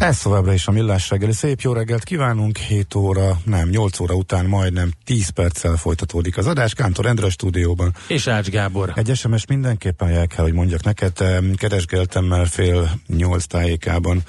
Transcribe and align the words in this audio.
Ez 0.00 0.18
továbbra 0.18 0.52
is 0.52 0.66
a 0.66 0.70
Millás 0.70 1.10
reggeli. 1.10 1.32
Szép 1.32 1.60
jó 1.60 1.72
reggelt 1.72 2.04
kívánunk. 2.04 2.56
7 2.56 2.94
óra, 2.94 3.38
nem, 3.44 3.68
8 3.68 4.00
óra 4.00 4.14
után 4.14 4.46
majdnem 4.46 4.90
10 5.04 5.28
perccel 5.28 5.76
folytatódik 5.76 6.36
az 6.36 6.46
adás. 6.46 6.74
Kántor 6.74 7.06
Endre 7.06 7.30
stúdióban. 7.30 7.94
És 8.08 8.26
Ács 8.26 8.48
Gábor. 8.48 8.92
Egy 8.94 9.16
SMS 9.16 9.46
mindenképpen 9.46 10.08
el 10.08 10.26
kell, 10.26 10.44
hogy 10.44 10.52
mondjak 10.52 10.82
neked. 10.82 11.12
Keresgeltem 11.56 12.24
már 12.24 12.46
fél 12.46 12.90
8 13.06 13.44
tájékában 13.44 14.22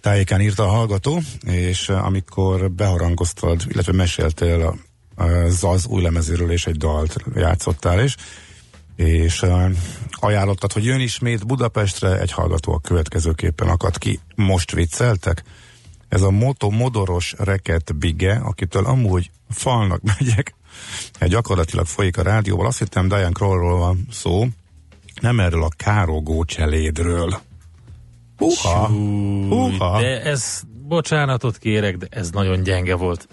tájékán 0.00 0.40
írta 0.40 0.62
a 0.62 0.68
hallgató, 0.68 1.20
és 1.46 1.88
amikor 1.88 2.70
beharangoztad, 2.70 3.62
illetve 3.68 3.92
meséltél 3.92 4.78
az 5.16 5.86
új 5.86 6.02
lemezéről 6.02 6.50
és 6.50 6.66
egy 6.66 6.76
dalt 6.76 7.16
játszottál 7.34 8.04
is, 8.04 8.16
és 8.96 9.44
ajánlottad, 10.10 10.72
hogy 10.72 10.84
jön 10.84 11.00
ismét 11.00 11.46
Budapestre, 11.46 12.20
egy 12.20 12.32
hallgató 12.32 12.72
a 12.72 12.80
következőképpen 12.80 13.68
akadt 13.68 13.98
ki. 13.98 14.20
Most 14.34 14.72
vicceltek? 14.72 15.42
Ez 16.08 16.22
a 16.22 16.30
moto 16.30 16.70
modoros 16.70 17.34
reket 17.38 17.96
bige, 17.96 18.40
akitől 18.44 18.84
amúgy 18.84 19.30
falnak 19.50 20.00
megyek, 20.18 20.54
gyakorlatilag 21.20 21.86
folyik 21.86 22.16
a 22.18 22.22
rádióval. 22.22 22.66
Azt 22.66 22.78
hittem 22.78 23.08
Diane 23.08 23.32
Krollról 23.32 23.78
van 23.78 24.06
szó, 24.10 24.46
nem 25.20 25.40
erről 25.40 25.62
a 25.62 25.70
károgó 25.76 26.44
cselédről. 26.44 27.40
Uha, 28.38 28.88
Uha. 29.48 30.00
De 30.00 30.22
ez, 30.22 30.62
bocsánatot 30.88 31.58
kérek, 31.58 31.96
de 31.96 32.06
ez 32.10 32.30
nagyon 32.30 32.62
gyenge 32.62 32.94
volt. 32.94 33.28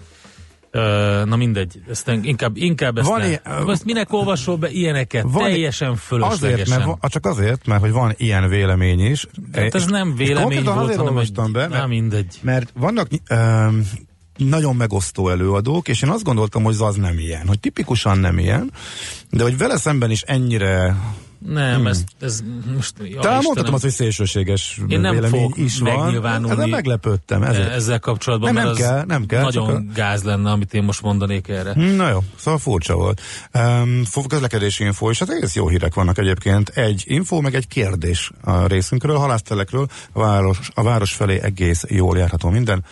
Na 1.24 1.36
mindegy, 1.36 1.82
ezt 1.90 2.08
inkább, 2.22 2.56
inkább 2.56 2.98
ezt, 2.98 3.08
van 3.08 3.20
ne. 3.20 3.26
Ilyen, 3.26 3.40
ezt 3.68 3.84
minek 3.84 4.12
olvasol 4.12 4.56
be 4.56 4.70
ilyeneket? 4.70 5.24
Van, 5.28 5.42
Teljesen 5.42 5.96
fölöslegesen. 5.96 6.80
Azért, 6.80 7.00
mert, 7.00 7.12
csak 7.12 7.26
azért, 7.26 7.66
mert 7.66 7.80
hogy 7.80 7.92
van 7.92 8.14
ilyen 8.16 8.48
vélemény 8.48 9.00
is. 9.00 9.26
Hát 9.52 9.74
ez 9.74 9.86
nem 9.86 10.14
vélemény 10.14 10.64
volt, 10.64 10.76
azért 10.76 10.98
hanem 10.98 11.18
egy, 11.18 11.32
be, 11.32 11.48
mert, 11.50 11.70
na 11.70 11.86
mindegy. 11.86 12.38
Mert 12.40 12.72
vannak 12.74 13.08
um, 13.30 13.88
nagyon 14.36 14.76
megosztó 14.76 15.28
előadók, 15.28 15.88
és 15.88 16.02
én 16.02 16.10
azt 16.10 16.24
gondoltam, 16.24 16.62
hogy 16.62 16.76
az 16.78 16.96
nem 16.96 17.18
ilyen, 17.18 17.46
hogy 17.46 17.60
tipikusan 17.60 18.18
nem 18.18 18.38
ilyen, 18.38 18.72
de 19.30 19.42
hogy 19.42 19.58
vele 19.58 19.76
szemben 19.76 20.10
is 20.10 20.22
ennyire 20.22 20.96
nem, 21.46 21.76
hmm. 21.76 21.86
ez, 21.86 22.04
ez 22.20 22.40
most... 22.74 22.94
Ja, 23.02 23.20
Talán 23.20 23.40
mondhatom 23.42 23.74
azt, 23.74 23.82
hogy 23.82 23.92
szélsőséges 23.92 24.80
Én 24.88 25.00
nem 25.00 25.14
vélemény 25.14 25.52
is 25.54 25.78
van. 25.78 26.50
Ezen 26.50 26.68
meglepődtem. 26.68 27.42
Ezért. 27.42 27.70
Ezzel 27.70 27.98
kapcsolatban, 27.98 28.52
nem, 28.52 28.64
nem 28.64 28.74
kell, 28.74 29.04
nem 29.04 29.26
kell. 29.26 29.42
Nagyon 29.42 29.70
a... 29.70 29.92
gáz 29.94 30.22
lenne, 30.22 30.50
amit 30.50 30.74
én 30.74 30.82
most 30.82 31.02
mondanék 31.02 31.48
erre. 31.48 31.72
Hmm, 31.72 31.94
na 31.96 32.08
jó, 32.08 32.18
szóval 32.36 32.60
furcsa 32.60 32.94
volt. 32.94 33.20
Um, 33.52 34.02
közlekedési 34.28 34.84
info, 34.84 35.10
és 35.10 35.18
hát 35.18 35.30
egész 35.30 35.54
jó 35.54 35.68
hírek 35.68 35.94
vannak 35.94 36.18
egyébként. 36.18 36.68
Egy 36.68 37.02
info, 37.06 37.40
meg 37.40 37.54
egy 37.54 37.68
kérdés 37.68 38.30
a 38.40 38.66
részünkről, 38.66 39.16
halásztelekről. 39.16 39.86
A 40.12 40.20
város, 40.20 40.58
a 40.74 40.82
város 40.82 41.12
felé 41.12 41.40
egész 41.40 41.84
jól 41.88 42.18
járható 42.18 42.48
minden. 42.48 42.84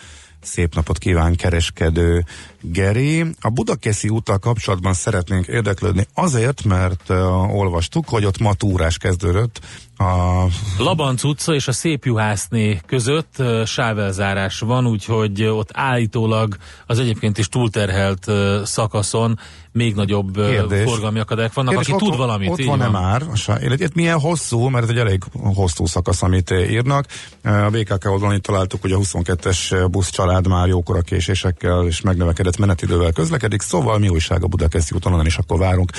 Szép 0.43 0.75
napot 0.75 0.97
kíván 0.97 1.35
kereskedő 1.35 2.25
Geri. 2.61 3.25
A 3.41 3.49
Budakeszi 3.49 4.09
úttal 4.09 4.37
kapcsolatban 4.37 4.93
szeretnénk 4.93 5.47
érdeklődni 5.47 6.07
azért, 6.13 6.63
mert 6.63 7.09
uh, 7.09 7.55
olvastuk, 7.55 8.09
hogy 8.09 8.25
ott 8.25 8.37
ma 8.37 8.53
túrás 8.53 8.97
kezdődött. 8.97 9.59
A... 9.97 10.43
Labanc 10.77 11.23
utca 11.23 11.53
és 11.53 11.67
a 11.67 11.71
Szép 11.71 12.05
Juhászné 12.05 12.79
között 12.85 13.35
uh, 13.39 13.65
sávelzárás 13.65 14.59
van, 14.59 14.87
úgyhogy 14.87 15.43
ott 15.43 15.69
állítólag 15.73 16.57
az 16.85 16.99
egyébként 16.99 17.37
is 17.37 17.47
túlterhelt 17.49 18.27
uh, 18.27 18.63
szakaszon 18.63 19.39
még 19.73 19.95
nagyobb 19.95 20.33
Kérdés. 20.33 20.83
forgalmi 20.83 21.19
akadályok 21.19 21.53
vannak, 21.53 21.73
Kérdés, 21.73 21.93
aki 21.93 22.03
ott, 22.03 22.09
tud 22.09 22.19
valamit. 22.19 22.49
Ott 22.49 22.63
van-e 22.63 22.87
van. 22.87 23.01
már? 23.01 23.21
Illetve 23.61 23.87
milyen 23.93 24.19
hosszú, 24.19 24.67
mert 24.67 24.83
ez 24.83 24.89
egy 24.89 24.97
elég 24.97 25.23
hosszú 25.33 25.85
szakasz, 25.85 26.23
amit 26.23 26.51
írnak. 26.51 27.05
A 27.43 27.69
BKK 27.69 28.05
oldalon 28.09 28.35
itt 28.35 28.43
találtuk, 28.43 28.81
hogy 28.81 28.91
a 28.91 28.97
22-es 28.97 29.87
busz 29.91 30.09
család 30.09 30.47
már 30.47 30.67
jókora 30.67 31.01
késésekkel 31.01 31.85
és 31.85 32.01
megnövekedett 32.01 32.57
menetidővel 32.57 33.11
közlekedik, 33.11 33.61
szóval 33.61 33.99
mi 33.99 34.09
újság 34.09 34.43
a 34.43 34.47
Budakeszi 34.47 34.95
úton, 34.95 35.25
is 35.25 35.37
akkor 35.37 35.59
várunk 35.59 35.91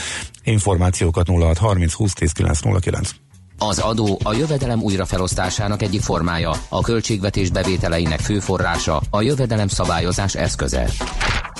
információkat 0.45 1.29
06 1.29 1.59
30 1.59 1.93
20 1.93 2.13
10 2.13 2.33
909. 2.33 3.11
Az 3.59 3.79
adó 3.79 4.19
a 4.23 4.33
jövedelem 4.33 4.83
újrafelosztásának 4.83 5.83
egyik 5.83 6.01
formája, 6.01 6.53
a 6.69 6.81
költségvetés 6.81 7.51
bevételeinek 7.51 8.21
fő 8.21 8.39
forrása, 8.39 9.01
a 9.11 9.23
jövedelem 9.23 9.69
szabályozás 9.69 10.35
eszköze. 10.35 10.91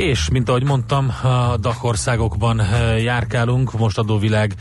És, 0.00 0.30
mint 0.30 0.48
ahogy 0.48 0.64
mondtam, 0.64 1.08
a 1.22 1.56
DAC 1.56 1.84
országokban 1.84 2.60
eh, 2.60 3.02
járkálunk, 3.02 3.78
most 3.78 3.98
adóvilág 3.98 4.54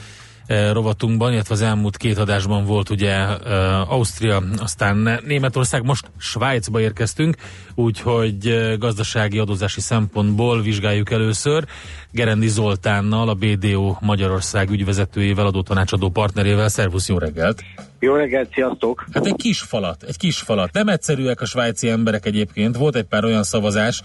eh, 0.45 0.73
rovatunkban, 0.73 1.33
illetve 1.33 1.53
az 1.53 1.61
elmúlt 1.61 1.97
két 1.97 2.17
adásban 2.17 2.65
volt 2.65 2.89
ugye 2.89 3.13
eh, 3.13 3.91
Ausztria, 3.91 4.43
aztán 4.57 5.19
Németország, 5.25 5.83
most 5.83 6.11
Svájcba 6.17 6.79
érkeztünk, 6.79 7.35
úgyhogy 7.75 8.75
gazdasági 8.79 9.39
adózási 9.39 9.81
szempontból 9.81 10.61
vizsgáljuk 10.61 11.11
először 11.11 11.65
Gerendi 12.11 12.47
Zoltánnal, 12.47 13.29
a 13.29 13.33
BDO 13.33 13.95
Magyarország 14.01 14.69
ügyvezetőjével, 14.69 15.45
adótanácsadó 15.45 16.09
partnerével. 16.09 16.69
Szervusz, 16.69 17.07
jó 17.07 17.17
reggelt! 17.17 17.63
Jó 17.99 18.15
reggelt, 18.15 18.53
sziasztok! 18.53 19.05
Hát 19.13 19.25
egy 19.25 19.35
kis 19.35 19.59
falat, 19.59 20.03
egy 20.03 20.17
kis 20.17 20.37
falat. 20.39 20.73
Nem 20.73 20.87
egyszerűek 20.87 21.41
a 21.41 21.45
svájci 21.45 21.89
emberek 21.89 22.25
egyébként. 22.25 22.77
Volt 22.77 22.95
egy 22.95 23.03
pár 23.03 23.23
olyan 23.23 23.43
szavazás, 23.43 24.01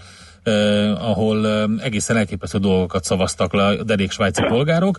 ahol 0.97 1.47
egészen 1.79 2.17
elképesztő 2.17 2.57
dolgokat 2.57 3.03
szavaztak 3.03 3.53
le 3.53 3.65
a 3.65 3.83
derék 3.83 4.11
svájci 4.11 4.41
polgárok, 4.47 4.97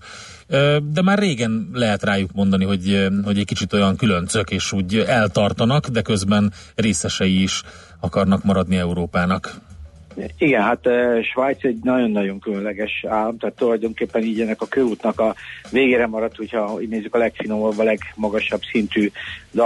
de 0.92 1.02
már 1.02 1.18
régen 1.18 1.70
lehet 1.72 2.02
rájuk 2.02 2.30
mondani, 2.32 2.64
hogy, 2.64 3.08
hogy 3.24 3.38
egy 3.38 3.46
kicsit 3.46 3.72
olyan 3.72 3.96
különcök, 3.96 4.50
és 4.50 4.72
úgy 4.72 5.04
eltartanak, 5.06 5.86
de 5.86 6.02
közben 6.02 6.52
részesei 6.74 7.42
is 7.42 7.62
akarnak 8.00 8.44
maradni 8.44 8.76
Európának. 8.76 9.60
Igen, 10.38 10.62
hát 10.62 10.88
Svájc 11.32 11.64
egy 11.64 11.78
nagyon-nagyon 11.82 12.40
különleges 12.40 13.04
állam, 13.08 13.38
tehát 13.38 13.56
tulajdonképpen 13.56 14.22
így 14.22 14.40
ennek 14.40 14.60
a 14.60 14.66
körútnak 14.66 15.20
a 15.20 15.34
végére 15.70 16.06
maradt, 16.06 16.36
hogyha 16.36 16.78
így 16.82 16.88
nézzük 16.88 17.14
a 17.14 17.18
legfinomabb, 17.18 17.78
a 17.78 17.82
legmagasabb 17.82 18.60
szintű 18.72 19.10
uh, 19.52 19.64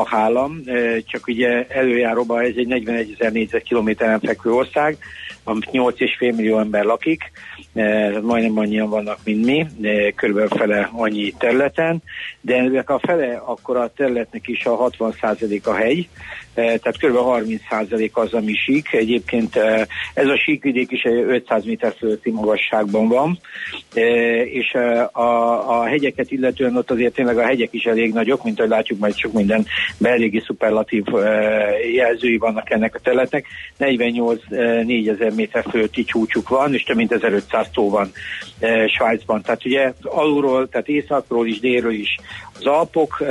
csak 1.04 1.26
ugye 1.26 1.66
előjáróban 1.68 2.40
ez 2.40 2.52
egy 2.56 2.66
41 2.66 3.16
ezer 3.18 3.32
négyzetkilométeren 3.32 4.20
fekvő 4.20 4.52
ország, 4.52 4.98
amit 5.44 5.68
8,5 5.72 6.36
millió 6.36 6.58
ember 6.58 6.84
lakik, 6.84 7.30
uh, 7.72 8.20
majdnem 8.20 8.58
annyian 8.58 8.88
vannak, 8.88 9.18
mint 9.24 9.44
mi, 9.44 9.66
körülbelül 10.14 10.48
fele 10.48 10.88
annyi 10.92 11.34
területen, 11.38 12.02
de 12.40 12.54
ennek 12.54 12.90
a 12.90 12.98
fele 12.98 13.42
akkor 13.44 13.76
a 13.76 13.92
területnek 13.96 14.48
is 14.48 14.64
a 14.64 14.74
60 14.74 15.14
a 15.64 15.74
hegy, 15.74 16.08
tehát 16.54 16.98
kb. 16.98 17.16
30% 17.16 18.12
az, 18.12 18.32
ami 18.32 18.52
sík. 18.52 18.92
Egyébként 18.92 19.56
ez 20.14 20.26
a 20.26 20.38
síkvidék 20.38 20.90
is 20.90 21.04
500 21.04 21.64
méter 21.64 21.94
fölötti 21.98 22.30
magasságban 22.30 23.08
van, 23.08 23.38
és 24.44 24.72
a, 25.12 25.80
a 25.80 25.84
hegyeket 25.84 26.30
illetően 26.30 26.76
ott 26.76 26.90
azért 26.90 27.14
tényleg 27.14 27.38
a 27.38 27.44
hegyek 27.44 27.68
is 27.72 27.84
elég 27.84 28.12
nagyok, 28.12 28.44
mint 28.44 28.58
ahogy 28.58 28.70
látjuk, 28.70 28.98
majd 28.98 29.16
sok 29.16 29.32
minden 29.32 29.66
eléggé 30.02 30.42
szuperlatív 30.46 31.04
jelzői 31.94 32.36
vannak 32.36 32.70
ennek 32.70 32.94
a 32.94 32.98
területnek. 32.98 33.46
48 33.76 34.40
4000 34.48 35.32
méter 35.34 35.64
fölötti 35.70 36.04
csúcsuk 36.04 36.48
van, 36.48 36.74
és 36.74 36.82
több 36.82 36.96
mint 36.96 37.12
1500 37.12 37.66
tó 37.72 37.90
van 37.90 38.12
Svájcban. 38.86 39.42
Tehát 39.42 39.64
ugye 39.64 39.92
alulról, 40.02 40.68
tehát 40.68 40.88
északról 40.88 41.46
is, 41.46 41.60
délről 41.60 41.92
is 41.92 42.16
az 42.58 42.66
Alpok 42.66 43.22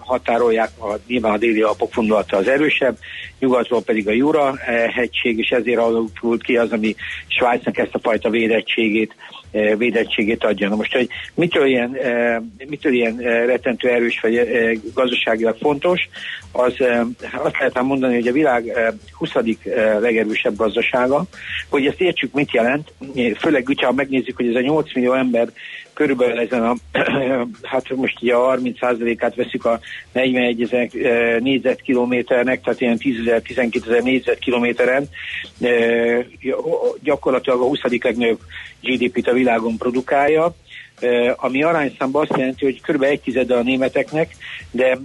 határolják, 0.00 0.70
a, 0.78 0.94
nyilván 1.06 1.32
a 1.32 1.38
déli 1.38 1.62
Alpok 1.62 1.92
fundulata 1.92 2.41
az 2.42 2.48
erősebb, 2.48 2.98
nyugatról 3.38 3.82
pedig 3.82 4.08
a 4.08 4.12
Jura 4.12 4.56
hegység, 4.94 5.38
és 5.38 5.48
ezért 5.48 5.78
alakult 5.78 6.42
ki 6.42 6.56
az, 6.56 6.72
ami 6.72 6.94
Svájcnak 7.26 7.78
ezt 7.78 7.94
a 7.94 7.98
fajta 7.98 8.30
védettségét 8.30 9.14
védettségét 9.76 10.44
adja. 10.44 10.68
Na 10.68 10.76
most, 10.76 10.92
hogy 10.92 11.08
mitől 11.34 11.66
ilyen, 11.66 11.96
mitől 12.68 12.92
ilyen 12.92 13.16
rettentő 13.46 13.88
erős 13.88 14.20
vagy 14.20 14.40
gazdaságilag 14.94 15.56
fontos, 15.60 16.08
az 16.52 16.74
azt 17.42 17.58
lehet 17.58 17.82
mondani, 17.82 18.14
hogy 18.14 18.28
a 18.28 18.32
világ 18.32 18.94
20. 19.12 19.30
legerősebb 20.00 20.56
gazdasága, 20.56 21.24
hogy 21.68 21.86
ezt 21.86 22.00
értsük, 22.00 22.32
mit 22.32 22.52
jelent, 22.52 22.92
főleg, 23.38 23.66
hogyha 23.66 23.92
megnézzük, 23.92 24.36
hogy 24.36 24.48
ez 24.48 24.54
a 24.54 24.60
8 24.60 24.94
millió 24.94 25.12
ember 25.12 25.48
körülbelül 25.94 26.38
ezen 26.38 26.62
a, 26.62 26.74
hát 27.62 27.94
most 27.94 28.22
ugye 28.22 28.34
a 28.34 28.56
30%-át 28.56 29.34
veszik 29.34 29.64
a 29.64 29.80
41 30.12 30.62
ezer 30.62 30.88
négyzetkilométernek, 31.40 32.62
tehát 32.62 32.80
ilyen 32.80 32.98
10 32.98 33.18
ezer, 33.20 33.42
12 33.42 33.90
ezer 33.90 34.02
négyzetkilométeren, 34.02 35.08
gyakorlatilag 37.02 37.60
a 37.60 37.64
20. 37.64 37.80
legnagyobb 37.82 38.40
GDP-t 38.80 39.28
a 39.28 39.32
világon 39.32 39.76
produkálja, 39.76 40.54
ami 41.36 41.62
arányszámban 41.62 42.22
azt 42.22 42.38
jelenti, 42.38 42.64
hogy 42.64 42.80
kb. 42.80 43.02
egy 43.02 43.20
tizede 43.20 43.54
a 43.54 43.62
németeknek, 43.62 44.36
de 44.70 44.98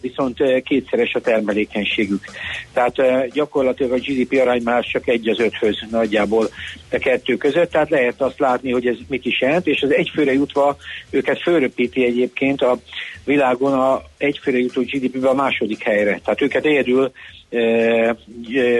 viszont 0.00 0.62
kétszeres 0.62 1.14
a 1.14 1.20
termelékenységük. 1.20 2.24
Tehát 2.72 2.94
gyakorlatilag 3.32 3.92
a 3.92 3.98
GDP 3.98 4.40
arány 4.40 4.62
már 4.62 4.84
csak 4.84 5.08
egy 5.08 5.28
az 5.28 5.40
öthöz 5.40 5.76
nagyjából 5.90 6.48
a 6.90 6.98
kettő 6.98 7.36
között, 7.36 7.70
tehát 7.70 7.90
lehet 7.90 8.20
azt 8.20 8.38
látni, 8.38 8.72
hogy 8.72 8.86
ez 8.86 8.96
mit 9.08 9.24
is 9.24 9.40
jelent, 9.40 9.66
és 9.66 9.82
az 9.82 9.92
egyfőre 9.92 10.32
jutva 10.32 10.76
őket 11.10 11.42
fölröpíti 11.42 12.04
egyébként 12.04 12.62
a 12.62 12.78
világon 13.24 13.72
a 13.72 14.02
egyfőre 14.16 14.58
jutó 14.58 14.82
GDP-be 14.82 15.28
a 15.28 15.34
második 15.34 15.82
helyre. 15.82 16.20
Tehát 16.24 16.42
őket 16.42 16.64
egyedül 16.64 17.12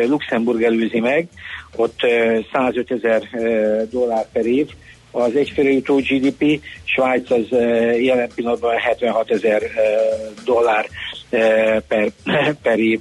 Luxemburg 0.07 0.63
előzi 0.63 1.01
meg, 1.01 1.29
ott 1.77 2.01
105 2.53 2.91
ezer 2.91 3.23
dollár 3.91 4.27
per 4.33 4.47
év, 4.47 4.67
az 5.11 5.37
egyfőre 5.37 5.71
jutó 5.71 5.97
GDP, 5.97 6.61
Svájc 6.85 7.31
az 7.31 7.47
jelen 8.01 8.29
pillanatban 8.35 8.77
76 8.77 9.31
ezer 9.31 9.63
dollár 10.45 10.89
per, 11.89 12.11
per 12.63 12.79
év 12.79 13.01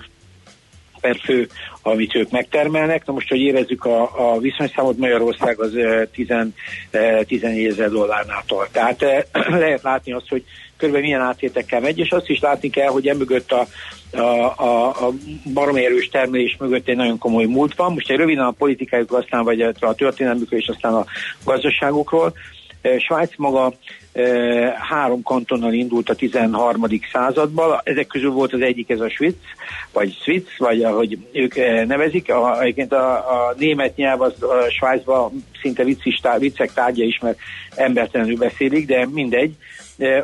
per 1.02 1.20
fő, 1.24 1.48
amit 1.82 2.16
ők 2.16 2.32
megtermelnek. 2.32 3.06
Na 3.06 3.14
most, 3.14 3.30
hogy 3.30 3.40
érezzük 3.40 3.86
a, 3.86 4.32
a 4.32 4.40
viszonyszámot, 4.40 4.98
Magyarország 4.98 5.60
az 5.60 5.72
10, 6.12 6.28
14 7.28 7.66
ezer 7.66 7.90
dollárnál 7.90 8.44
tart. 8.48 8.72
Tehát 8.72 9.28
lehet 9.50 9.82
látni 9.82 10.12
azt, 10.12 10.30
hogy 10.30 10.44
körülbelül 10.78 11.08
milyen 11.08 11.28
áttétekkel 11.28 11.80
megy, 11.80 12.00
és 12.00 12.10
azt 12.10 12.30
is 12.30 12.40
látni 12.40 12.70
kell, 12.70 12.90
hogy 12.90 13.08
emögött 13.08 13.52
a, 13.52 13.68
a, 14.12 14.54
a, 14.64 14.88
a 14.88 15.14
baromi 15.54 15.86
erős 15.86 16.10
termelés 16.10 16.56
mögött 16.60 16.88
egy 16.88 16.96
nagyon 16.96 17.18
komoly 17.18 17.46
múlt 17.46 17.76
van. 17.76 17.94
Most 17.94 18.10
egy 18.10 18.18
röviden 18.18 18.46
a 18.46 18.52
politikájuk, 18.52 19.14
aztán 19.14 19.44
vagy 19.44 19.62
a 19.62 19.94
történelmükről, 19.94 20.60
és 20.60 20.68
aztán 20.68 20.94
a 20.94 21.06
gazdaságukról. 21.44 22.34
Svájc 22.98 23.32
maga 23.38 23.74
három 24.90 25.22
kantonnal 25.22 25.74
indult 25.74 26.10
a 26.10 26.16
13. 26.16 26.84
században, 27.12 27.82
ezek 27.84 28.08
közül 28.08 28.32
volt 28.32 28.54
az 28.54 28.62
egyik 28.62 28.90
ez 28.90 29.00
a 29.00 29.10
Swiss, 29.10 29.34
vagy 29.94 30.18
Swiss, 30.22 30.58
vagy 30.58 30.84
ahogy 30.84 31.18
ők 31.32 31.56
nevezik. 31.88 32.32
A, 32.34 32.62
egyébként 32.62 32.94
a, 32.94 33.14
a 33.16 33.54
német 33.58 33.96
nyelv 33.96 34.22
az 34.22 34.44
a 34.44 34.70
Svájcban 34.70 35.44
szinte 35.62 35.84
viccis, 35.84 36.22
viccek 36.40 36.74
tárgya 36.74 37.04
is, 37.04 37.20
mert 37.20 37.38
embertelenül 37.76 38.38
beszélik, 38.38 38.86
de 38.86 39.08
mindegy. 39.12 39.54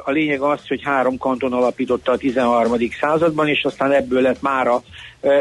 A 0.03 0.11
lényeg 0.11 0.41
az, 0.41 0.67
hogy 0.67 0.81
három 0.83 1.17
kanton 1.17 1.53
alapította 1.53 2.11
a 2.11 2.17
13. 2.17 2.75
században, 2.99 3.47
és 3.47 3.63
aztán 3.63 3.91
ebből 3.91 4.21
lett 4.21 4.41
mára 4.41 4.83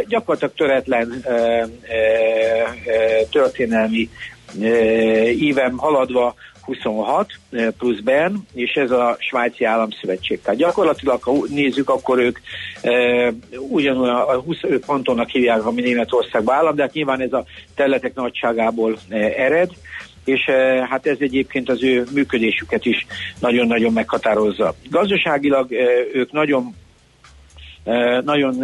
gyakorlatilag 0.06 0.55
töretlen 0.55 1.25
történelmi 3.31 4.08
ívem 5.38 5.76
haladva 5.76 6.34
26 6.62 7.31
plusz 7.79 8.00
Bern, 8.00 8.34
és 8.55 8.73
ez 8.73 8.90
a 8.90 9.17
Svájci 9.19 9.64
Államszövetség. 9.64 10.40
Tehát 10.43 10.58
gyakorlatilag, 10.58 11.23
ha 11.23 11.32
nézzük, 11.49 11.90
akkor 11.90 12.19
ők 12.19 12.38
e, 12.82 12.90
ugyanolyan 13.58 14.17
a 14.17 14.34
25 14.34 14.84
kantonnak 14.87 15.29
hívják, 15.29 15.67
ami 15.67 15.81
Németországban 15.81 16.55
állam, 16.55 16.75
de 16.75 16.82
hát 16.82 16.93
nyilván 16.93 17.20
ez 17.20 17.32
a 17.32 17.44
területek 17.75 18.14
nagyságából 18.14 18.99
e, 19.08 19.17
ered 19.17 19.70
és 20.24 20.46
e, 20.46 20.86
hát 20.90 21.06
ez 21.06 21.16
egyébként 21.20 21.69
az 21.69 21.82
ő 21.82 22.04
működésüket 22.12 22.84
is 22.84 23.06
nagyon-nagyon 23.40 23.92
meghatározza. 23.92 24.74
Gazdaságilag 24.90 25.72
e, 25.72 25.84
ők 26.12 26.32
nagyon 26.32 26.74
e, 27.84 28.20
nagyon 28.20 28.54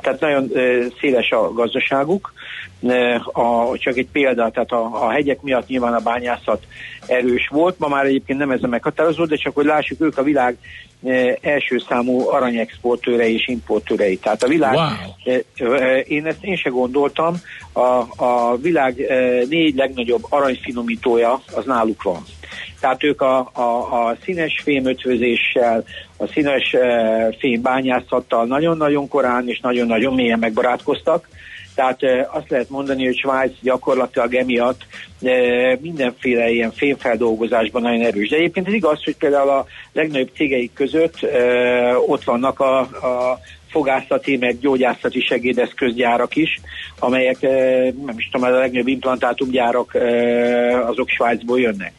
tehát 0.00 0.20
nagyon 0.20 0.50
széles 1.00 1.30
a 1.30 1.52
gazdaságuk. 1.52 2.32
A, 3.32 3.78
csak 3.78 3.96
egy 3.96 4.08
példa, 4.12 4.50
tehát 4.50 4.70
a, 4.70 5.04
a 5.04 5.10
hegyek 5.10 5.42
miatt 5.42 5.66
nyilván 5.66 5.94
a 5.94 6.00
bányászat 6.00 6.66
erős 7.06 7.48
volt, 7.48 7.78
ma 7.78 7.88
már 7.88 8.04
egyébként 8.04 8.38
nem 8.38 8.50
ez 8.50 8.62
a 8.62 8.66
meghatározó, 8.66 9.24
de 9.24 9.36
csak 9.36 9.54
hogy 9.54 9.64
lássuk, 9.64 10.00
ők 10.00 10.18
a 10.18 10.22
világ 10.22 10.56
első 11.40 11.78
számú 11.88 12.28
aranyexportőre 12.28 13.28
és 13.28 13.48
importőrei. 13.48 14.16
Tehát 14.16 14.42
a 14.42 14.48
világ, 14.48 14.74
wow. 14.74 15.74
én 16.02 16.26
ezt 16.26 16.44
én 16.44 16.56
se 16.56 16.68
gondoltam, 16.70 17.34
a, 17.72 18.24
a 18.24 18.56
világ 18.56 18.96
négy 19.48 19.74
legnagyobb 19.74 20.26
aranyfinomítója 20.28 21.40
az 21.54 21.64
náluk 21.64 22.02
van. 22.02 22.22
Tehát 22.80 23.04
ők 23.04 23.20
a, 23.20 23.50
a, 23.52 23.62
a 24.06 24.16
színes 24.24 24.60
fémötvözéssel, 24.64 25.84
a 26.16 26.26
színes 26.26 26.72
e, 26.72 27.34
fémbányászattal 27.38 28.46
nagyon-nagyon 28.46 29.08
korán 29.08 29.48
és 29.48 29.60
nagyon-nagyon 29.60 30.14
mélyen 30.14 30.38
megbarátkoztak. 30.38 31.28
Tehát 31.76 32.00
azt 32.30 32.50
lehet 32.50 32.70
mondani, 32.70 33.04
hogy 33.04 33.16
Svájc 33.16 33.52
gyakorlatilag 33.62 34.34
emiatt 34.34 34.80
mindenféle 35.80 36.48
ilyen 36.50 36.72
fémfeldolgozásban 36.72 37.82
nagyon 37.82 38.04
erős. 38.04 38.28
De 38.28 38.36
egyébként 38.36 38.66
ez 38.66 38.72
igaz, 38.72 39.04
hogy 39.04 39.16
például 39.16 39.48
a 39.48 39.66
legnagyobb 39.92 40.30
cégeik 40.34 40.72
között 40.72 41.18
ott 42.06 42.24
vannak 42.24 42.60
a, 42.60 42.78
a 42.80 43.38
fogászati, 43.70 44.36
meg 44.36 44.58
gyógyászati 44.60 45.20
segédeszközgyárak 45.20 46.36
is, 46.36 46.60
amelyek, 46.98 47.40
nem 48.06 48.14
is 48.16 48.28
tudom, 48.32 48.46
a 48.46 48.58
legnagyobb 48.58 48.86
implantátumgyárak 48.86 49.94
azok 50.86 51.08
Svájcból 51.08 51.60
jönnek. 51.60 51.92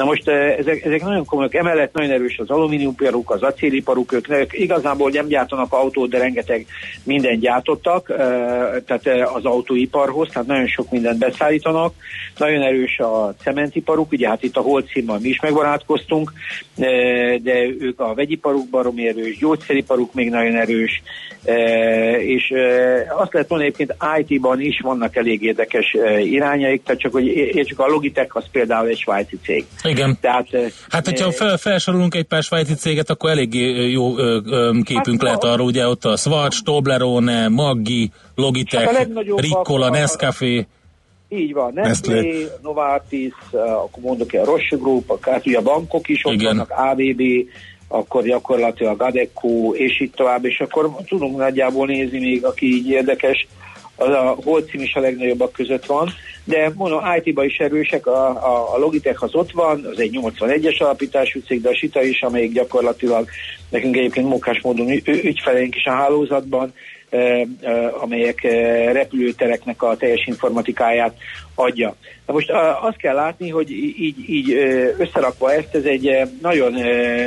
Na 0.00 0.06
most 0.06 0.28
eh, 0.28 0.58
ezek, 0.58 0.84
ezek 0.84 1.02
nagyon 1.02 1.24
komolyak, 1.24 1.54
emellett 1.54 1.92
nagyon 1.92 2.10
erős 2.10 2.38
az 2.38 2.50
alumíniumparuk, 2.50 3.30
az 3.30 3.42
acéliparuk, 3.42 4.12
ők, 4.12 4.30
ők 4.30 4.58
igazából 4.58 5.10
nem 5.10 5.26
gyártanak 5.26 5.72
autót, 5.72 6.10
de 6.10 6.18
rengeteg 6.18 6.66
mindent 7.04 7.40
gyártottak, 7.40 8.10
eh, 8.10 8.16
tehát 8.86 9.06
eh, 9.06 9.34
az 9.34 9.44
autóiparhoz, 9.44 10.28
tehát 10.32 10.48
nagyon 10.48 10.66
sok 10.66 10.90
mindent 10.90 11.18
beszállítanak. 11.18 11.94
Nagyon 12.36 12.62
erős 12.62 12.98
a 12.98 13.34
cementiparuk, 13.42 14.12
ugye 14.12 14.28
hát 14.28 14.42
itt 14.42 14.56
a 14.56 14.60
Holcimmal 14.60 15.18
mi 15.18 15.28
is 15.28 15.40
megbarátkoztunk, 15.40 16.32
de 17.42 17.66
ők 17.78 18.00
a 18.00 18.14
vegyiparuk 18.14 18.68
baromi 18.68 19.08
erős, 19.08 19.38
gyógyszeriparuk 19.38 20.14
még 20.14 20.30
nagyon 20.30 20.56
erős, 20.56 21.02
és 22.18 22.52
azt 23.08 23.32
lehet 23.32 23.48
mondani, 23.48 23.72
egyébként 23.74 23.94
IT-ban 24.18 24.60
is 24.60 24.80
vannak 24.80 25.16
elég 25.16 25.42
érdekes 25.42 25.96
irányaik, 26.18 26.82
tehát 26.82 27.00
csak 27.00 27.12
hogy 27.12 27.26
értsük, 27.26 27.78
a 27.78 27.86
Logitech 27.86 28.36
az 28.36 28.44
például 28.52 28.88
egy 28.88 28.98
svájci 28.98 29.38
cég. 29.44 29.64
Igen. 29.90 30.18
Tehát, 30.20 30.46
hát, 30.88 31.04
hogyha 31.04 31.32
fel, 31.32 31.56
felsorolunk 31.56 32.14
egy 32.14 32.24
pár 32.24 32.42
svájci 32.42 32.74
céget, 32.74 33.10
akkor 33.10 33.30
elég 33.30 33.54
jó 33.92 34.18
ö, 34.18 34.40
ö, 34.44 34.70
képünk 34.82 35.22
hát, 35.22 35.22
lehet 35.22 35.44
arra, 35.44 35.62
ugye 35.62 35.88
ott 35.88 36.04
a 36.04 36.16
Swatch, 36.16 36.62
Toblerone, 36.62 37.48
Maggi, 37.48 38.10
Logitech, 38.34 38.94
hát 38.94 39.08
Ricola, 39.36 39.90
Nescafé. 39.90 40.66
Így 41.28 41.52
van, 41.52 41.72
Nestlé, 41.74 42.46
Novartis, 42.62 43.32
akkor 43.52 44.02
mondok 44.02 44.32
a 44.32 44.44
Roche 44.44 44.76
Group, 44.76 45.24
hát 45.26 45.46
ugye 45.46 45.58
a 45.58 45.62
bankok 45.62 46.08
is 46.08 46.24
ott 46.24 46.32
Igen. 46.32 46.46
vannak, 46.46 46.70
ABB, 46.70 47.22
akkor 47.88 48.22
gyakorlatilag 48.22 49.02
Adecco, 49.02 49.74
és 49.74 50.00
itt 50.00 50.14
tovább, 50.14 50.44
és 50.44 50.60
akkor 50.60 50.90
tudunk 51.06 51.36
nagyjából 51.36 51.86
nézni 51.86 52.18
még, 52.18 52.44
aki 52.44 52.66
így 52.66 52.88
érdekes, 52.88 53.46
az 54.00 54.08
a 54.08 54.36
Holcim 54.44 54.80
is 54.80 54.94
a 54.94 55.00
legnagyobbak 55.00 55.52
között 55.52 55.86
van, 55.86 56.10
de 56.44 56.72
mondom, 56.74 57.02
IT-ba 57.22 57.44
is 57.44 57.56
erősek, 57.56 58.06
a, 58.06 58.28
a, 58.28 58.74
a 58.74 58.78
Logitech 58.78 59.22
az 59.22 59.34
ott 59.34 59.50
van, 59.50 59.84
az 59.84 60.00
egy 60.00 60.18
81-es 60.22 60.78
alapítású 60.78 61.40
cég, 61.46 61.60
de 61.60 61.68
a 61.68 61.74
Sita 61.76 62.02
is, 62.02 62.22
amelyik 62.22 62.52
gyakorlatilag 62.52 63.28
nekünk 63.68 63.96
egyébként 63.96 64.28
munkás 64.28 64.60
módon 64.62 64.90
ügyfeleink 65.04 65.76
is 65.76 65.84
a 65.84 65.90
hálózatban, 65.90 66.72
amelyek 68.00 68.40
repülőtereknek 68.92 69.82
a 69.82 69.96
teljes 69.96 70.26
informatikáját 70.26 71.14
adja. 71.54 71.94
Na 72.26 72.32
most 72.32 72.50
azt 72.82 72.96
kell 72.96 73.14
látni, 73.14 73.48
hogy 73.48 73.70
így, 73.70 74.28
így 74.28 74.52
összerakva 74.98 75.52
ezt, 75.52 75.74
ez 75.74 75.84
egy 75.84 76.10
nagyon, 76.42 76.72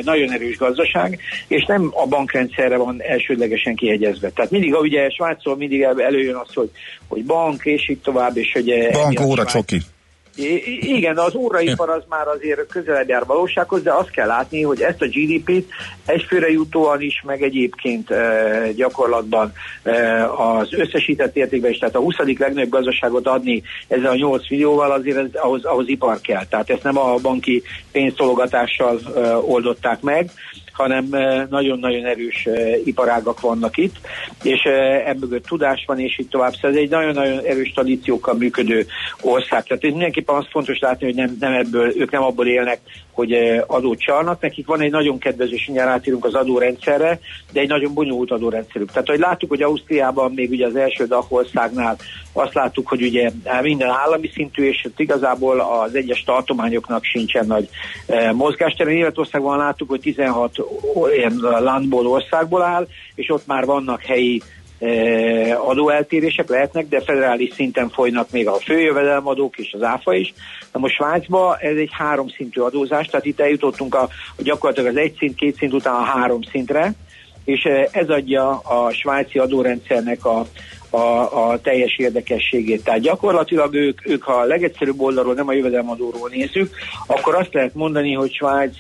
nagyon 0.04 0.32
erős 0.32 0.58
gazdaság, 0.58 1.20
és 1.48 1.66
nem 1.66 1.92
a 1.94 2.08
bankrendszerre 2.08 2.78
van 2.78 3.02
elsődlegesen 3.02 3.76
kiegyezve. 3.76 4.30
Tehát 4.30 4.52
mindig, 4.52 4.74
ugye 4.74 5.10
Svájcról 5.10 5.56
mindig 5.56 5.82
előjön 5.82 6.36
az, 6.36 6.54
hogy, 6.54 6.70
hogy 7.08 7.26
bank, 7.26 7.66
és 7.66 7.90
így 7.90 8.00
tovább, 8.00 8.38
és 8.38 8.52
hogy... 8.54 8.74
Bank 8.92 9.22
óra 9.22 9.46
csoki. 9.46 9.82
Igen, 10.36 11.18
az 11.18 11.36
óraipar 11.36 11.90
az 11.90 12.04
már 12.10 12.28
azért 12.28 12.68
közelebb 12.68 13.10
jár 13.10 13.26
valósághoz, 13.26 13.82
de 13.84 13.94
azt 13.94 14.10
kell 14.10 14.28
látni, 14.28 14.62
hogy 14.62 14.82
ezt 14.82 15.02
a 15.02 15.06
GDP-t 15.06 15.70
egyfőre 16.06 16.52
jutóan 16.52 17.02
is, 17.02 17.22
meg 17.26 17.42
egyébként 17.42 18.12
e, 18.12 18.72
gyakorlatban 18.76 19.54
e, 19.84 20.26
az 20.32 20.74
összesített 20.74 21.36
értékben 21.36 21.72
is, 21.72 21.78
tehát 21.78 21.96
a 21.96 22.00
20. 22.00 22.16
legnagyobb 22.18 22.70
gazdaságot 22.70 23.28
adni 23.28 23.64
ezzel 23.88 24.12
a 24.12 24.16
8 24.16 24.50
millióval 24.50 24.92
azért 24.92 25.18
ez, 25.18 25.26
ahhoz, 25.34 25.66
ahhoz 25.66 25.88
ipar 25.88 26.22
kell. 26.22 26.46
Tehát 26.46 26.70
ezt 26.70 26.84
nem 26.84 26.98
a 26.98 27.16
banki 27.16 27.64
pénztologatással 27.92 29.00
e, 29.16 29.38
oldották 29.38 30.02
meg, 30.02 30.32
hanem 30.74 31.06
nagyon-nagyon 31.50 32.06
erős 32.06 32.48
iparágak 32.86 33.40
vannak 33.40 33.78
itt, 33.78 33.96
és 34.44 34.62
ebből 35.06 35.42
tudás 35.42 35.84
van, 35.88 36.00
és 36.00 36.20
így 36.20 36.28
tovább. 36.28 36.54
Szóval 36.54 36.72
ez 36.72 36.78
egy 36.78 36.90
nagyon-nagyon 36.90 37.40
erős 37.46 37.72
tradíciókkal 37.72 38.34
működő 38.34 38.86
ország. 39.22 39.64
Tehát 39.64 39.84
mindenképpen 39.84 40.36
az 40.36 40.46
fontos 40.50 40.80
látni, 40.80 41.06
hogy 41.06 41.16
nem, 41.16 41.38
nem 41.40 41.54
ebből, 41.54 41.94
ők 41.98 42.12
nem 42.12 42.24
abból 42.24 42.48
élnek, 42.48 42.80
hogy 43.12 43.34
adót 43.68 44.00
csalnak. 44.00 44.42
Nekik 44.42 44.66
van 44.66 44.82
egy 44.82 44.92
nagyon 44.92 45.18
kedvező, 45.18 45.54
és 45.54 45.66
mindjárt 45.66 45.92
átírunk 45.92 46.26
az 46.26 46.34
adórendszerre, 46.34 47.20
de 47.52 47.60
egy 47.60 47.68
nagyon 47.68 47.94
bonyolult 47.94 48.32
adórendszerük. 48.32 48.92
Tehát, 48.92 49.08
hogy 49.08 49.20
láttuk, 49.20 49.50
hogy 49.50 49.62
Ausztriában 49.62 50.32
még 50.34 50.52
ugye 50.52 50.66
az 50.66 50.76
első 50.76 51.06
DAF 51.06 51.32
országnál 51.32 51.98
azt 52.34 52.54
láttuk, 52.54 52.88
hogy 52.88 53.02
ugye 53.02 53.30
minden 53.62 53.90
állami 53.90 54.30
szintű, 54.34 54.68
és 54.68 54.88
igazából 54.98 55.60
az 55.60 55.96
egyes 55.96 56.24
tartományoknak 56.24 57.04
sincsen 57.04 57.46
nagy 57.46 57.70
mozgástere. 58.34 58.90
Németországban 58.90 59.58
láttuk, 59.58 59.90
hogy 59.90 60.00
16 60.00 60.56
olyan 60.96 61.34
landból 61.40 62.08
országból 62.08 62.62
áll, 62.62 62.88
és 63.16 63.30
ott 63.30 63.48
már 63.48 63.66
vannak 63.66 64.02
helyi 64.02 64.42
adóeltérések 65.66 66.50
lehetnek, 66.50 66.88
de 66.88 67.02
federális 67.02 67.54
szinten 67.54 67.90
folynak 67.90 68.32
még 68.32 68.48
a 68.48 68.54
főjövedelemadók 68.54 69.58
és 69.58 69.74
az 69.74 69.84
áfa 69.84 70.14
is. 70.14 70.34
Na 70.72 70.80
most 70.80 70.96
Svájcban 70.96 71.56
ez 71.60 71.76
egy 71.76 71.92
háromszintű 71.92 72.62
adózás, 72.62 73.08
tehát 73.08 73.26
itt 73.26 73.40
eljutottunk 73.40 73.96
a, 73.96 74.02
a 74.36 74.42
gyakorlatilag 74.42 74.90
az 74.90 74.98
egy 74.98 75.16
szint, 75.18 75.36
két 75.36 75.56
szint 75.56 75.74
után 75.74 75.94
a 75.94 76.04
három 76.04 76.42
szintre, 76.42 76.94
és 77.46 77.64
ez 77.92 78.10
adja 78.10 78.50
a 78.58 78.92
svájci 78.92 79.40
adórendszernek 79.40 80.26
a, 80.26 80.46
a, 80.94 81.50
a 81.50 81.60
teljes 81.62 81.98
érdekességét. 81.98 82.84
Tehát 82.84 83.00
gyakorlatilag 83.00 83.74
ők, 83.74 84.08
ők, 84.08 84.24
ha 84.24 84.34
a 84.34 84.46
legegyszerűbb 84.46 85.02
oldalról, 85.02 85.34
nem 85.34 85.48
a 85.48 85.54
jövedelemadóról 85.54 86.30
nézzük, 86.30 86.76
akkor 87.08 87.36
azt 87.36 87.54
lehet 87.54 87.76
mondani, 87.76 88.14
hogy 88.14 88.34
Svájc 88.34 88.76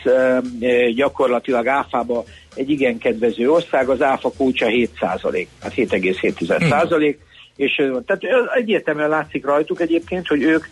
gyakorlatilag 0.96 1.67
áfába 1.67 2.24
egy 2.55 2.70
igen 2.70 2.98
kedvező 2.98 3.51
ország, 3.51 3.89
az 3.89 4.01
áfa 4.01 4.32
kulcsa 4.38 4.65
7 4.65 4.89
százalék, 5.00 5.48
hát 5.62 5.74
7,7 5.75 6.70
százalék. 6.70 7.15
Hmm 7.15 7.32
és 7.55 7.75
tehát 8.05 8.24
egyértelműen 8.55 9.10
látszik 9.10 9.46
rajtuk 9.46 9.82
egyébként, 9.82 10.27
hogy 10.27 10.41
ők 10.41 10.65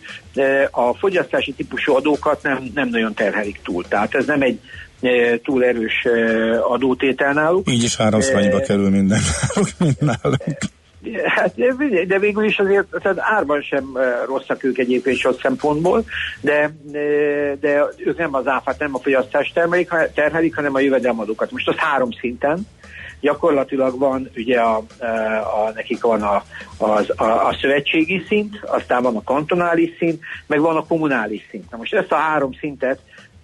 a 0.70 0.94
fogyasztási 0.94 1.52
típusú 1.52 1.94
adókat 1.94 2.42
nem, 2.42 2.70
nem 2.74 2.88
nagyon 2.88 3.14
terhelik 3.14 3.60
túl. 3.62 3.84
Tehát 3.88 4.14
ez 4.14 4.26
nem 4.26 4.42
egy 4.42 4.58
túl 5.42 5.64
erős 5.64 6.06
adótétel 6.68 7.32
náluk. 7.32 7.70
Így 7.70 7.82
is 7.82 7.96
háromszor 7.96 8.34
annyiba 8.36 8.60
kerül 8.60 8.90
minden 8.90 9.20
náluk. 9.98 10.42
Hát, 11.24 11.54
de 12.06 12.18
végül 12.18 12.44
is 12.44 12.58
azért 12.58 12.86
tehát 13.02 13.18
árban 13.20 13.62
sem 13.62 13.98
rosszak 14.26 14.64
ők 14.64 14.78
egyébként 14.78 15.16
sok 15.16 15.40
szempontból, 15.40 16.04
de, 16.40 16.74
de 17.60 17.84
ők 17.96 18.18
nem 18.18 18.34
az 18.34 18.46
áfát, 18.46 18.78
nem 18.78 18.94
a 18.94 18.98
fogyasztást 18.98 19.54
termelik, 19.54 19.88
terhelik, 20.14 20.54
hanem 20.54 20.74
a 20.74 20.80
jövedelmadókat. 20.80 21.50
Most 21.50 21.68
az 21.68 21.76
három 21.76 22.10
szinten, 22.20 22.66
gyakorlatilag 23.22 23.98
van, 23.98 24.30
ugye 24.36 24.60
a, 24.60 24.76
a, 25.66 25.70
nekik 25.74 26.02
van 26.02 26.22
a, 26.22 26.44
az, 26.76 27.12
a, 27.16 27.24
a 27.24 27.56
szövetségi 27.60 28.24
szint, 28.28 28.60
aztán 28.62 29.02
van 29.02 29.16
a 29.16 29.22
kantonális 29.22 29.90
szint, 29.98 30.20
meg 30.46 30.60
van 30.60 30.76
a 30.76 30.86
kommunális 30.86 31.46
szint. 31.50 31.70
Na 31.70 31.76
most 31.76 31.94
ezt 31.94 32.12
a 32.12 32.16
három 32.16 32.52
szintet 32.52 32.98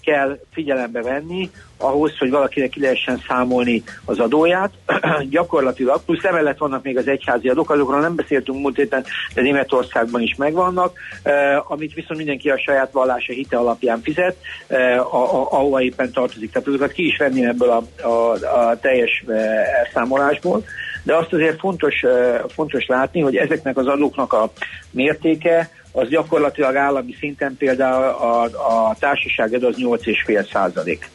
kell 0.08 0.38
figyelembe 0.52 1.02
venni 1.02 1.50
ahhoz, 1.76 2.18
hogy 2.18 2.30
valakinek 2.30 2.70
ki 2.70 2.80
lehessen 2.80 3.22
számolni 3.28 3.82
az 4.04 4.18
adóját. 4.18 4.70
Gyakorlatilag, 5.30 6.04
plusz 6.04 6.24
emellett 6.24 6.58
vannak 6.58 6.82
még 6.82 6.96
az 6.96 7.08
egyházi 7.08 7.48
adók, 7.48 7.70
azokról 7.70 8.00
nem 8.00 8.14
beszéltünk 8.14 8.58
múlt 8.58 8.76
héten, 8.76 9.04
de 9.34 9.42
Németországban 9.42 10.20
is 10.20 10.34
megvannak, 10.36 10.98
eh, 11.22 11.70
amit 11.70 11.94
viszont 11.94 12.18
mindenki 12.18 12.50
a 12.50 12.58
saját 12.58 12.92
vallása 12.92 13.32
hite 13.32 13.56
alapján 13.56 14.00
fizet, 14.02 14.36
eh, 14.66 15.14
ahova 15.54 15.82
éppen 15.82 16.12
tartozik. 16.12 16.52
Tehát 16.52 16.68
azokat 16.68 16.92
ki 16.92 17.06
is 17.06 17.16
venni 17.16 17.46
ebből 17.46 17.70
a, 17.70 18.06
a, 18.08 18.32
a 18.70 18.78
teljes 18.80 19.24
eh, 19.26 19.78
elszámolásból. 19.78 20.64
De 21.02 21.16
azt 21.16 21.32
azért 21.32 21.58
fontos, 21.58 22.02
eh, 22.02 22.40
fontos 22.48 22.86
látni, 22.86 23.20
hogy 23.20 23.36
ezeknek 23.36 23.76
az 23.76 23.86
adóknak 23.86 24.32
a 24.32 24.52
mértéke 24.90 25.70
az 25.92 26.08
gyakorlatilag 26.08 26.76
állami 26.76 27.14
szinten 27.18 27.56
például 27.58 28.04
a, 28.04 28.42
a 28.88 28.96
társaság 28.98 29.52
az 29.64 29.76
8,5 29.78 30.50
százalék. 30.52 31.10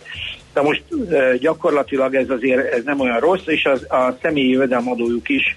De 0.53 0.62
most 0.62 0.84
gyakorlatilag 1.39 2.15
ez 2.15 2.30
azért 2.30 2.74
ez 2.74 2.84
nem 2.84 3.00
olyan 3.00 3.20
rossz, 3.20 3.46
és 3.46 3.65
az, 3.65 3.86
a 3.92 4.18
személyi 4.22 4.50
jövedelemadójuk 4.50 5.30
is 5.30 5.56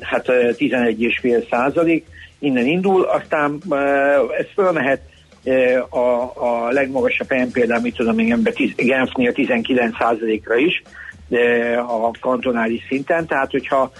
hát 0.00 0.26
11,5 0.26 1.48
százalék, 1.50 2.06
innen 2.38 2.66
indul, 2.66 3.02
aztán 3.02 3.62
ez 4.38 4.46
fölmehet 4.54 5.00
a, 5.88 5.98
a 6.34 6.68
legmagasabb 6.70 7.28
helyen 7.28 7.50
például, 7.50 7.80
mit 7.80 7.96
tudom 7.96 8.18
én, 8.18 8.42
Genfnél 8.76 9.32
19 9.32 9.96
százalékra 9.98 10.56
is 10.56 10.82
a 11.86 12.10
kantonális 12.20 12.86
szinten, 12.88 13.26
tehát 13.26 13.50
hogyha 13.50 13.90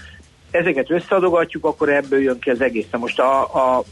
ezeket 0.51 0.91
összeadogatjuk, 0.91 1.65
akkor 1.65 1.89
ebből 1.89 2.21
jön 2.21 2.39
ki 2.39 2.49
az 2.49 2.61
egész. 2.61 2.85
Most 2.97 3.19
a, 3.19 3.41
a, 3.41 3.83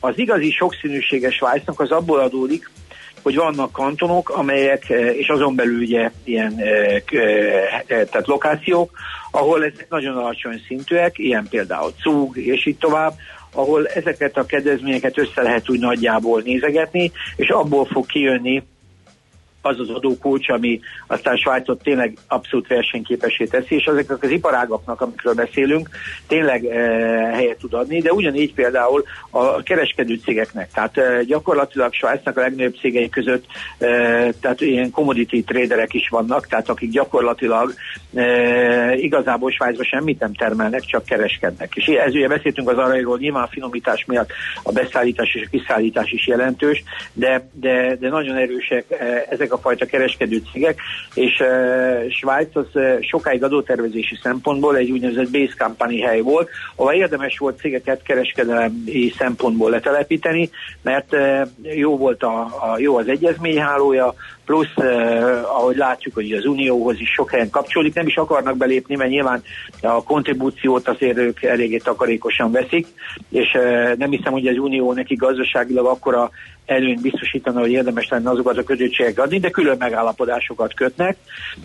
az 0.00 0.18
igazi 0.18 0.50
sokszínűséges 0.50 1.34
Svájcnak 1.34 1.80
az 1.80 1.90
abból 1.90 2.18
adódik, 2.18 2.70
hogy 3.22 3.36
vannak 3.36 3.72
kantonok, 3.72 4.30
amelyek, 4.30 4.90
eh, 4.90 5.16
és 5.16 5.28
azon 5.28 5.54
belül 5.54 5.78
ugye 5.80 6.10
ilyen 6.24 6.54
eh, 6.58 7.02
eh, 7.06 7.84
tehát 7.86 8.26
lokációk, 8.26 8.90
ahol 9.30 9.64
ezek 9.64 9.86
nagyon 9.88 10.16
alacsony 10.16 10.62
szintűek, 10.66 11.18
ilyen 11.18 11.46
például 11.50 11.92
Cúg, 12.02 12.36
és 12.36 12.66
így 12.66 12.78
tovább, 12.78 13.12
ahol 13.52 13.86
ezeket 13.86 14.36
a 14.36 14.46
kedvezményeket 14.46 15.18
össze 15.18 15.42
lehet 15.42 15.70
úgy 15.70 15.80
nagyjából 15.80 16.42
nézegetni, 16.44 17.12
és 17.36 17.48
abból 17.48 17.84
fog 17.84 18.06
kijönni 18.06 18.62
az 19.62 19.80
az 19.80 19.88
adókulcs, 19.88 20.48
ami 20.48 20.80
aztán 21.06 21.36
Svájcot 21.36 21.82
tényleg 21.82 22.16
abszolút 22.28 22.66
versenyképesé 22.66 23.44
teszi, 23.44 23.74
és 23.74 23.84
ezeknek 23.84 24.22
az 24.22 24.30
iparágaknak, 24.30 25.00
amikről 25.00 25.34
beszélünk, 25.34 25.88
tényleg 26.26 26.64
e, 26.64 26.78
helyet 27.32 27.58
tud 27.58 27.74
adni, 27.74 28.00
de 28.00 28.12
ugyanígy 28.12 28.54
például 28.54 29.04
a 29.30 29.62
kereskedő 29.62 30.14
cégeknek. 30.24 30.70
Tehát 30.72 30.98
e, 30.98 31.22
gyakorlatilag 31.22 31.92
Svájcnak 31.92 32.36
a 32.36 32.40
legnagyobb 32.40 32.76
cégei 32.80 33.08
között 33.08 33.44
e, 33.78 33.86
tehát 34.40 34.60
ilyen 34.60 34.90
commodity 34.90 35.40
traderek 35.40 35.94
is 35.94 36.08
vannak, 36.08 36.46
tehát 36.46 36.68
akik 36.68 36.90
gyakorlatilag 36.90 37.74
e, 38.14 38.94
igazából 38.94 39.50
Svájcban 39.50 39.86
semmit 39.86 40.20
nem 40.20 40.34
termelnek, 40.34 40.80
csak 40.80 41.04
kereskednek. 41.04 41.76
És 41.76 41.86
ez 41.86 42.14
ugye 42.14 42.28
beszéltünk 42.28 42.68
az 42.68 42.78
aranyról, 42.78 43.18
nyilván 43.18 43.42
a 43.42 43.48
finomítás 43.50 44.04
miatt 44.04 44.30
a 44.62 44.72
beszállítás 44.72 45.34
és 45.34 45.42
a 45.46 45.50
kiszállítás 45.50 46.10
is 46.10 46.26
jelentős, 46.26 46.82
de, 47.12 47.48
de, 47.52 47.96
de 47.96 48.08
nagyon 48.08 48.36
erősek 48.36 48.84
ezek 49.30 49.47
a 49.52 49.58
fajta 49.58 49.86
kereskedő 49.86 50.42
cégek, 50.52 50.80
és 51.14 51.40
uh, 51.40 52.10
Svájc 52.10 52.56
az 52.56 52.66
uh, 52.72 53.00
sokáig 53.00 53.44
adótervezési 53.44 54.18
szempontból 54.22 54.76
egy 54.76 54.90
úgynevezett 54.90 55.30
base 55.30 55.54
company 55.58 56.02
hely 56.02 56.20
volt, 56.20 56.48
ahol 56.76 56.92
érdemes 56.92 57.38
volt 57.38 57.58
cégeket 57.58 58.02
kereskedelmi 58.02 59.12
szempontból 59.18 59.70
letelepíteni, 59.70 60.50
mert 60.82 61.12
uh, 61.12 61.48
jó 61.76 61.96
volt 61.96 62.22
a, 62.22 62.40
a 62.40 62.78
jó 62.78 62.96
az 62.96 63.08
egyezményhálója, 63.08 64.14
plusz, 64.48 64.76
eh, 64.76 65.56
ahogy 65.56 65.76
látjuk, 65.76 66.14
hogy 66.14 66.32
az 66.32 66.44
Unióhoz 66.44 67.00
is 67.00 67.10
sok 67.10 67.30
helyen 67.30 67.50
kapcsolódik, 67.50 67.94
nem 67.94 68.06
is 68.06 68.16
akarnak 68.16 68.56
belépni, 68.56 68.96
mert 68.96 69.10
nyilván 69.10 69.42
a 69.82 70.02
kontribúciót 70.02 70.88
azért 70.88 71.18
ők 71.18 71.42
eléggé 71.42 71.76
takarékosan 71.76 72.52
veszik, 72.52 72.86
és 73.30 73.52
eh, 73.52 73.92
nem 73.96 74.10
hiszem, 74.10 74.32
hogy 74.32 74.46
az 74.46 74.56
Unió 74.56 74.92
neki 74.92 75.14
gazdaságilag 75.14 75.86
akkora 75.86 76.30
előnyt 76.68 77.00
biztosítana, 77.00 77.60
hogy 77.60 77.70
érdemes 77.70 78.08
lenne 78.08 78.30
azokat 78.30 78.56
a 78.56 78.62
kötöttségeket 78.62 79.24
adni, 79.24 79.38
de 79.38 79.50
külön 79.50 79.76
megállapodásokat 79.78 80.74
kötnek, 80.74 81.16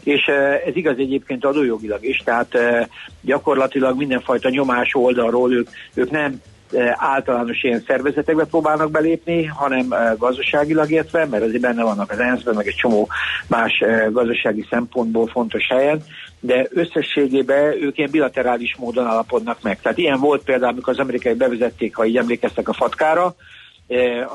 és 0.03 0.25
eh, 0.25 0.61
ez 0.65 0.75
igaz 0.75 0.97
egyébként 0.97 1.45
adójogilag 1.45 2.05
is, 2.05 2.17
tehát 2.17 2.55
eh, 2.55 2.85
gyakorlatilag 3.21 3.97
mindenfajta 3.97 4.49
nyomás 4.49 4.89
oldalról 4.93 5.53
ők, 5.53 5.69
ők 5.93 6.09
nem 6.09 6.41
Eh, 6.73 6.93
általános 6.97 7.63
ilyen 7.63 7.83
szervezetekbe 7.87 8.45
próbálnak 8.45 8.91
belépni, 8.91 9.45
hanem 9.45 9.93
gazdaságilag 10.17 10.91
értve, 10.91 11.25
mert 11.25 11.43
azért 11.43 11.61
benne 11.61 11.83
vannak 11.83 12.11
az 12.11 12.19
ensz 12.19 12.43
meg 12.43 12.67
egy 12.67 12.75
csomó 12.75 13.07
más 13.47 13.83
gazdasági 14.11 14.65
szempontból 14.69 15.27
fontos 15.27 15.67
helyen, 15.69 16.03
de 16.39 16.67
összességében 16.69 17.83
ők 17.83 17.97
ilyen 17.97 18.09
bilaterális 18.11 18.75
módon 18.77 19.05
alapodnak 19.05 19.57
meg. 19.61 19.81
Tehát 19.81 19.97
ilyen 19.97 20.19
volt 20.19 20.43
például, 20.43 20.71
amikor 20.71 20.93
az 20.93 20.99
amerikai 20.99 21.33
bevezették, 21.33 21.95
ha 21.95 22.05
így 22.05 22.17
emlékeztek 22.17 22.69
a 22.69 22.73
fatkára, 22.73 23.35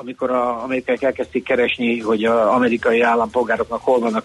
amikor 0.00 0.30
az 0.30 0.62
amerikai 0.62 0.96
elkezdték 1.00 1.44
keresni, 1.44 2.00
hogy 2.00 2.24
az 2.24 2.46
amerikai 2.46 3.00
állampolgároknak 3.00 3.82
hol 3.82 3.98
vannak 3.98 4.24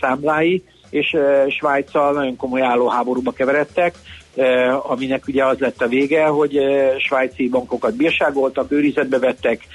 számlái, 0.00 0.62
és 0.90 1.16
Svájccal 1.58 2.12
nagyon 2.12 2.36
komoly 2.36 2.62
állóháborúba 2.62 3.32
keveredtek, 3.32 3.94
aminek 4.82 5.26
ugye 5.26 5.44
az 5.44 5.58
lett 5.58 5.82
a 5.82 5.88
vége, 5.88 6.26
hogy 6.26 6.58
svájci 6.98 7.48
bankokat 7.48 7.96
bírságoltak, 7.96 8.72
őrizetbe 8.72 9.18
vettek 9.18 9.66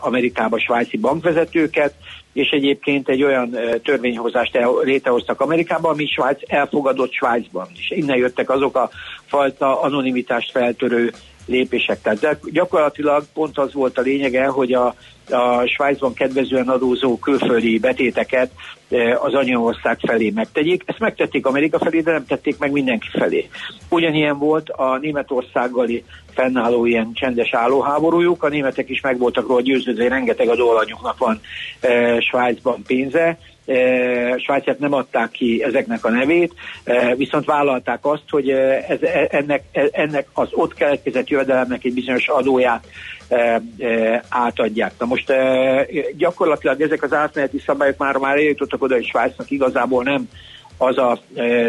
Amerikába 0.00 0.60
svájci 0.60 0.96
bankvezetőket, 0.96 1.94
és 2.32 2.48
egyébként 2.48 3.08
egy 3.08 3.22
olyan 3.22 3.56
törvényhozást 3.82 4.58
létrehoztak 4.82 5.40
Amerikában, 5.40 5.92
ami 5.92 6.06
Svájc 6.06 6.40
elfogadott 6.46 7.12
Svájcban. 7.12 7.66
És 7.74 7.90
innen 7.90 8.16
jöttek 8.16 8.50
azok 8.50 8.76
a 8.76 8.90
fajta 9.26 9.80
anonimitást 9.80 10.50
feltörő 10.50 11.12
lépések. 11.46 12.00
Tehát 12.02 12.50
gyakorlatilag 12.52 13.24
pont 13.34 13.58
az 13.58 13.72
volt 13.72 13.98
a 13.98 14.02
lényege, 14.02 14.46
hogy 14.46 14.72
a, 14.72 14.94
a 15.30 15.66
Svájcban 15.66 16.14
kedvezően 16.14 16.68
adózó 16.68 17.18
külföldi 17.18 17.78
betéteket 17.78 18.50
e, 18.90 19.18
az 19.18 19.34
anyaország 19.34 19.98
felé 19.98 20.30
megtegyék. 20.34 20.82
Ezt 20.86 20.98
megtették 20.98 21.46
Amerika 21.46 21.78
felé, 21.78 22.00
de 22.00 22.12
nem 22.12 22.26
tették 22.26 22.58
meg 22.58 22.70
mindenki 22.70 23.08
felé. 23.12 23.48
Ugyanilyen 23.88 24.38
volt 24.38 24.68
a 24.68 24.98
Németországgal 24.98 25.88
fennálló 26.34 26.86
ilyen 26.86 27.10
csendes 27.12 27.54
állóháborújuk. 27.54 28.42
A 28.42 28.48
németek 28.48 28.88
is 28.88 29.00
meg 29.00 29.18
voltak 29.18 29.46
róla 29.46 29.60
győződve, 29.60 30.02
hogy 30.02 30.12
rengeteg 30.12 30.48
a 30.48 30.56
dollanyoknak 30.56 31.18
van 31.18 31.40
e, 31.80 32.20
Svájcban 32.20 32.82
pénze, 32.86 33.38
E, 33.66 34.38
Svájciát 34.38 34.78
nem 34.78 34.92
adták 34.92 35.30
ki 35.30 35.62
ezeknek 35.62 36.04
a 36.04 36.10
nevét, 36.10 36.54
e, 36.84 37.14
viszont 37.14 37.44
vállalták 37.44 37.98
azt, 38.02 38.24
hogy 38.28 38.48
e, 38.48 38.84
ez, 38.88 38.98
ennek, 39.30 39.62
ennek 39.92 40.26
az 40.32 40.48
ott 40.52 40.74
keletkezett 40.74 41.28
jövedelemnek 41.28 41.84
egy 41.84 41.94
bizonyos 41.94 42.28
adóját 42.28 42.86
átadják. 44.28 44.92
Na 44.98 45.06
most 45.06 45.32
gyakorlatilag 46.16 46.80
ezek 46.80 47.02
az 47.02 47.12
átmeneti 47.12 47.58
szabályok 47.58 47.96
már 47.96 48.16
már 48.16 48.36
eljutottak 48.36 48.82
oda, 48.82 48.94
hogy 48.94 49.06
Svájcnak 49.06 49.50
igazából 49.50 50.02
nem 50.02 50.28
az 50.78 50.98
a 50.98 51.18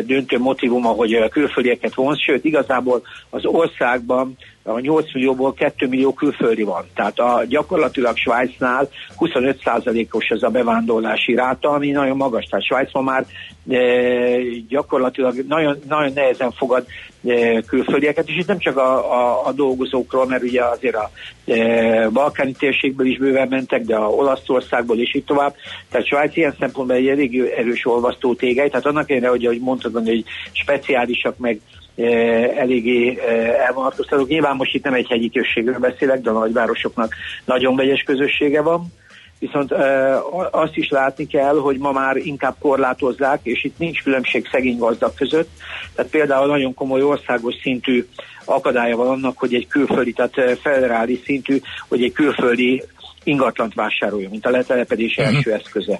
döntő 0.05 0.37
motivuma, 0.37 0.89
hogy 0.89 1.29
külföldieket 1.29 1.93
vonz, 1.93 2.19
sőt 2.19 2.45
igazából 2.45 3.01
az 3.29 3.45
országban 3.45 4.37
a 4.63 4.79
8 4.79 5.13
millióból 5.13 5.53
2 5.53 5.87
millió 5.87 6.13
külföldi 6.13 6.63
van. 6.63 6.85
Tehát 6.95 7.19
a, 7.19 7.43
gyakorlatilag 7.47 8.17
Svájcnál 8.17 8.89
25%-os 9.19 10.27
ez 10.29 10.43
a 10.43 10.49
bevándorlási 10.49 11.35
ráta, 11.35 11.69
ami 11.69 11.91
nagyon 11.91 12.17
magas. 12.17 12.45
Tehát 12.45 12.65
Svájc 12.65 12.93
már 12.93 13.25
e, 13.69 13.79
gyakorlatilag 14.67 15.45
nagyon, 15.47 15.77
nagyon 15.87 16.11
nehezen 16.13 16.51
fogad 16.51 16.85
e, 17.25 17.61
külföldieket, 17.61 18.27
és 18.27 18.37
itt 18.37 18.47
nem 18.47 18.59
csak 18.59 18.77
a, 18.77 19.13
a, 19.13 19.45
a 19.47 19.51
dolgozókról, 19.51 20.25
mert 20.25 20.43
ugye 20.43 20.63
azért 20.63 20.95
a 20.95 21.11
e, 21.45 22.09
balkáni 22.09 22.51
térségből 22.51 23.07
is 23.07 23.17
bőven 23.17 23.47
mentek, 23.47 23.81
de 23.81 23.95
a 23.95 24.09
Olaszországból 24.09 24.97
is 24.97 25.13
itt 25.13 25.25
tovább. 25.25 25.55
Tehát 25.89 26.07
Svájc 26.07 26.37
ilyen 26.37 26.55
szempontból 26.59 26.95
egy 26.95 27.07
elég 27.07 27.39
erős 27.57 27.85
olvasztó 27.85 28.33
tégely, 28.33 28.69
tehát 28.69 28.85
annak 28.85 29.09
ellenére, 29.09 29.31
hogy, 29.31 29.45
hogy 29.45 29.59
mondtad, 29.59 29.93
hogy 29.93 30.23
speciálisak 30.51 31.37
meg 31.37 31.59
eléggé 32.55 33.19
elvonatkoztatók. 33.67 34.27
Nyilván 34.27 34.55
most 34.55 34.73
itt 34.73 34.83
nem 34.83 34.93
egy 34.93 35.07
hegyi 35.09 35.29
községről 35.29 35.79
beszélek, 35.79 36.21
de 36.21 36.29
a 36.29 36.39
nagyvárosoknak 36.39 37.13
nagyon 37.45 37.75
vegyes 37.75 38.03
közössége 38.03 38.61
van. 38.61 38.85
Viszont 39.39 39.71
azt 40.51 40.75
is 40.75 40.89
látni 40.89 41.27
kell, 41.27 41.55
hogy 41.59 41.77
ma 41.77 41.91
már 41.91 42.15
inkább 42.15 42.55
korlátozzák, 42.59 43.39
és 43.43 43.63
itt 43.63 43.77
nincs 43.77 44.03
különbség 44.03 44.47
szegény 44.51 44.77
gazdag 44.77 45.13
között. 45.13 45.49
Tehát 45.95 46.11
például 46.11 46.47
nagyon 46.47 46.73
komoly 46.73 47.01
országos 47.01 47.55
szintű 47.61 48.05
akadálya 48.45 48.95
van 48.95 49.07
annak, 49.07 49.37
hogy 49.37 49.53
egy 49.53 49.67
külföldi, 49.67 50.13
tehát 50.13 50.59
federális 50.61 51.19
szintű, 51.23 51.59
hogy 51.89 52.03
egy 52.03 52.11
külföldi 52.11 52.83
ingatlant 53.23 53.73
vásároljon, 53.73 54.31
mint 54.31 54.45
a 54.45 54.49
letelepedés 54.49 55.17
uh-huh. 55.17 55.35
első 55.35 55.53
eszköze. 55.53 55.99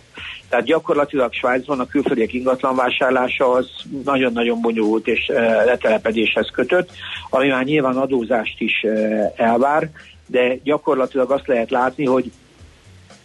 Tehát 0.50 0.66
gyakorlatilag 0.66 1.34
Svájcban 1.34 1.80
a 1.80 1.86
külföldiek 1.86 2.34
ingatlan 2.34 2.76
vásárlása 2.76 3.52
az 3.52 3.68
nagyon-nagyon 4.04 4.62
bonyolult 4.62 5.08
és 5.08 5.28
e, 5.28 5.64
letelepedéshez 5.64 6.50
kötött, 6.54 6.90
ami 7.30 7.48
már 7.48 7.64
nyilván 7.64 7.98
adózást 7.98 8.62
is 8.62 8.84
e, 8.84 9.34
elvár, 9.36 9.90
de 10.28 10.56
gyakorlatilag 10.64 11.32
azt 11.32 11.48
lehet 11.48 11.70
látni, 11.70 12.06
hogy 12.06 12.32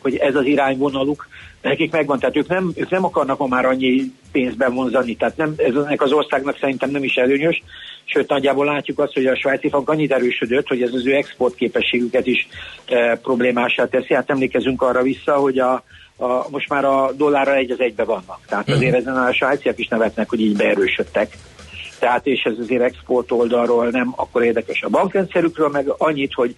hogy 0.02 0.16
ez 0.16 0.34
az 0.34 0.44
irányvonaluk 0.44 1.28
nekik 1.62 1.92
megvan, 1.92 2.18
tehát 2.18 2.36
ők 2.36 2.48
nem, 2.48 2.72
ők 2.74 2.90
nem 2.90 3.04
akarnak 3.04 3.38
ma 3.38 3.46
már 3.46 3.64
annyi 3.64 4.02
pénzben 4.32 4.74
vonzani, 4.74 5.16
tehát 5.16 5.36
nem, 5.36 5.54
ez 5.56 5.74
ennek 5.74 6.02
az 6.02 6.12
országnak 6.12 6.58
szerintem 6.58 6.90
nem 6.90 7.04
is 7.04 7.14
előnyös, 7.14 7.62
sőt 8.04 8.28
nagyjából 8.28 8.64
látjuk 8.64 8.98
azt, 8.98 9.12
hogy 9.12 9.26
a 9.26 9.36
svájci 9.36 9.68
frank 9.68 9.88
annyit 9.88 10.12
erősödött, 10.12 10.66
hogy 10.66 10.82
ez 10.82 10.92
az 10.92 11.06
ő 11.06 11.14
exportképességüket 11.14 12.26
is 12.26 12.48
e, 12.86 13.16
problémásá 13.16 13.86
teszi. 13.86 14.14
Hát 14.14 14.30
emlékezünk 14.30 14.82
arra 14.82 15.02
vissza, 15.02 15.34
hogy 15.34 15.58
a, 15.58 15.82
a, 16.16 16.50
most 16.50 16.68
már 16.68 16.84
a 16.84 17.12
dollárra 17.12 17.54
egy 17.54 17.70
az 17.70 17.80
egybe 17.80 18.04
vannak. 18.04 18.40
Tehát 18.48 18.68
azért 18.68 18.94
uh-huh. 18.94 18.98
ezen 18.98 19.16
a 19.16 19.32
svájciak 19.32 19.78
is 19.78 19.88
nevetnek, 19.88 20.28
hogy 20.28 20.40
így 20.40 20.56
beerősödtek. 20.56 21.36
Tehát 21.98 22.26
és 22.26 22.42
ez 22.42 22.54
azért 22.58 22.82
export 22.82 23.32
oldalról 23.32 23.88
nem 23.88 24.12
akkor 24.16 24.44
érdekes 24.44 24.82
a 24.82 24.88
bankrendszerükről, 24.88 25.68
meg 25.68 25.86
annyit, 25.98 26.34
hogy 26.34 26.54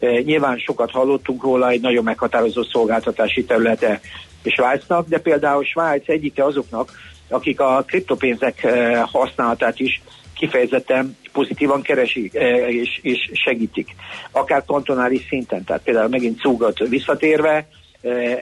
nyilván 0.00 0.58
sokat 0.58 0.90
hallottunk 0.90 1.42
róla, 1.42 1.68
egy 1.68 1.80
nagyon 1.80 2.04
meghatározó 2.04 2.62
szolgáltatási 2.62 3.44
területe 3.44 4.00
Svájcnak, 4.44 5.08
de 5.08 5.18
például 5.18 5.64
Svájc 5.64 6.08
egyike 6.08 6.44
azoknak, 6.44 6.90
akik 7.28 7.60
a 7.60 7.84
kriptopénzek 7.86 8.64
e, 8.64 9.00
használatát 9.00 9.80
is 9.80 10.02
kifejezetten 10.34 11.16
pozitívan 11.32 11.82
keresik 11.82 12.34
e, 12.34 12.68
és, 12.68 12.98
és 13.02 13.30
segítik. 13.32 13.94
Akár 14.30 14.64
kantonális 14.64 15.26
szinten, 15.28 15.64
tehát 15.64 15.82
például 15.82 16.08
megint 16.08 16.40
Cúgat 16.40 16.78
visszatérve, 16.78 17.66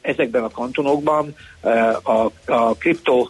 ezekben 0.03 0.43
a 0.43 0.51
kantonokban 0.51 1.35
a, 2.03 2.31
a 2.47 2.75
kripto 2.79 3.29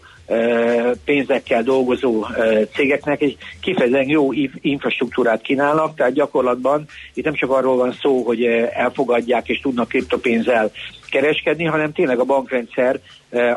pénzekkel 1.04 1.62
dolgozó 1.62 2.26
cégeknek 2.74 3.22
egy 3.22 3.36
kifejezetten 3.60 4.08
jó 4.08 4.32
infrastruktúrát 4.60 5.42
kínálnak, 5.42 5.96
tehát 5.96 6.12
gyakorlatban 6.12 6.84
itt 7.14 7.24
nem 7.24 7.34
csak 7.34 7.50
arról 7.50 7.76
van 7.76 7.96
szó, 8.00 8.22
hogy 8.22 8.44
elfogadják 8.72 9.48
és 9.48 9.60
tudnak 9.60 9.88
kriptopénzzel 9.88 10.70
kereskedni, 11.10 11.64
hanem 11.64 11.92
tényleg 11.92 12.18
a 12.18 12.24
bankrendszer, 12.24 13.00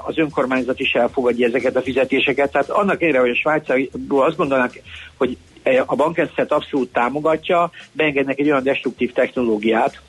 az 0.06 0.18
önkormányzat 0.18 0.80
is 0.80 0.94
elfogadja 0.94 1.48
ezeket 1.48 1.76
a 1.76 1.82
fizetéseket. 1.82 2.52
Tehát 2.52 2.70
annak 2.70 3.02
ellenére, 3.02 3.20
hogy 3.20 3.30
a 3.30 3.36
Svájcból 3.36 4.26
azt 4.26 4.38
gondolnak, 4.38 4.74
hogy 5.18 5.38
a 5.86 5.96
bankrendszert 5.96 6.52
abszolút 6.52 6.92
támogatja, 6.92 7.72
beengednek 7.92 8.40
egy 8.40 8.50
olyan 8.50 8.64
destruktív 8.64 9.12
technológiát, 9.14 10.02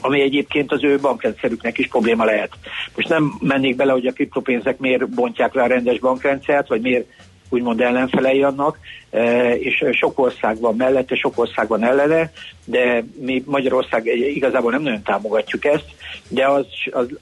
ami 0.00 0.20
egyébként 0.20 0.72
az 0.72 0.84
ő 0.84 0.98
bankrendszerüknek 0.98 1.78
is 1.78 1.88
probléma 1.88 2.24
lehet. 2.24 2.50
Most 2.94 3.08
nem 3.08 3.34
mennék 3.40 3.76
bele, 3.76 3.92
hogy 3.92 4.06
a 4.06 4.12
kriptopénzek 4.12 4.78
miért 4.78 5.08
bontják 5.08 5.54
le 5.54 5.62
a 5.62 5.66
rendes 5.66 5.98
bankrendszert, 5.98 6.68
vagy 6.68 6.80
miért 6.80 7.06
úgymond 7.50 7.80
ellenfelei 7.80 8.42
annak, 8.42 8.78
e, 9.10 9.54
és 9.54 9.84
sok 9.92 10.18
ország 10.18 10.60
van 10.60 10.76
mellette, 10.76 11.14
sok 11.14 11.38
ország 11.38 11.68
van 11.68 11.84
ellene, 11.84 12.32
de 12.64 13.04
mi 13.20 13.42
Magyarország 13.46 14.06
igazából 14.06 14.70
nem 14.70 14.82
nagyon 14.82 15.02
támogatjuk 15.02 15.64
ezt, 15.64 15.84
de 16.28 16.46
az, 16.46 16.66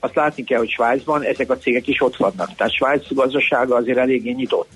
az, 0.00 0.10
látni 0.14 0.44
kell, 0.44 0.58
hogy 0.58 0.70
Svájcban 0.70 1.22
ezek 1.22 1.50
a 1.50 1.58
cégek 1.58 1.86
is 1.86 2.02
ott 2.02 2.16
vannak. 2.16 2.54
Tehát 2.54 2.74
Svájc 2.74 3.14
gazdasága 3.14 3.76
azért 3.76 3.98
eléggé 3.98 4.30
nyitott. 4.30 4.70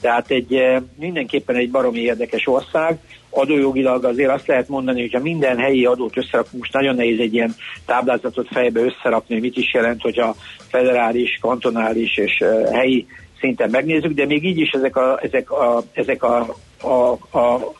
Tehát 0.00 0.30
egy, 0.30 0.54
e, 0.54 0.82
mindenképpen 0.98 1.56
egy 1.56 1.70
baromi 1.70 2.00
érdekes 2.00 2.46
ország, 2.46 2.98
adójogilag 3.34 4.04
azért 4.04 4.30
azt 4.30 4.46
lehet 4.46 4.68
mondani, 4.68 5.00
hogy 5.00 5.12
ha 5.12 5.20
minden 5.20 5.58
helyi 5.58 5.84
adót 5.84 6.16
összerakunk, 6.16 6.62
most 6.62 6.72
nagyon 6.72 6.94
nehéz 6.94 7.20
egy 7.20 7.34
ilyen 7.34 7.54
táblázatot 7.86 8.48
fejbe 8.48 8.80
összerakni, 8.80 9.34
hogy 9.34 9.42
mit 9.42 9.56
is 9.56 9.74
jelent, 9.74 10.02
hogy 10.02 10.18
a 10.18 10.34
federális, 10.68 11.38
kantonális 11.40 12.16
és 12.16 12.44
helyi 12.72 13.06
szinten 13.40 13.70
megnézzük, 13.70 14.12
de 14.12 14.26
még 14.26 14.44
így 14.44 14.58
is 14.58 14.70
ezek 14.70 14.96
a, 14.96 15.18
ezek 15.22 15.50
a, 15.50 15.82
ezek 15.92 16.22
a, 16.22 16.56
a, 16.80 17.38
a 17.38 17.72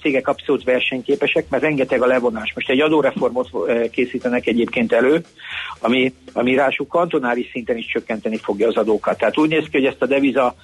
cégek 0.00 0.28
abszolút 0.28 0.64
versenyképesek, 0.64 1.48
mert 1.48 1.62
rengeteg 1.62 2.02
a 2.02 2.06
levonás. 2.06 2.52
Most 2.54 2.70
egy 2.70 2.80
adóreformot 2.80 3.48
készítenek 3.90 4.46
egyébként 4.46 4.92
elő, 4.92 5.24
ami, 5.78 6.14
ami 6.32 6.54
rásuk 6.54 6.88
kantonális 6.88 7.48
szinten 7.50 7.76
is 7.76 7.86
csökkenteni 7.86 8.36
fogja 8.36 8.68
az 8.68 8.76
adókat. 8.76 9.18
Tehát 9.18 9.38
úgy 9.38 9.48
néz 9.48 9.64
ki, 9.64 9.78
hogy 9.78 9.86
ezt 9.86 10.02
a 10.02 10.06
deviza 10.06 10.54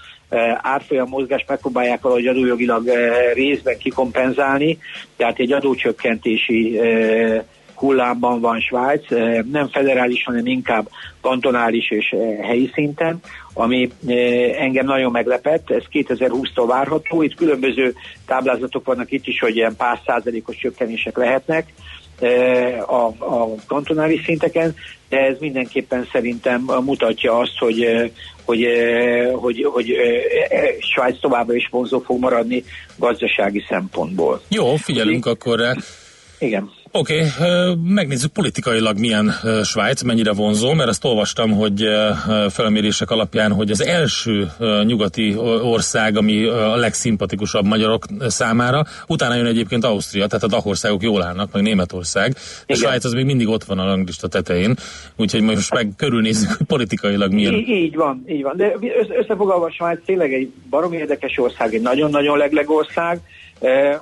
árfolyam 0.63 1.09
mozgást 1.09 1.49
megpróbálják 1.49 2.01
valahogy 2.01 2.27
adójogilag 2.27 2.91
részben 3.35 3.79
kikompenzálni, 3.79 4.79
tehát 5.17 5.39
egy 5.39 5.53
adócsökkentési 5.53 6.81
hullámban 7.81 8.41
van 8.41 8.61
Svájc, 8.61 9.09
nem 9.51 9.69
federális, 9.69 10.25
hanem 10.25 10.47
inkább 10.47 10.89
kantonális 11.21 11.91
és 11.91 12.15
helyi 12.43 12.71
szinten, 12.75 13.21
ami 13.53 13.91
engem 14.59 14.87
nagyon 14.87 15.11
meglepett, 15.11 15.71
ez 15.71 15.83
2020-tól 15.93 16.65
várható, 16.67 17.23
itt 17.23 17.35
különböző 17.35 17.95
táblázatok 18.27 18.85
vannak 18.85 19.13
itt 19.13 19.27
is, 19.27 19.41
hogy 19.41 19.57
ilyen 19.57 19.77
pár 19.77 20.01
százalékos 20.07 20.57
csökkenések 20.57 21.17
lehetnek, 21.17 21.73
a, 22.87 23.07
a 23.19 23.55
kantonális 23.67 24.25
szinteken, 24.25 24.75
de 25.09 25.19
ez 25.19 25.37
mindenképpen 25.39 26.09
szerintem 26.13 26.61
mutatja 26.85 27.39
azt, 27.39 27.59
hogy, 27.59 28.11
hogy, 28.45 28.67
hogy, 29.33 29.69
hogy 29.73 29.97
Svájc 30.95 31.21
továbbra 31.21 31.55
is 31.55 31.69
vonzó 31.71 31.99
fog 31.99 32.19
maradni 32.19 32.65
gazdasági 32.97 33.65
szempontból. 33.69 34.43
Jó, 34.49 34.77
figyelünk 34.77 35.27
akkor 35.27 35.59
rá. 35.59 35.75
Igen. 36.39 36.71
Oké, 36.93 37.25
okay, 37.39 37.75
megnézzük 37.83 38.33
politikailag 38.33 38.99
milyen 38.99 39.33
Svájc, 39.65 40.03
mennyire 40.03 40.33
vonzó, 40.33 40.73
mert 40.73 40.89
azt 40.89 41.05
olvastam, 41.05 41.51
hogy 41.51 41.85
felmérések 42.49 43.11
alapján, 43.11 43.53
hogy 43.53 43.71
az 43.71 43.85
első 43.85 44.51
nyugati 44.85 45.37
ország, 45.63 46.17
ami 46.17 46.45
a 46.45 46.77
legszimpatikusabb 46.77 47.65
magyarok 47.65 48.05
számára, 48.21 48.85
utána 49.07 49.35
jön 49.35 49.47
egyébként 49.47 49.85
Ausztria, 49.85 50.27
tehát 50.27 50.45
a 50.45 50.49
Dachországok 50.49 51.03
jól 51.03 51.23
állnak, 51.23 51.53
meg 51.53 51.63
Németország. 51.63 52.35
A 52.67 52.75
Svájc 52.75 53.05
az 53.05 53.13
még 53.13 53.25
mindig 53.25 53.49
ott 53.49 53.65
van 53.65 53.79
a 53.79 53.85
ranglista 53.85 54.29
tetején, 54.29 54.77
úgyhogy 55.17 55.43
most 55.43 55.75
meg 55.75 55.89
körülnézzük, 55.97 56.51
hogy 56.57 56.67
politikailag 56.67 57.33
milyen. 57.33 57.55
Így, 57.55 57.69
így 57.69 57.97
van, 57.97 58.25
így 58.29 58.43
van. 58.43 58.57
De 58.57 58.75
összefoglalva 59.19 59.67
a 59.67 59.73
Svájc 59.73 60.05
tényleg 60.05 60.33
egy 60.33 60.51
baromi 60.71 60.97
érdekes 60.97 61.39
ország, 61.39 61.75
egy 61.75 61.83
nagyon-nagyon 61.83 62.39
legleg 62.39 62.71
ország, 62.71 63.21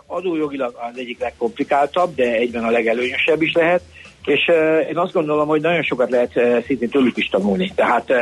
Adójogilag 0.07 0.75
az 0.91 0.99
egyik 0.99 1.21
legkomplikáltabb, 1.21 2.15
de 2.15 2.33
egyben 2.33 2.65
a 2.65 2.71
legelőnyösebb 2.71 3.43
is 3.43 3.53
lehet, 3.53 3.81
és 4.25 4.51
én 4.89 4.97
azt 4.97 5.13
gondolom, 5.13 5.49
hogy 5.49 5.61
nagyon 5.61 5.83
sokat 5.83 6.11
lehet 6.11 6.33
szintén 6.67 6.89
tőlük 6.89 7.17
is 7.17 7.29
tanulni. 7.29 7.73
Tehát 7.75 8.13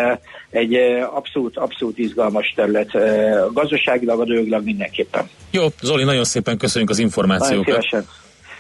egy 0.50 0.74
abszolút, 1.14 1.56
abszolút 1.56 1.98
izgalmas 1.98 2.52
terület, 2.56 2.90
gazdaságilag, 3.52 4.20
adójogilag 4.20 4.64
mindenképpen. 4.64 5.28
Jó, 5.50 5.66
Zoli, 5.80 6.04
nagyon 6.04 6.24
szépen 6.24 6.58
köszönjük 6.58 6.90
az 6.90 6.98
információkat. 6.98 7.66
Nagyon 7.66 7.80
szívesen. 7.80 8.08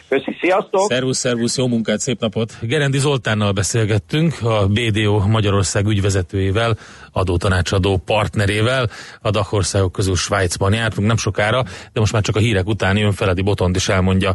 Köszi, 0.08 0.36
sziasztok! 0.40 0.86
Szervusz, 0.88 1.18
szervusz, 1.18 1.56
jó 1.56 1.66
munkát, 1.66 1.98
szép 1.98 2.20
napot! 2.20 2.52
Gerendi 2.60 2.98
Zoltánnal 2.98 3.52
beszélgettünk, 3.52 4.42
a 4.42 4.66
BDO 4.66 5.26
Magyarország 5.26 5.86
ügyvezetőjével, 5.86 6.76
adótanácsadó 7.12 7.96
partnerével, 7.96 8.90
a 9.20 9.30
Dachországok 9.30 9.92
közül 9.92 10.16
Svájcban 10.16 10.72
jártunk 10.72 11.06
nem 11.06 11.16
sokára, 11.16 11.62
de 11.92 12.00
most 12.00 12.12
már 12.12 12.22
csak 12.22 12.36
a 12.36 12.38
hírek 12.38 12.66
után 12.66 12.96
jön 12.96 13.12
Feledi 13.12 13.42
Botond 13.42 13.76
is 13.76 13.88
elmondja 13.88 14.34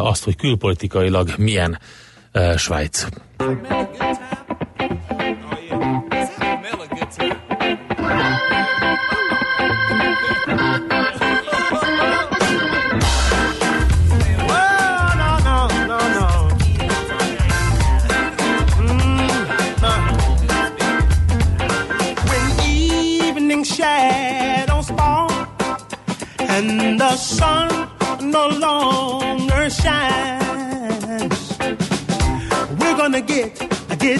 azt, 0.00 0.24
hogy 0.24 0.36
külpolitikailag 0.36 1.28
milyen 1.36 1.78
uh, 2.34 2.56
Svájc. 2.56 3.06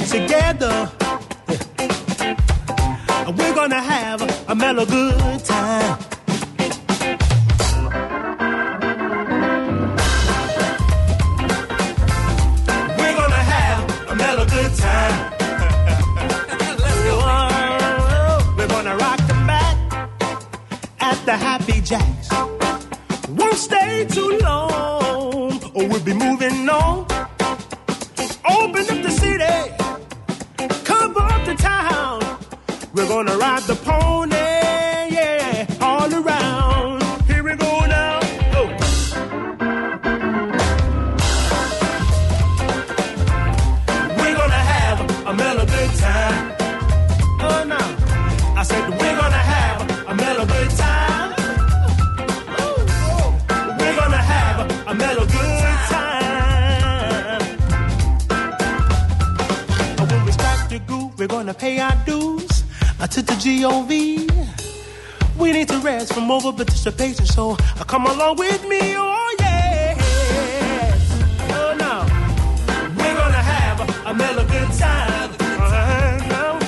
Together. 0.08 0.90
We're 3.36 3.54
gonna 3.54 3.80
have 3.80 4.22
a 4.48 4.54
mellow 4.54 4.86
good 4.86 5.44
the 33.70 33.76
poem. 33.84 34.09
From 66.20 66.30
over 66.32 66.52
participation, 66.52 67.24
so 67.24 67.52
uh, 67.52 67.84
come 67.84 68.04
along 68.06 68.36
with 68.36 68.68
me, 68.68 68.94
oh 68.94 69.36
yeah. 69.40 69.94
Oh 71.56 71.72
no, 71.84 71.94
we're 72.98 73.16
gonna 73.20 73.44
have 73.54 73.78
a 74.06 74.12
mellow 74.14 74.44
good 74.44 74.70
time. 74.72 75.30
Uh-huh. 75.40 76.58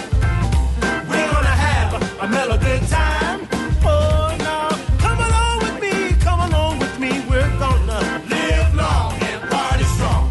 We're 1.10 1.30
gonna 1.34 1.56
have 1.66 1.90
a 2.22 2.28
mellow 2.28 2.56
good 2.56 2.82
time. 2.88 3.40
Oh 3.84 4.34
no, 4.46 4.58
come 5.04 5.20
along 5.28 5.58
with 5.64 5.76
me, 5.82 6.14
come 6.20 6.40
along 6.48 6.78
with 6.78 6.98
me. 6.98 7.10
We're 7.28 7.54
gonna 7.58 8.00
live 8.30 8.74
long 8.74 9.12
and 9.20 9.50
party 9.50 9.84
strong. 9.84 10.30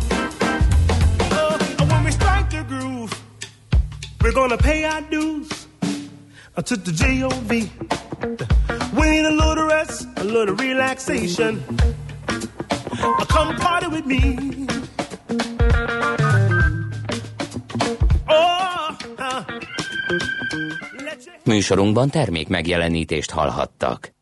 Oh, 1.37 1.85
when 1.91 2.03
we 2.05 2.11
strike 2.11 2.49
the 2.49 2.63
groove, 2.63 3.13
we're 4.21 4.33
gonna 4.33 4.57
pay 4.57 4.83
our 4.83 5.01
dues 5.01 5.67
uh, 6.57 6.61
to 6.63 6.75
the 6.75 6.91
G-O-V. 6.91 7.69
We 8.93 9.09
need 9.09 9.25
a 9.25 9.29
little 9.29 9.67
rest, 9.67 10.07
a 10.15 10.23
little 10.23 10.55
relaxation. 10.55 11.63
Come 13.27 13.55
party 13.55 13.87
with 13.87 14.05
me. 14.05 14.37
Oh, 18.27 18.97
uh. 19.17 19.45
Műsorunkban 21.43 22.09
termék 22.09 22.47
megjelenítést 22.47 23.31
hallhattak. 23.31 24.13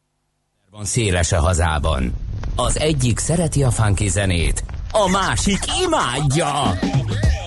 Van 0.72 0.86
széles 0.86 1.32
a 1.32 1.40
hazában. 1.40 2.14
Az 2.56 2.80
egyik 2.80 3.20
szereti 3.20 3.64
a 3.64 3.72
funky 3.72 4.08
zenét, 4.08 4.64
a 4.92 5.10
másik 5.10 5.60
imádja. 5.86 6.52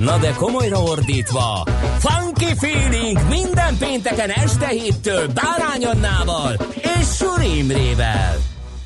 Na 0.00 0.18
de 0.18 0.32
komolyra 0.32 0.82
ordítva, 0.82 1.66
Funky 1.98 2.54
Feeling 2.58 3.18
minden 3.28 3.76
pénteken 3.78 4.30
este 4.30 4.68
héttől 4.68 5.28
Bárány 5.28 5.84
Annával 5.84 6.56
és 6.82 7.06
Suri 7.16 7.58
Imrével. 7.58 8.36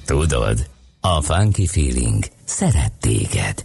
Tudod, 0.04 0.66
a 1.00 1.20
Funky 1.20 1.66
Feeling 1.66 2.24
szeret 2.44 2.92
téged. 3.00 3.64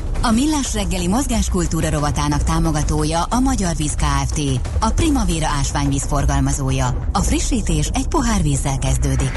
A 0.23 0.31
Millás 0.31 0.73
reggeli 0.73 1.07
mozgáskultúra 1.07 1.89
rovatának 1.89 2.43
támogatója 2.43 3.23
a 3.23 3.39
Magyar 3.39 3.75
Víz 3.75 3.93
Kft. 3.93 4.41
A 4.79 4.89
Primavera 4.89 5.47
ásványvíz 5.47 6.03
forgalmazója. 6.03 7.07
A 7.11 7.19
frissítés 7.19 7.89
egy 7.93 8.07
pohár 8.07 8.41
vízzel 8.41 8.77
kezdődik. 8.77 9.31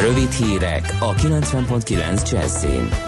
rövid 0.00 0.32
hírek 0.32 0.96
a 1.00 1.14
90.9 1.14 2.30
Jazzin. 2.30 3.07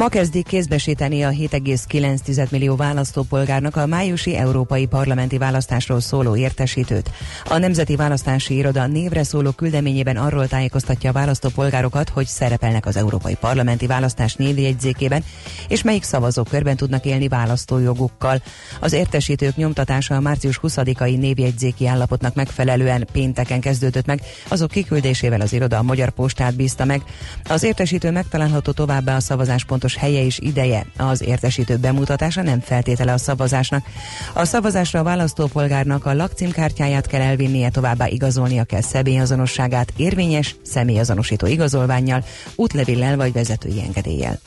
Ma 0.00 0.08
kezdik 0.08 0.46
kézbesíteni 0.46 1.22
a 1.22 1.30
7,9 1.30 2.50
millió 2.50 2.76
választópolgárnak 2.76 3.76
a 3.76 3.86
májusi 3.86 4.36
európai 4.36 4.86
parlamenti 4.86 5.38
választásról 5.38 6.00
szóló 6.00 6.36
értesítőt. 6.36 7.10
A 7.44 7.58
Nemzeti 7.58 7.96
Választási 7.96 8.56
Iroda 8.56 8.86
névre 8.86 9.22
szóló 9.22 9.50
küldeményében 9.50 10.16
arról 10.16 10.48
tájékoztatja 10.48 11.10
a 11.10 11.12
választópolgárokat, 11.12 12.08
hogy 12.08 12.26
szerepelnek 12.26 12.86
az 12.86 12.96
európai 12.96 13.34
parlamenti 13.34 13.86
választás 13.86 14.34
névjegyzékében, 14.34 15.24
és 15.68 15.82
melyik 15.82 16.02
szavazókörben 16.02 16.76
tudnak 16.76 17.04
élni 17.04 17.28
választójogukkal. 17.28 18.42
Az 18.80 18.92
értesítők 18.92 19.56
nyomtatása 19.56 20.14
a 20.14 20.20
március 20.20 20.60
20-ai 20.62 21.18
névjegyzéki 21.18 21.86
állapotnak 21.86 22.34
megfelelően 22.34 23.06
pénteken 23.12 23.60
kezdődött 23.60 24.06
meg, 24.06 24.20
azok 24.48 24.70
kiküldésével 24.70 25.40
az 25.40 25.52
iroda 25.52 25.78
a 25.78 25.82
Magyar 25.82 26.10
Postát 26.10 26.56
bízta 26.56 26.84
meg. 26.84 27.02
Az 27.44 27.62
értesítő 27.62 28.10
megtalálható 28.10 28.72
továbbá 28.72 29.16
a 29.16 29.20
szavazás 29.20 29.64
pontos 29.64 29.88
helye 29.96 30.24
és 30.24 30.38
ideje. 30.38 30.86
Az 30.96 31.22
értesítő 31.22 31.76
bemutatása 31.76 32.42
nem 32.42 32.60
feltétele 32.60 33.12
a 33.12 33.18
szavazásnak. 33.18 33.86
A 34.34 34.44
szavazásra 34.44 35.00
a 35.00 35.02
választópolgárnak 35.02 36.06
a 36.06 36.14
lakcímkártyáját 36.14 37.06
kell 37.06 37.20
elvinnie, 37.20 37.70
továbbá 37.70 38.06
igazolnia 38.06 38.64
kell 38.64 38.80
személyazonosságát 38.80 39.92
érvényes 39.96 40.56
személyazonosító 40.62 41.46
igazolványjal, 41.46 42.24
útlevéllel 42.54 43.16
vagy 43.16 43.32
vezetői 43.32 43.82
engedéllyel. 43.82 44.40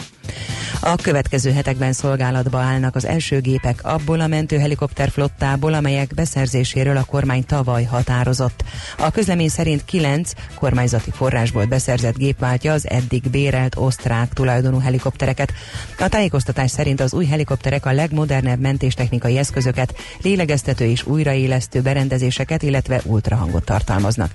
A 0.85 0.95
következő 0.95 1.51
hetekben 1.51 1.93
szolgálatba 1.93 2.59
állnak 2.59 2.95
az 2.95 3.05
első 3.05 3.39
gépek 3.39 3.79
abból 3.83 4.19
a 4.19 4.27
mentőhelikopterflottából, 4.27 5.73
amelyek 5.73 6.13
beszerzéséről 6.13 6.97
a 6.97 7.03
kormány 7.03 7.45
tavaly 7.45 7.83
határozott. 7.83 8.63
A 8.97 9.11
közlemény 9.11 9.49
szerint 9.49 9.85
kilenc 9.85 10.31
kormányzati 10.55 11.11
forrásból 11.11 11.65
beszerzett 11.65 12.17
gép 12.17 12.39
váltja 12.39 12.73
az 12.73 12.89
eddig 12.89 13.29
bérelt 13.29 13.75
osztrák 13.75 14.33
tulajdonú 14.33 14.79
helikoptereket. 14.79 15.53
A 15.99 16.07
tájékoztatás 16.07 16.71
szerint 16.71 17.01
az 17.01 17.13
új 17.13 17.25
helikopterek 17.25 17.85
a 17.85 17.91
legmodernebb 17.91 18.59
mentéstechnikai 18.59 19.37
eszközöket, 19.37 19.95
lélegeztető 20.21 20.85
és 20.85 21.05
újraélesztő 21.05 21.81
berendezéseket, 21.81 22.63
illetve 22.63 23.01
ultrahangot 23.03 23.65
tartalmaznak. 23.65 24.31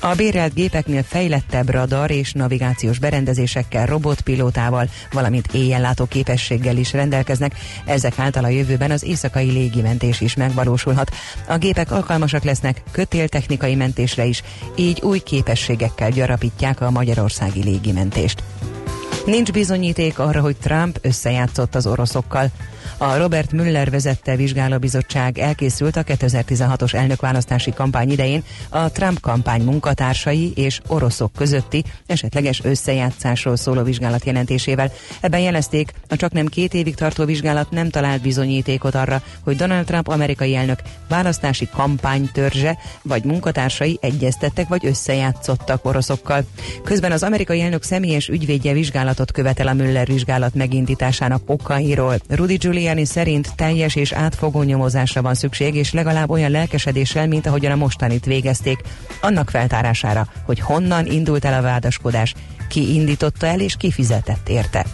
A 0.00 0.14
bérelt 0.14 0.54
gépeknél 0.54 1.02
fejlettebb 1.02 1.68
radar 1.68 2.10
és 2.10 2.32
navigációs 2.32 2.98
berendezésekkel, 2.98 3.86
robotpilótával, 3.86 4.88
valamint 5.10 5.25
éjjellátó 5.52 6.06
képességgel 6.06 6.76
is 6.76 6.92
rendelkeznek, 6.92 7.54
ezek 7.84 8.18
által 8.18 8.44
a 8.44 8.48
jövőben 8.48 8.90
az 8.90 9.04
éjszakai 9.04 9.50
légimentés 9.50 10.20
is 10.20 10.34
megvalósulhat. 10.34 11.10
A 11.48 11.56
gépek 11.56 11.90
alkalmasak 11.90 12.44
lesznek 12.44 12.82
kötéltechnikai 12.90 13.74
mentésre 13.74 14.24
is, 14.24 14.42
így 14.76 15.00
új 15.02 15.18
képességekkel 15.18 16.10
gyarapítják 16.10 16.80
a 16.80 16.90
magyarországi 16.90 17.62
légimentést. 17.62 18.42
Nincs 19.26 19.52
bizonyíték 19.52 20.18
arra, 20.18 20.40
hogy 20.40 20.56
Trump 20.56 20.98
összejátszott 21.02 21.74
az 21.74 21.86
oroszokkal. 21.86 22.50
A 22.96 23.16
Robert 23.16 23.52
Müller 23.52 23.90
vezette 23.90 24.36
vizsgálóbizottság 24.36 25.38
elkészült 25.38 25.96
a 25.96 26.02
2016-os 26.04 26.94
elnökválasztási 26.94 27.72
kampány 27.72 28.10
idején 28.10 28.42
a 28.68 28.90
Trump 28.90 29.20
kampány 29.20 29.62
munkatársai 29.62 30.52
és 30.54 30.80
oroszok 30.86 31.32
közötti 31.32 31.84
esetleges 32.06 32.60
összejátszásról 32.64 33.56
szóló 33.56 33.82
vizsgálat 33.82 34.24
jelentésével. 34.24 34.92
Ebben 35.20 35.40
jelezték, 35.40 35.92
a 36.08 36.16
csak 36.16 36.32
nem 36.32 36.46
két 36.46 36.74
évig 36.74 36.94
tartó 36.94 37.24
vizsgálat 37.24 37.70
nem 37.70 37.88
talált 37.88 38.22
bizonyítékot 38.22 38.94
arra, 38.94 39.22
hogy 39.44 39.56
Donald 39.56 39.84
Trump 39.84 40.08
amerikai 40.08 40.54
elnök 40.54 40.78
választási 41.08 41.68
kampánytörzse 41.68 42.78
vagy 43.02 43.24
munkatársai 43.24 43.98
egyeztettek 44.00 44.68
vagy 44.68 44.86
összejátszottak 44.86 45.84
oroszokkal. 45.84 46.44
Közben 46.84 47.12
az 47.12 47.22
amerikai 47.22 47.60
elnök 47.60 47.82
személyes 47.82 48.28
ügyvédje 48.28 48.72
vizsgálatot 48.72 49.32
követel 49.32 49.68
a 49.68 49.72
Müller 49.72 50.06
vizsgálat 50.06 50.54
megindításának 50.54 51.42
okairól. 51.46 52.16
Rudy 52.28 52.54
Giuliani 52.54 52.75
Giuliani 52.76 53.04
szerint 53.04 53.54
teljes 53.54 53.94
és 53.94 54.12
átfogó 54.12 54.62
nyomozásra 54.62 55.22
van 55.22 55.34
szükség, 55.34 55.74
és 55.74 55.92
legalább 55.92 56.30
olyan 56.30 56.50
lelkesedéssel, 56.50 57.26
mint 57.26 57.46
ahogyan 57.46 57.72
a 57.72 57.76
mostanit 57.76 58.24
végezték, 58.24 58.80
annak 59.20 59.50
feltárására, 59.50 60.26
hogy 60.44 60.60
honnan 60.60 61.06
indult 61.06 61.44
el 61.44 61.58
a 61.58 61.62
vádaskodás, 61.62 62.34
ki 62.68 62.94
indította 62.94 63.46
el 63.46 63.60
és 63.60 63.76
ki 63.76 63.90
fizetett 63.90 64.48
érte. 64.48 64.86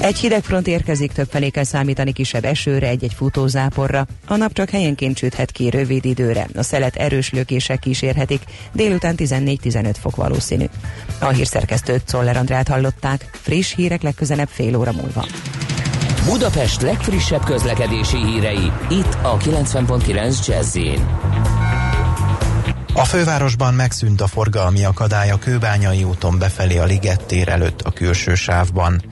Egy 0.00 0.18
hideg 0.18 0.42
front 0.42 0.66
érkezik, 0.66 1.12
többfelé 1.12 1.48
kell 1.48 1.64
számítani 1.64 2.12
kisebb 2.12 2.44
esőre, 2.44 2.86
egy-egy 2.86 3.14
futózáporra. 3.14 4.06
A 4.26 4.36
nap 4.36 4.52
csak 4.52 4.70
helyenként 4.70 5.18
süthet 5.18 5.50
ki 5.50 5.70
rövid 5.70 6.04
időre. 6.04 6.46
A 6.54 6.62
szelet 6.62 6.96
erős 6.96 7.30
lökések 7.30 7.78
kísérhetik, 7.78 8.42
délután 8.72 9.14
14-15 9.18 9.94
fok 10.00 10.16
valószínű. 10.16 10.64
A 11.18 11.28
hírszerkesztőt 11.28 12.06
Czoller 12.06 12.36
Andrát 12.36 12.68
hallották, 12.68 13.30
friss 13.32 13.74
hírek 13.74 14.02
legközelebb 14.02 14.48
fél 14.48 14.76
óra 14.76 14.92
múlva. 14.92 15.24
Budapest 16.24 16.80
legfrissebb 16.82 17.44
közlekedési 17.44 18.16
hírei, 18.16 18.72
itt 18.88 19.16
a 19.22 19.36
90.9 19.36 20.46
jazz 20.46 20.78
a 22.94 23.04
fővárosban 23.04 23.74
megszűnt 23.74 24.20
a 24.20 24.26
forgalmi 24.26 24.84
akadály 24.84 25.30
a 25.30 25.38
Kőbányai 25.38 26.04
úton 26.04 26.38
befelé 26.38 26.78
a 26.78 26.84
Ligettér 26.84 27.48
előtt 27.48 27.80
a 27.80 27.90
külső 27.90 28.34
sávban. 28.34 29.02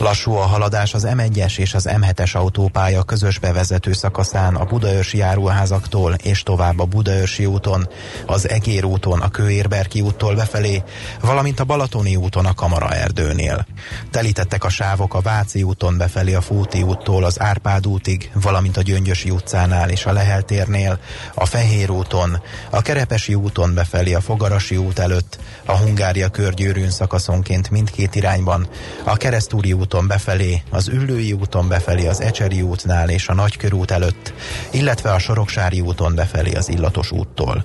Lassú 0.00 0.32
a 0.32 0.46
haladás 0.46 0.94
az 0.94 1.06
M1-es 1.08 1.58
és 1.58 1.74
az 1.74 1.88
M7-es 1.90 2.36
autópálya 2.36 3.02
közös 3.02 3.38
bevezető 3.38 3.92
szakaszán 3.92 4.54
a 4.54 4.64
Budaörsi 4.64 5.18
járóházaktól 5.18 6.14
és 6.14 6.42
tovább 6.42 6.78
a 6.78 6.84
Budaörsi 6.84 7.46
úton, 7.46 7.88
az 8.26 8.48
Egér 8.48 8.84
úton 8.84 9.20
a 9.20 9.28
Kőérberki 9.28 10.00
úttól 10.00 10.34
befelé, 10.34 10.82
valamint 11.20 11.60
a 11.60 11.64
Balatoni 11.64 12.16
úton 12.16 12.46
a 12.46 12.54
Kamara 12.54 12.94
erdőnél. 12.94 13.66
Telítettek 14.10 14.64
a 14.64 14.68
sávok 14.68 15.14
a 15.14 15.20
Váci 15.20 15.62
úton 15.62 15.96
befelé 15.96 16.34
a 16.34 16.40
Fúti 16.40 16.82
úttól 16.82 17.24
az 17.24 17.40
Árpád 17.40 17.86
útig, 17.86 18.30
valamint 18.34 18.76
a 18.76 18.82
Gyöngyösi 18.82 19.30
utcánál 19.30 19.90
és 19.90 20.06
a 20.06 20.12
Lehel 20.12 20.42
térnél, 20.42 20.98
a 21.34 21.46
Fehér 21.46 21.90
úton, 21.90 22.42
a 22.70 22.82
Kerepesi 22.82 23.34
úton 23.34 23.74
befelé 23.74 24.14
a 24.14 24.20
Fogarasi 24.20 24.76
út 24.76 24.98
előtt, 24.98 25.38
a 25.64 25.76
Hungária 25.76 26.28
körgyűrűn 26.28 26.90
szakaszonként 26.90 27.70
mindkét 27.70 28.14
irányban, 28.14 28.68
a 29.04 29.16
Keresztúri 29.16 29.72
út 29.72 29.88
úton 29.94 30.06
befelé, 30.06 30.62
az 30.70 30.88
Üllői 30.88 31.32
úton 31.32 31.68
befelé 31.68 32.06
az 32.06 32.20
Ecseri 32.20 32.62
útnál 32.62 33.08
és 33.08 33.28
a 33.28 33.34
Nagykörút 33.34 33.90
előtt, 33.90 34.32
illetve 34.70 35.12
a 35.12 35.18
Soroksári 35.18 35.80
úton 35.80 36.14
befelé 36.14 36.52
az 36.52 36.68
Illatos 36.68 37.10
úttól. 37.10 37.64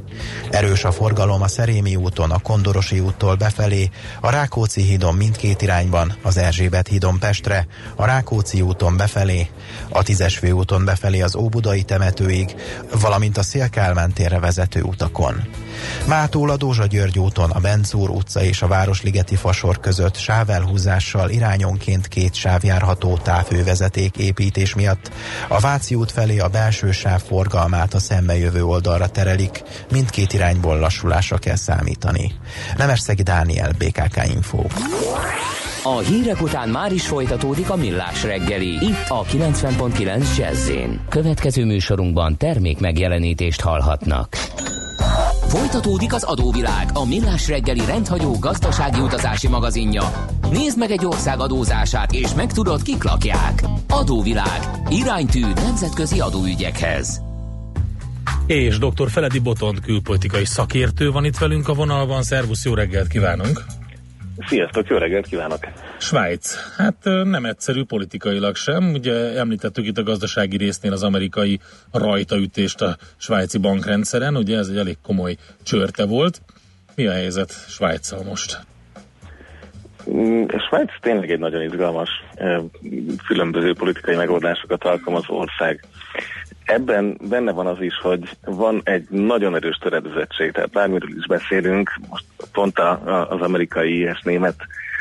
Erős 0.49 0.83
a 0.83 0.91
forgalom 0.91 1.41
a 1.41 1.47
Szerémi 1.47 1.95
úton, 1.95 2.31
a 2.31 2.39
Kondorosi 2.39 2.99
úttól 2.99 3.35
befelé, 3.35 3.89
a 4.21 4.29
Rákóczi 4.29 4.81
hídon 4.81 5.15
mindkét 5.15 5.61
irányban, 5.61 6.15
az 6.21 6.37
Erzsébet 6.37 6.87
hídon 6.87 7.19
Pestre, 7.19 7.67
a 7.95 8.05
Rákóczi 8.05 8.61
úton 8.61 8.97
befelé, 8.97 9.49
a 9.89 10.03
Tízes 10.03 10.41
úton 10.41 10.85
befelé 10.85 11.21
az 11.21 11.35
Óbudai 11.35 11.83
temetőig, 11.83 12.55
valamint 12.99 13.37
a 13.37 13.43
Szélkálmán 13.43 14.13
térre 14.13 14.39
vezető 14.39 14.81
utakon. 14.81 15.64
Mától 16.07 16.49
a 16.49 16.57
Dózsa 16.57 16.85
György 16.85 17.19
úton, 17.19 17.49
a 17.49 17.59
Bencúr 17.59 18.09
utca 18.09 18.43
és 18.43 18.61
a 18.61 18.67
Városligeti 18.67 19.35
fasor 19.35 19.79
között 19.79 20.15
sávelhúzással 20.15 21.29
irányonként 21.29 22.07
két 22.07 22.33
sáv 22.33 22.63
járható 22.63 23.17
távhővezeték 23.23 24.17
építés 24.17 24.75
miatt 24.75 25.11
a 25.47 25.59
Váci 25.59 25.95
út 25.95 26.11
felé 26.11 26.39
a 26.39 26.47
belső 26.47 26.91
sáv 26.91 27.21
forgalmát 27.21 27.93
a 27.93 27.99
szembejövő 27.99 28.63
oldalra 28.63 29.07
terelik, 29.07 29.63
mindkét 29.91 30.33
irányból 30.33 30.79
lassulásra 30.79 31.37
kell 31.37 31.55
számítani. 31.55 32.31
Nemesszegi 32.77 33.23
Dániel, 33.23 33.71
BKK 33.77 34.21
Info. 34.33 34.63
A 35.83 35.97
hírek 35.97 36.41
után 36.41 36.69
már 36.69 36.91
is 36.91 37.07
folytatódik 37.07 37.69
a 37.69 37.75
millás 37.75 38.23
reggeli, 38.23 38.85
itt 38.85 39.05
a 39.07 39.23
90.9 39.23 40.37
jazz 40.37 40.71
Következő 41.09 41.65
műsorunkban 41.65 42.37
termék 42.37 42.79
megjelenítést 42.79 43.61
hallhatnak. 43.61 44.37
Folytatódik 45.55 46.13
az 46.13 46.23
adóvilág, 46.23 46.89
a 46.93 47.05
millás 47.05 47.47
reggeli 47.47 47.85
rendhagyó 47.85 48.35
gazdasági 48.39 48.99
utazási 48.99 49.47
magazinja. 49.47 50.27
Nézd 50.51 50.77
meg 50.77 50.91
egy 50.91 51.05
ország 51.05 51.39
adózását, 51.39 52.11
és 52.11 52.33
megtudod, 52.33 52.81
kik 52.81 53.03
lakják. 53.03 53.63
Adóvilág. 53.89 54.59
Iránytű 54.89 55.41
nemzetközi 55.55 56.19
adóügyekhez. 56.19 57.21
És 58.45 58.77
dr. 58.77 59.09
Feledi 59.09 59.39
Botond 59.39 59.79
külpolitikai 59.79 60.45
szakértő 60.45 61.11
van 61.11 61.25
itt 61.25 61.37
velünk 61.37 61.67
a 61.67 61.73
vonalban. 61.73 62.23
Szervusz, 62.23 62.65
jó 62.65 62.73
reggelt 62.73 63.07
kívánunk! 63.07 63.65
Sziasztok, 64.37 64.87
jó 64.87 64.97
reggelt 64.97 65.27
kívánok! 65.27 65.59
Svájc. 65.97 66.57
Hát 66.77 66.95
nem 67.03 67.45
egyszerű 67.45 67.83
politikailag 67.83 68.55
sem. 68.55 68.93
Ugye 68.93 69.37
említettük 69.37 69.85
itt 69.85 69.97
a 69.97 70.03
gazdasági 70.03 70.57
résznél 70.57 70.91
az 70.91 71.03
amerikai 71.03 71.59
rajtaütést 71.91 72.81
a 72.81 72.97
svájci 73.17 73.57
bankrendszeren. 73.57 74.35
Ugye 74.35 74.57
ez 74.57 74.67
egy 74.67 74.77
elég 74.77 74.97
komoly 75.03 75.35
csörte 75.63 76.05
volt. 76.05 76.41
Mi 76.95 77.07
a 77.07 77.11
helyzet 77.11 77.51
Svájccal 77.67 78.23
most? 78.23 78.59
Mm, 80.09 80.45
Svájc 80.67 80.91
tényleg 81.01 81.31
egy 81.31 81.39
nagyon 81.39 81.61
izgalmas, 81.61 82.09
különböző 83.27 83.73
politikai 83.73 84.15
megoldásokat 84.15 84.83
alkalmazó 84.83 85.37
ország. 85.37 85.83
Ebben 86.65 87.17
benne 87.29 87.51
van 87.51 87.67
az 87.67 87.81
is, 87.81 87.99
hogy 88.01 88.37
van 88.45 88.81
egy 88.83 89.07
nagyon 89.09 89.55
erős 89.55 89.77
töredezettség, 89.77 90.51
tehát 90.51 90.71
bármiről 90.71 91.17
is 91.17 91.25
beszélünk, 91.27 91.91
most 92.09 92.25
pont 92.51 92.79
a, 92.79 92.89
a, 92.89 93.29
az 93.29 93.41
amerikai 93.41 93.99
és 93.99 94.21
német 94.21 94.55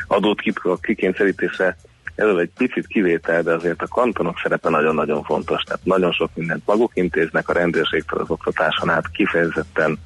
adót 0.07 0.41
kikényszerítésre 0.81 1.77
ez 2.15 2.37
egy 2.37 2.51
picit 2.57 2.87
kivétel, 2.87 3.43
de 3.43 3.53
azért 3.53 3.83
a 3.83 3.89
kantonok 3.89 4.39
szerepe 4.43 4.69
nagyon-nagyon 4.69 5.23
fontos. 5.23 5.63
Tehát 5.63 5.85
nagyon 5.85 6.13
sok 6.13 6.31
mindent 6.35 6.63
maguk 6.67 6.91
intéznek, 6.95 7.49
a 7.49 7.53
rendőrségtől 7.53 8.21
az 8.21 8.31
oktatáson 8.31 8.91
át 8.91 9.11
kifejezetten 9.11 9.99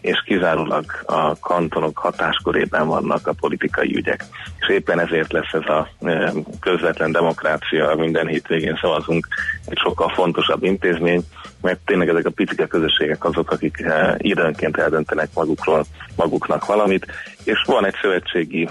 és 0.00 0.22
kizárólag 0.24 0.84
a 1.06 1.38
kantonok 1.38 1.98
hatáskörében 1.98 2.86
vannak 2.86 3.26
a 3.26 3.34
politikai 3.40 3.96
ügyek. 3.96 4.24
És 4.58 4.68
éppen 4.68 5.00
ezért 5.00 5.32
lesz 5.32 5.52
ez 5.52 5.68
a 5.68 5.88
e, 6.06 6.32
közvetlen 6.60 7.12
demokrácia, 7.12 7.94
minden 7.94 8.26
hétvégén 8.26 8.78
szavazunk, 8.80 9.26
egy 9.66 9.78
sokkal 9.78 10.08
fontosabb 10.08 10.64
intézmény, 10.64 11.22
mert 11.62 11.78
tényleg 11.84 12.08
ezek 12.08 12.26
a 12.26 12.30
picike 12.30 12.66
közösségek 12.66 13.24
azok, 13.24 13.50
akik 13.50 13.80
e, 13.80 14.14
időnként 14.18 14.76
eldöntenek 14.76 15.28
magukról, 15.34 15.84
maguknak 16.16 16.66
valamit, 16.66 17.06
és 17.44 17.62
van 17.66 17.86
egy 17.86 17.96
szövetségi 18.00 18.68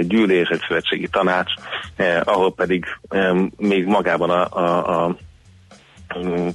gyűlés, 0.00 0.48
egy 0.48 0.64
szövetségi 0.68 1.08
tanács, 1.08 1.52
ahol 2.24 2.54
pedig 2.54 2.84
még 3.56 3.86
magában 3.86 4.30
a, 4.30 4.46
a, 4.50 5.04
a 5.04 5.16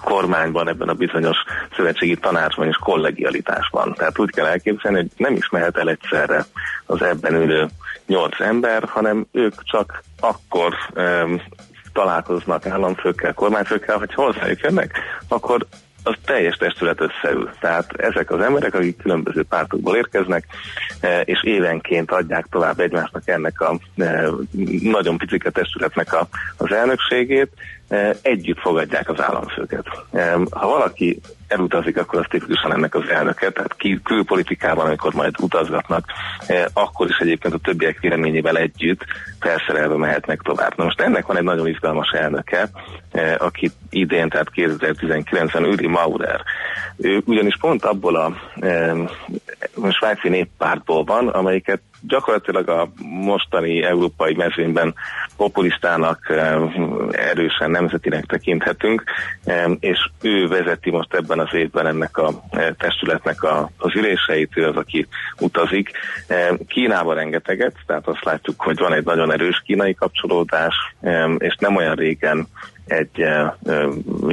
kormányban, 0.04 0.67
ebben 0.67 0.89
a 0.89 0.93
bizonyos 0.93 1.38
szövetségi 1.76 2.15
tanácsban 2.15 2.67
is 2.67 2.76
kollegialitás 2.76 3.69
van. 3.71 3.93
Tehát 3.93 4.19
úgy 4.19 4.30
kell 4.30 4.45
elképzelni, 4.45 4.97
hogy 4.97 5.12
nem 5.17 5.34
is 5.34 5.49
mehet 5.49 5.78
el 5.78 5.89
egyszerre 5.89 6.45
az 6.86 7.02
ebben 7.02 7.34
ülő 7.34 7.67
nyolc 8.06 8.39
ember, 8.39 8.84
hanem 8.84 9.26
ők 9.32 9.63
csak 9.63 10.04
akkor 10.19 10.73
um, 10.95 11.41
találkoznak 11.93 12.65
államfőkkel, 12.65 13.34
kormányfőkkel, 13.34 13.97
hogy 13.97 14.13
hozzájuk 14.13 14.60
jönnek, 14.60 14.99
akkor 15.28 15.65
az 16.04 16.15
teljes 16.26 16.56
testület 16.56 17.02
összeül. 17.02 17.49
Tehát 17.60 17.93
ezek 17.95 18.32
az 18.32 18.41
emberek, 18.41 18.73
akik 18.73 18.97
különböző 18.97 19.43
pártokból 19.43 19.95
érkeznek, 19.95 20.45
e, 20.99 21.21
és 21.21 21.43
évenként 21.43 22.12
adják 22.12 22.45
tovább 22.49 22.80
egymásnak 22.80 23.28
ennek 23.28 23.62
a 23.62 23.80
e, 23.97 24.28
nagyon 24.82 25.17
picike 25.17 25.49
testületnek 25.49 26.13
a, 26.13 26.28
az 26.58 26.71
elnökségét, 26.71 27.49
együtt 28.22 28.60
fogadják 28.60 29.10
az 29.10 29.22
államfőket. 29.22 29.86
Ha 30.52 30.67
valaki 30.67 31.19
elutazik, 31.48 31.98
akkor 31.98 32.19
az 32.19 32.26
tipikusan 32.30 32.74
ennek 32.74 32.96
az 32.96 33.10
elnöke, 33.10 33.50
tehát 33.50 33.76
külpolitikában, 34.04 34.86
amikor 34.86 35.13
majd 35.13 35.34
utazgatnak, 35.39 36.06
akkor 36.74 37.08
is 37.10 37.17
egyébként 37.17 37.54
a 37.54 37.58
többiek 37.58 38.00
véleményével 38.00 38.58
együtt 38.58 39.06
felszerelve 39.39 39.96
mehetnek 39.96 40.41
tovább. 40.41 40.74
Na 40.78 40.84
most 40.84 41.02
ennek 41.02 41.26
van 41.26 41.38
egy 41.38 41.43
nagyon 41.43 41.67
izgalmas 41.67 42.10
elnöke, 42.12 42.69
aki 43.38 43.72
idén, 43.89 44.30
tehát 44.30 44.52
2019-ben 44.56 45.63
Üri 45.63 45.88
Maurer. 45.88 46.41
Ő 46.98 47.22
ugyanis 47.26 47.58
pont 47.60 47.86
abból 47.86 48.15
a 48.15 48.34
e, 49.83 49.91
svájci 49.91 50.29
néppártból 50.29 51.03
van, 51.03 51.27
amelyiket 51.27 51.81
gyakorlatilag 52.07 52.69
a 52.69 52.91
mostani 53.03 53.83
európai 53.83 54.33
mezőnyben 54.33 54.93
populistának 55.38 56.33
erősen 57.12 57.71
nemzetinek 57.71 58.25
tekinthetünk, 58.25 59.03
és 59.79 60.09
ő 60.21 60.47
vezeti 60.47 60.89
most 60.89 61.13
ebben 61.13 61.39
az 61.39 61.53
évben 61.53 61.88
ennek 61.88 62.17
a 62.17 62.43
testületnek 62.77 63.43
a, 63.43 63.69
az 63.77 63.95
üléseit, 63.95 64.57
ő 64.57 64.67
az, 64.67 64.75
aki 64.75 65.07
utazik. 65.39 65.91
Kínába 66.67 67.13
rengeteget, 67.13 67.75
tehát 67.86 68.07
azt 68.07 68.23
látjuk, 68.23 68.62
hogy 68.62 68.77
van 68.77 68.93
egy 68.93 69.05
nagyon 69.05 69.31
erős 69.31 69.62
kínai 69.65 69.93
kapcsolódás, 69.93 70.75
és 71.38 71.55
nem 71.59 71.75
olyan 71.75 71.95
régen 71.95 72.47
egy 72.88 73.26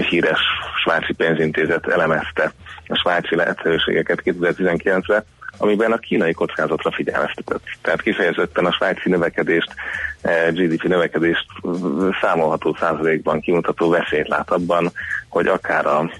híres 0.09 0.41
svájci 0.83 1.13
pénzintézet 1.13 1.87
elemezte 1.87 2.53
a 2.87 2.97
svájci 2.97 3.37
lehetőségeket 3.37 4.23
2019-re, 4.25 5.25
amiben 5.61 5.93
a 5.93 5.99
kínai 5.99 6.33
kockázatra 6.33 6.91
figyelmeztetett. 6.91 7.63
Tehát 7.83 8.03
kifejezetten 8.03 8.65
a 8.65 8.73
svájci 8.73 9.09
növekedést, 9.09 9.75
GDP 10.51 10.83
növekedést 10.83 11.47
számolható 12.21 12.77
százalékban 12.81 13.41
kimutató 13.41 13.89
veszélyt 13.89 14.29
lát 14.29 14.51
abban, 14.51 14.91
hogy 15.29 15.47
akár 15.47 15.87
a 15.87 16.11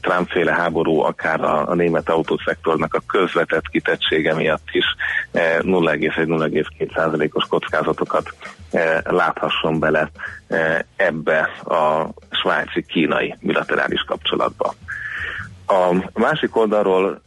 Trump-féle 0.00 0.52
háború, 0.52 1.00
akár 1.00 1.40
a, 1.40 1.74
német 1.74 2.08
autószektornak 2.08 2.94
a 2.94 3.02
közvetett 3.06 3.68
kitettsége 3.68 4.34
miatt 4.34 4.68
is 4.72 4.84
0,1-0,2 5.32 6.94
százalékos 6.94 7.44
kockázatokat 7.48 8.34
láthasson 9.04 9.78
bele 9.78 10.10
ebbe 10.96 11.40
a 11.64 12.08
svájci-kínai 12.30 13.34
bilaterális 13.40 14.00
kapcsolatba. 14.00 14.74
A 15.66 16.10
másik 16.14 16.56
oldalról 16.56 17.20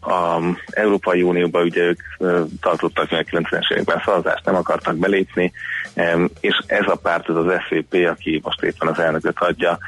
a 0.00 0.38
Európai 0.70 1.22
Unióban 1.22 1.62
ugye 1.62 1.82
ők 1.82 2.00
tartottak 2.60 3.10
meg 3.10 3.28
90-es 3.30 3.72
években 3.72 4.02
szavazást, 4.04 4.44
nem 4.44 4.54
akartak 4.54 4.96
belépni, 4.96 5.52
és 6.40 6.58
ez 6.66 6.86
a 6.86 6.96
párt, 6.96 7.28
ez 7.28 7.36
az 7.36 7.52
SZP, 7.68 7.94
aki 8.10 8.40
most 8.42 8.62
éppen 8.62 8.88
az 8.88 8.98
elnököt 8.98 9.38
adja, 9.38 9.78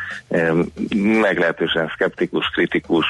meglehetősen 1.21 1.91
szkeptikus, 1.95 2.47
kritikus, 2.47 3.07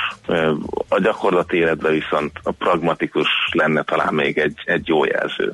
a 0.89 1.01
gyakorlati 1.01 1.57
életben 1.57 1.93
viszont 1.93 2.33
a 2.43 2.51
pragmatikus 2.51 3.29
lenne 3.53 3.83
talán 3.83 4.15
még 4.15 4.39
egy, 4.39 4.63
egy 4.65 4.89
jó 4.89 5.05
jelző. 5.05 5.53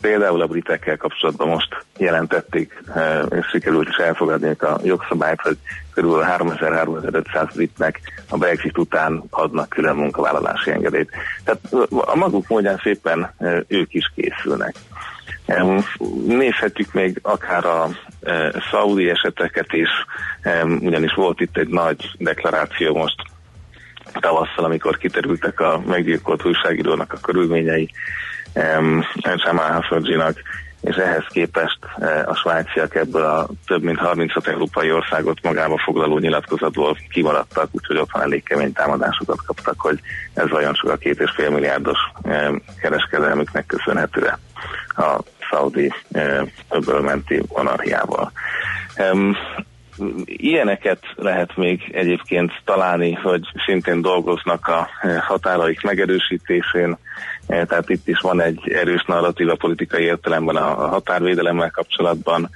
Például 0.00 0.40
a 0.40 0.46
britekkel 0.46 0.96
kapcsolatban 0.96 1.48
most 1.48 1.84
jelentették, 1.96 2.82
eh, 2.94 3.22
és 3.30 3.46
sikerült 3.46 3.88
is 3.88 3.96
elfogadni 3.96 4.56
a 4.58 4.80
jogszabályt, 4.82 5.40
hogy 5.40 5.56
kb. 5.94 6.06
3300-3500 6.06 7.50
britnek 7.54 8.00
a 8.28 8.36
Brexit 8.36 8.78
után 8.78 9.22
adnak 9.30 9.68
külön 9.68 9.96
munkavállalási 9.96 10.70
engedélyt. 10.70 11.10
Tehát 11.44 11.88
a 11.90 12.16
maguk 12.16 12.48
módján 12.48 12.80
szépen 12.82 13.34
eh, 13.38 13.60
ők 13.68 13.94
is 13.94 14.12
készülnek. 14.14 14.74
Nézhetjük 16.26 16.92
még 16.92 17.18
akár 17.22 17.64
a 17.64 17.88
e, 18.22 18.62
szaudi 18.70 19.08
eseteket 19.08 19.72
is, 19.72 19.88
ugyanis 20.80 21.12
volt 21.14 21.40
itt 21.40 21.56
egy 21.56 21.68
nagy 21.68 22.10
deklaráció 22.18 22.96
most 22.96 23.16
tavasszal, 24.12 24.64
amikor 24.64 24.98
kiterültek 24.98 25.60
a 25.60 25.82
meggyilkolt 25.86 26.44
újságírónak 26.44 27.12
a 27.12 27.20
körülményei, 27.20 27.90
Khashoggi-nak, 29.80 30.42
és 30.80 30.96
ehhez 30.96 31.24
képest 31.28 31.78
eh, 31.98 32.28
a 32.28 32.34
svájciak 32.34 32.94
ebből 32.94 33.24
a 33.24 33.48
több 33.66 33.82
mint 33.82 33.98
36 33.98 34.46
európai 34.46 34.92
országot 34.92 35.42
magába 35.42 35.78
foglaló 35.84 36.18
nyilatkozatból 36.18 36.96
kimaradtak, 37.10 37.68
úgyhogy 37.72 37.96
ott 37.96 38.10
van 38.12 38.22
elég 38.22 38.42
kemény 38.42 38.72
támadásokat 38.72 39.42
kaptak, 39.46 39.80
hogy 39.80 40.00
ez 40.34 40.48
vajon 40.48 40.72
csak 40.72 40.90
a 40.90 40.96
két 40.96 41.20
és 41.20 41.30
fél 41.30 41.50
milliárdos 41.50 41.98
kereskedelmüknek 42.80 43.66
köszönhető 43.66 44.32
a 44.96 45.18
szaudi 45.50 45.92
öbölmenti 46.68 47.42
monarchiával. 47.48 48.32
Ilyeneket 50.24 50.98
lehet 51.16 51.56
még 51.56 51.90
egyébként 51.92 52.52
találni, 52.64 53.12
hogy 53.12 53.40
szintén 53.66 54.00
dolgoznak 54.00 54.66
a 54.66 54.88
eh, 55.00 55.20
határaik 55.20 55.82
megerősítésén, 55.82 56.96
tehát 57.50 57.88
itt 57.88 58.08
is 58.08 58.20
van 58.20 58.40
egy 58.40 58.70
erős 58.72 59.04
narratíva 59.06 59.54
politikai 59.54 60.02
értelemben 60.02 60.56
a 60.56 60.88
határvédelemmel 60.88 61.70
kapcsolatban, 61.70 62.50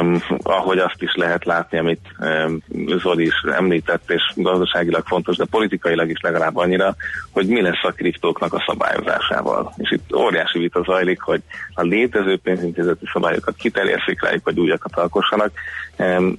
Um, 0.00 0.22
ahogy 0.42 0.78
azt 0.78 1.02
is 1.02 1.14
lehet 1.14 1.44
látni, 1.44 1.78
amit 1.78 2.00
um, 2.18 2.62
Zoli 2.98 3.24
is 3.24 3.34
említett, 3.52 4.10
és 4.10 4.22
gazdaságilag 4.34 5.06
fontos, 5.06 5.36
de 5.36 5.44
politikailag 5.50 6.10
is 6.10 6.20
legalább 6.20 6.56
annyira, 6.56 6.94
hogy 7.32 7.46
mi 7.46 7.62
lesz 7.62 7.82
a 7.84 7.90
kriptóknak 7.90 8.52
a 8.52 8.64
szabályozásával. 8.66 9.74
És 9.76 9.90
itt 9.90 10.14
óriási 10.14 10.58
vita 10.58 10.82
zajlik, 10.82 11.20
hogy 11.20 11.42
a 11.74 11.82
létező 11.82 12.38
pénzintézeti 12.38 13.04
szabályokat 13.12 13.56
kiterjesszik 13.56 14.22
rájuk, 14.22 14.44
vagy 14.44 14.60
újakat 14.60 14.96
alkossanak. 14.96 15.50
Um, 15.98 16.36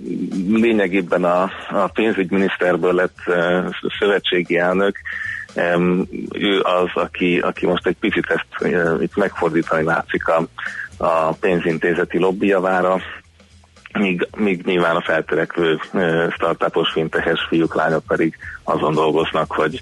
lényegében 0.47 1.23
a, 1.23 1.51
a 1.69 1.87
pénzügyminiszterből 1.93 2.93
lett 2.93 3.17
uh, 3.27 3.65
szövetségi 3.99 4.57
elnök, 4.57 4.97
ő 6.31 6.61
az, 6.61 6.89
aki, 6.93 7.39
aki 7.39 7.65
most 7.65 7.87
egy 7.87 7.97
picit 7.99 8.25
ezt 8.27 8.73
itt 9.01 9.15
megfordítani 9.15 9.83
látszik 9.83 10.27
a, 10.27 10.47
a 10.97 11.31
pénzintézeti 11.31 12.17
lobbyjavára, 12.17 13.01
míg, 13.93 14.27
míg 14.37 14.65
nyilván 14.65 14.95
a 14.95 15.01
feltörekvő 15.01 15.79
startupos 16.31 16.91
finteches 16.91 17.45
fiúk, 17.49 17.75
lányok 17.75 18.03
pedig 18.07 18.37
azon 18.63 18.93
dolgoznak, 18.93 19.51
hogy, 19.51 19.81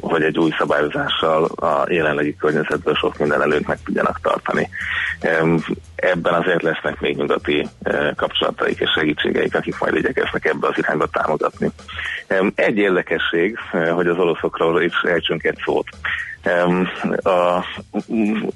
hogy 0.00 0.22
egy 0.22 0.38
új 0.38 0.50
szabályozással 0.58 1.44
a 1.44 1.84
jelenlegi 1.88 2.36
környezetből 2.36 2.94
sok 2.94 3.18
minden 3.18 3.42
előtt 3.42 3.66
meg 3.66 3.78
tudjanak 3.84 4.20
tartani. 4.22 4.68
Ebben 5.94 6.34
azért 6.34 6.62
lesznek 6.62 7.00
még 7.00 7.16
nyugati 7.16 7.68
kapcsolataik 8.16 8.78
és 8.78 8.90
segítségeik, 8.94 9.54
akik 9.54 9.78
majd 9.78 9.94
igyekeznek 9.94 10.44
ebbe 10.44 10.66
az 10.66 10.78
irányba 10.78 11.06
támogatni. 11.06 11.70
Egy 12.54 12.76
érdekesség, 12.76 13.58
hogy 13.94 14.06
az 14.06 14.18
oroszokról 14.18 14.82
is 14.82 14.94
ejtsünk 15.02 15.44
egy 15.44 15.58
szót. 15.64 15.86
A 17.22 17.64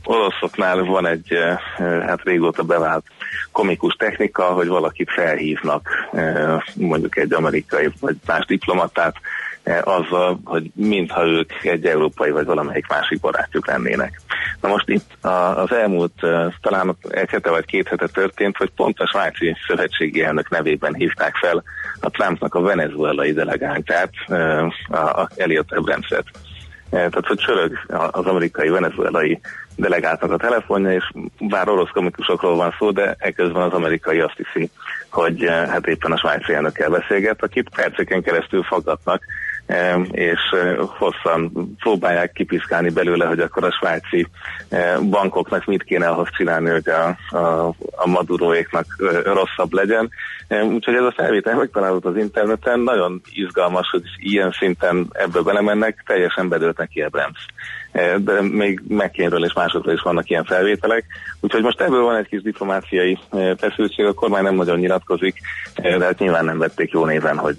oroszoknál 0.05 0.85
van 0.85 1.07
egy 1.07 1.39
hát 1.79 2.23
régóta 2.23 2.63
bevált 2.63 3.05
komikus 3.53 3.95
technika, 3.95 4.45
hogy 4.45 4.67
valakit 4.67 5.11
felhívnak, 5.11 5.89
mondjuk 6.75 7.17
egy 7.17 7.33
amerikai 7.33 7.91
vagy 8.01 8.17
más 8.27 8.45
diplomatát, 8.45 9.17
azzal, 9.83 10.41
hogy 10.45 10.71
mintha 10.75 11.27
ők 11.27 11.53
egy 11.63 11.87
európai 11.87 12.31
vagy 12.31 12.45
valamelyik 12.45 12.87
másik 12.87 13.21
barátjuk 13.21 13.67
lennének. 13.67 14.21
Na 14.61 14.69
most 14.69 14.89
itt 14.89 15.11
az 15.55 15.73
elmúlt 15.73 16.13
talán 16.61 16.97
egy 17.09 17.31
hete 17.31 17.51
vagy 17.51 17.65
két 17.65 17.89
hete 17.89 18.07
történt, 18.07 18.57
hogy 18.57 18.71
pont 18.77 19.01
a 19.01 19.07
svájci 19.07 19.57
szövetségi 19.67 20.23
elnök 20.23 20.51
nevében 20.51 20.95
hívták 20.95 21.35
fel 21.37 21.63
a 22.01 22.11
Trumpnak 22.11 22.55
a 22.55 22.61
venezuelai 22.61 23.33
delegántját, 23.33 24.11
a, 24.89 24.97
a 24.97 25.29
Elliot 25.37 25.73
Abramset. 25.73 26.25
Tehát, 26.95 27.27
hogy 27.27 27.39
csörög 27.39 27.79
az 28.11 28.27
amerikai 28.27 28.69
venezuelai 28.69 29.41
delegáltnak 29.77 30.31
a 30.31 30.37
telefonja, 30.37 30.93
és 30.93 31.11
bár 31.39 31.69
orosz 31.69 31.91
komikusokról 31.93 32.57
van 32.57 32.75
szó, 32.79 32.91
de 32.91 33.17
ekközben 33.19 33.63
az 33.63 33.73
amerikai 33.73 34.21
azt 34.21 34.37
hiszi, 34.37 34.71
hogy 35.11 35.45
hát 35.49 35.87
éppen 35.87 36.13
a 36.13 36.19
svájci 36.19 36.53
elnökkel 36.53 36.91
beszélget, 36.91 37.43
akit 37.43 37.69
perceken 37.75 38.23
keresztül 38.23 38.63
faggatnak, 38.63 39.23
és 40.11 40.41
hosszan 40.99 41.53
próbálják 41.79 42.33
kipiszkálni 42.33 42.91
belőle, 42.91 43.27
hogy 43.27 43.41
akkor 43.41 43.65
a 43.65 43.73
svájci 43.73 44.27
bankoknak 45.11 45.65
mit 45.65 45.83
kéne 45.83 46.07
ahhoz 46.07 46.29
csinálni, 46.37 46.71
hogy 46.71 46.89
a, 46.89 47.37
a, 47.37 47.75
a 47.97 48.07
maduróéknak 48.09 48.85
rosszabb 49.25 49.73
legyen. 49.73 50.11
Úgyhogy 50.49 50.95
ez 50.95 51.03
a 51.05 51.15
felvétel 51.17 51.57
megtalálott 51.57 52.05
az 52.05 52.17
interneten, 52.17 52.81
nagyon 52.81 53.21
izgalmas, 53.33 53.91
hogy 53.91 54.03
ilyen 54.17 54.51
szinten 54.59 55.07
ebből 55.13 55.43
belemennek, 55.43 56.03
teljesen 56.07 56.49
bedőlt 56.49 56.79
neki 56.79 57.03
a 57.03 57.09
bremsz. 57.09 57.47
De 58.19 58.43
még 58.43 58.83
McCainről 58.89 59.45
és 59.45 59.53
másokról 59.53 59.95
is 59.95 60.03
vannak 60.03 60.31
ilyen 60.31 60.45
felvételek, 60.45 61.05
úgyhogy 61.41 61.63
most 61.63 61.81
ebből 61.81 62.03
van 62.03 62.17
egy 62.17 62.29
kis 62.29 62.43
diplomáciai 62.43 63.19
feszültség, 63.57 64.07
a 64.07 64.13
kormány 64.13 64.43
nem 64.43 64.55
nagyon 64.55 64.79
nyilatkozik, 64.79 65.39
de 65.75 66.05
hát 66.05 66.19
nyilván 66.19 66.45
nem 66.45 66.59
vették 66.59 66.91
jó 66.91 67.05
néven, 67.05 67.39
hogy 67.39 67.57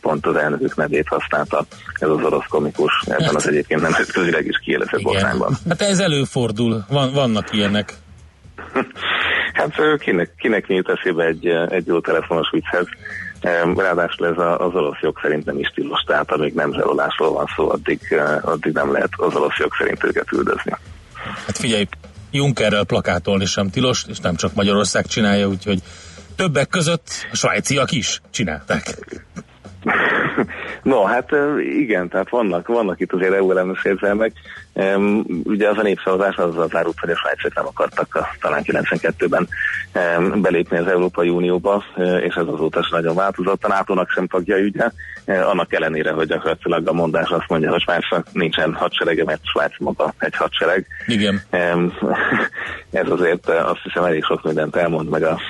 pont 0.00 0.26
az 0.26 0.36
elnökük 0.36 0.76
nevét 0.76 1.08
használta 1.08 1.64
ez 1.92 2.08
az 2.08 2.22
orosz 2.22 2.46
komikus 2.48 2.92
ebben 3.06 3.24
hát, 3.24 3.34
az 3.34 3.48
egyébként 3.48 3.80
nemzetközileg 3.80 4.46
is 4.46 4.58
kiélezett 4.64 5.02
botrányban. 5.02 5.56
Hát 5.68 5.80
ez 5.80 5.98
előfordul, 5.98 6.84
van, 6.88 7.12
vannak 7.12 7.52
ilyenek. 7.52 7.92
Hát 9.52 9.98
kinek, 9.98 10.34
kinek 10.38 10.66
nyílt 10.66 10.88
eszébe 10.88 11.24
egy, 11.24 11.46
egy 11.46 11.86
jó 11.86 12.00
telefonos 12.00 12.48
vicchez. 12.50 12.86
Ráadásul 13.76 14.26
ez 14.26 14.36
az 14.36 14.74
orosz 14.74 15.00
jog 15.00 15.18
szerint 15.22 15.44
nem 15.44 15.58
is 15.58 15.68
tilos, 15.74 16.02
tehát 16.06 16.30
amíg 16.30 16.54
nem 16.54 16.72
zsarolásról 16.72 17.32
van 17.32 17.46
szó, 17.56 17.70
addig, 17.70 18.00
addig 18.42 18.72
nem 18.72 18.92
lehet 18.92 19.10
az 19.16 19.34
orosz 19.34 19.58
jog 19.58 19.74
szerint 19.78 20.04
őket 20.04 20.32
üldözni. 20.32 20.72
Hát 21.46 21.58
figyelj, 21.58 21.86
Junckerrel 22.30 22.84
plakátolni 22.84 23.44
sem 23.44 23.70
tilos, 23.70 24.04
és 24.08 24.18
nem 24.18 24.34
csak 24.34 24.54
Magyarország 24.54 25.06
csinálja, 25.06 25.48
úgyhogy 25.48 25.82
többek 26.36 26.68
között 26.68 27.26
a 27.32 27.36
svájciak 27.36 27.92
is 27.92 28.20
csinálták. 28.30 28.82
No, 30.82 31.02
hát 31.02 31.30
igen, 31.78 32.08
tehát 32.08 32.28
vannak, 32.28 32.66
vannak 32.66 33.00
itt 33.00 33.12
azért 33.12 33.34
EU 33.34 33.50
ellenes 33.50 33.84
érzelmek. 33.84 34.32
Ugye 35.44 35.68
az 35.68 35.78
a 35.78 35.82
népszavazás 35.82 36.36
az 36.36 36.70
zárult, 36.70 36.98
hogy 37.00 37.10
a 37.10 37.16
svájciak 37.16 37.54
nem 37.54 37.66
akartak 37.66 38.14
a, 38.14 38.26
talán 38.40 38.62
92-ben 38.64 39.48
um, 39.94 40.40
belépni 40.42 40.78
az 40.78 40.86
Európai 40.86 41.28
Unióba, 41.28 41.84
és 41.96 42.34
ez 42.34 42.46
azóta 42.46 42.80
is 42.80 42.88
nagyon 42.88 43.14
változott. 43.14 43.64
A 43.64 43.68
NATO-nak 43.68 44.10
sem 44.10 44.26
tagja 44.26 44.56
ügye, 44.56 44.90
annak 45.26 45.72
ellenére, 45.72 46.10
hogy 46.10 46.26
gyakorlatilag 46.26 46.88
a 46.88 46.92
mondás 46.92 47.28
azt 47.28 47.48
mondja, 47.48 47.70
hogy 47.70 47.80
Svájcnak 47.80 48.26
nincsen 48.32 48.74
hadserege, 48.74 49.24
mert 49.24 49.40
Svájc 49.44 49.74
maga 49.78 50.14
egy 50.18 50.36
hadsereg. 50.36 50.86
Igen. 51.06 51.42
Ez 52.90 53.10
azért 53.10 53.48
azt 53.48 53.80
hiszem 53.82 54.04
elég 54.04 54.24
sok 54.24 54.42
mindent 54.42 54.76
elmond 54.76 55.08
meg 55.08 55.22
a 55.22 55.40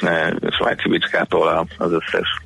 svájci 0.51 0.89
bicskától 0.89 1.67
az 1.79 1.93
összes 1.93 2.43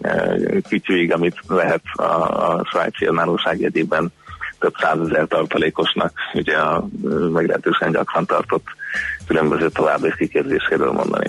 kütyűig, 0.69 1.13
amit 1.13 1.37
lehet 1.49 1.83
a, 1.93 2.30
a 2.31 2.65
svájci 2.71 3.07
önállóság 3.07 3.61
jegyében 3.61 4.13
több 4.59 4.75
százezer 4.81 5.27
tartalékosnak 5.27 6.13
ugye 6.35 6.57
a 6.57 6.89
meglehetősen 7.33 7.93
gyakran 7.93 8.27
tartott 8.27 8.67
különböző 9.27 9.69
további 9.69 10.13
kiképzéséről 10.17 10.93
mondani. 10.93 11.27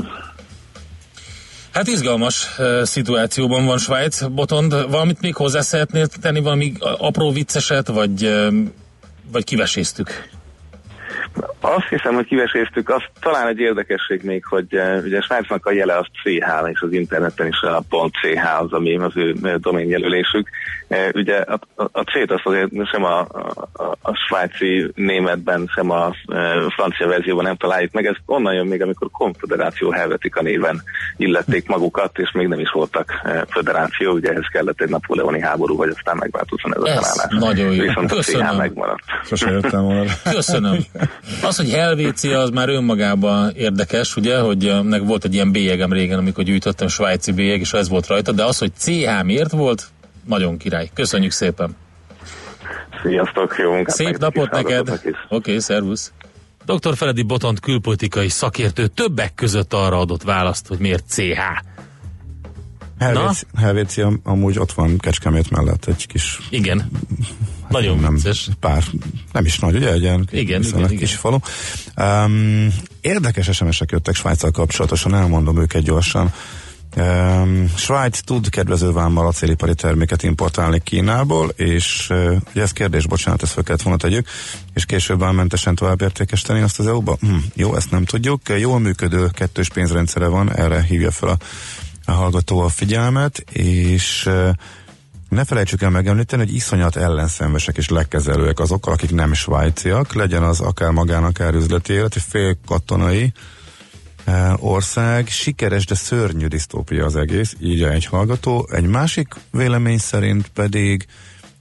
Hát 1.74 1.88
izgalmas 1.88 2.60
uh, 2.60 2.82
szituációban 2.82 3.66
van 3.66 3.78
Svájc. 3.78 4.24
Botond, 4.24 4.90
valamit 4.90 5.22
még 5.22 5.36
hozzá 5.36 5.62
szeretnél 5.62 6.08
tenni, 6.08 6.40
valami 6.40 6.74
apró 6.98 7.32
vicceset, 7.32 7.88
vagy, 7.88 8.26
uh, 8.26 8.48
vagy 9.32 9.44
kiveséztük? 9.44 10.30
Azt 11.60 11.88
hiszem, 11.90 12.14
hogy 12.14 12.26
kiveséztük, 12.26 12.90
az 12.90 13.02
talán 13.20 13.48
egy 13.48 13.60
érdekesség 13.60 14.24
még, 14.24 14.46
hogy 14.46 14.76
uh, 14.76 15.02
ugye 15.04 15.22
Svájcnak 15.22 15.66
a 15.66 15.72
jele 15.72 15.98
az 15.98 16.06
CH, 16.24 16.70
és 16.72 16.82
az 16.82 16.92
interneten 16.92 17.48
is 17.48 17.62
a 17.62 17.84
.ch 18.22 18.62
az, 18.62 18.72
ami 18.72 18.98
az 18.98 19.18
ő 19.18 19.36
doménjelölésük. 19.58 20.50
Uh, 20.92 21.10
ugye 21.14 21.38
a, 21.38 21.60
a, 21.76 21.84
a 21.92 22.02
C-t 22.02 22.32
azt 22.32 22.46
azért 22.46 22.70
sem 22.92 23.04
a, 23.04 23.20
a, 23.74 23.98
a 24.02 24.16
svájci 24.28 24.92
németben, 24.96 25.70
sem 25.74 25.90
a 25.90 26.08
uh, 26.08 26.72
francia 26.76 27.08
verzióban 27.08 27.44
nem 27.44 27.56
találjuk 27.56 27.92
meg. 27.92 28.06
Ez 28.06 28.16
onnan 28.26 28.54
jön 28.54 28.68
még, 28.68 28.82
amikor 28.82 29.08
Konfederáció 29.12 29.90
Helvetika 29.90 30.42
néven 30.42 30.82
illették 31.18 31.68
magukat, 31.68 32.20
és 32.20 32.32
még 32.32 32.48
nem 32.48 32.60
is 32.60 32.72
voltak 32.72 33.22
uh, 33.24 33.42
föderáció, 33.50 34.12
ugye 34.12 34.30
ehhez 34.30 34.48
kellett 34.52 34.82
egy 34.82 34.90
napóleoni 34.90 35.42
háború, 35.42 35.76
vagy 35.76 35.90
aztán 35.90 36.18
megváltozott 36.18 36.76
ez 36.76 36.82
a 36.82 36.86
találás. 36.86 37.26
Nagyon 37.30 37.74
jó. 37.74 37.82
Viszont 37.82 38.12
Köszönöm. 38.12 38.48
a 38.48 38.52
CH 38.52 38.58
megmaradt. 38.58 39.04
Volna. 39.72 40.04
Köszönöm. 40.36 40.78
Az, 41.44 41.58
hogy 41.58 41.72
Helvécia 41.72 42.40
az 42.40 42.50
már 42.50 42.70
önmagában 42.70 43.52
érdekes, 43.56 44.16
ugye, 44.16 44.40
hogy 44.40 44.74
meg 44.84 45.06
volt 45.06 45.24
egy 45.24 45.34
ilyen 45.34 45.52
bélyegem 45.52 45.94
régen, 45.94 46.18
amikor 46.18 46.44
gyűjtöttem 46.44 46.88
svájci 46.88 47.32
bélyeg, 47.32 47.60
és 47.60 47.74
ez 47.74 47.90
volt 47.90 48.08
rajta, 48.08 48.32
de 48.32 48.44
az, 48.44 48.58
hogy 48.58 48.72
CH 48.78 49.24
miért 49.24 49.52
volt, 49.52 49.88
nagyon 50.26 50.58
király. 50.58 50.90
Köszönjük 50.94 51.32
szépen! 51.32 51.76
Sziasztok, 53.04 53.56
jó 53.58 53.72
munkát! 53.72 53.96
Szép 53.96 54.18
napot 54.18 54.52
neked! 54.52 54.90
Oké, 54.90 55.16
okay, 55.30 55.60
szervusz! 55.60 56.12
Dr. 56.66 56.96
Feledi 56.96 57.22
Botont 57.22 57.60
külpolitikai 57.60 58.30
szakértő 58.30 58.88
többek 58.88 59.34
között 59.36 59.74
arra 59.74 60.00
adott 60.00 60.24
választ, 60.24 60.68
hogy 60.68 60.80
miért 60.80 61.04
CH. 61.08 61.40
Helvéci, 63.00 63.46
Helvécia 63.58 64.12
amúgy 64.24 64.60
ott 64.60 64.72
van 64.72 64.98
Kecskemét 64.98 65.50
mellett 65.50 65.86
egy 65.86 66.08
kis... 66.08 66.40
Igen. 66.50 66.92
Nagyon 67.70 68.00
nem, 68.00 68.14
vicces. 68.14 68.50
Pár, 68.60 68.84
nem 69.32 69.46
is 69.46 69.60
nagy, 69.60 69.76
ugye? 69.76 69.92
Egy 69.92 70.02
ilyen 70.02 70.28
igen, 70.32 70.64
igen, 70.64 70.88
kis 70.88 70.98
igen. 70.98 71.08
falu. 71.08 71.38
Um, 71.98 72.68
érdekes 73.02 73.50
SMS-ek 73.56 73.92
jöttek 73.92 74.16
Svájccal 74.16 74.52
kapcsolatosan, 74.52 75.16
elmondom 75.16 75.60
őket 75.60 75.82
gyorsan. 75.82 76.34
Um, 76.98 77.68
Svájc 77.76 78.20
tud 78.20 78.50
kedvező 78.50 78.92
vámmal 78.92 79.28
acélipari 79.28 79.76
terméket 79.76 80.24
importálni 80.24 80.80
Kínából, 80.84 81.50
és 81.50 82.08
uh, 82.10 82.36
ugye 82.52 82.62
ez 82.62 82.72
kérdés, 82.72 83.08
bocsánat, 83.08 83.42
ezt 83.42 83.52
fel 83.52 83.64
kellett 83.64 83.82
volna 83.82 84.00
tegyük, 84.00 84.28
és 84.74 84.86
később 84.86 85.20
vámmentesen 85.20 85.76
tovább 85.76 86.02
értékesíteni 86.02 86.62
azt 86.62 86.80
az 86.80 86.88
EU-ba? 86.88 87.18
Hm, 87.20 87.36
jó, 87.54 87.76
ezt 87.76 87.92
nem 87.92 88.06
tudjuk. 88.06 88.42
Jól 88.60 88.80
működő 88.80 89.30
kettős 89.34 89.70
pénzrendszere 89.70 90.28
van, 90.28 90.56
erre 90.56 90.82
hívja 90.82 91.12
fel 91.12 91.30
a, 91.30 91.38
a 92.06 92.12
hallgató 92.12 92.60
a 92.60 92.70
figyelmet, 92.70 93.44
és 93.52 94.26
uh, 94.26 94.50
ne 95.30 95.46
felejtsük 95.46 95.82
el 95.82 95.90
megemlíteni, 95.90 96.44
hogy 96.44 96.54
iszonyat 96.54 96.96
ellenszenvesek 96.96 97.78
és 97.78 97.90
legkezelőek 97.90 98.60
azokkal, 98.60 98.94
akik 98.94 99.12
nem 99.12 99.34
svájciak, 99.34 100.14
legyen 100.14 100.44
az 100.44 100.60
akár 100.60 100.92
magának 100.92 101.30
akár 101.30 101.54
üzleti 101.54 101.94
élet, 101.94 102.16
fél 102.30 102.58
katonai 102.66 103.34
ország, 104.56 105.28
sikeres, 105.28 105.86
de 105.86 105.96
szörnyű 105.96 106.48
disztópia 106.48 107.06
az 107.06 107.16
egész, 107.16 107.56
így 107.60 107.84
egy 107.84 108.06
hallgató. 108.06 108.68
Egy 108.72 108.88
másik 108.88 109.28
vélemény 109.52 109.98
szerint 109.98 110.48
pedig 110.48 111.08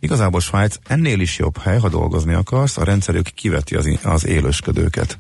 igazából 0.01 0.41
Svájc 0.41 0.77
ennél 0.87 1.21
is 1.21 1.39
jobb 1.39 1.59
hely, 1.59 1.79
ha 1.79 1.89
dolgozni 1.89 2.35
akarsz, 2.35 2.79
a 2.79 2.85
rendszerük 2.85 3.27
kiveti 3.35 3.75
az, 3.75 3.99
az 4.03 4.27
élősködőket. 4.27 5.19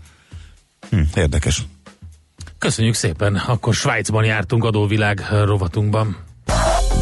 Hm, 0.91 1.01
érdekes. 1.15 1.63
Köszönjük 2.59 2.95
szépen, 2.95 3.35
akkor 3.35 3.75
Svájcban 3.75 4.25
jártunk 4.25 4.65
adóvilág 4.65 5.27
rovatunkban. 5.31 6.17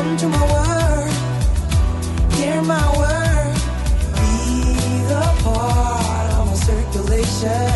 Come 0.00 0.16
to 0.16 0.28
my 0.28 0.44
word, 0.50 1.12
hear 2.32 2.62
my 2.62 2.86
word, 2.96 3.54
be 4.16 5.04
the 5.12 5.26
part 5.44 6.32
of 6.38 6.46
my 6.46 6.54
circulation. 6.54 7.69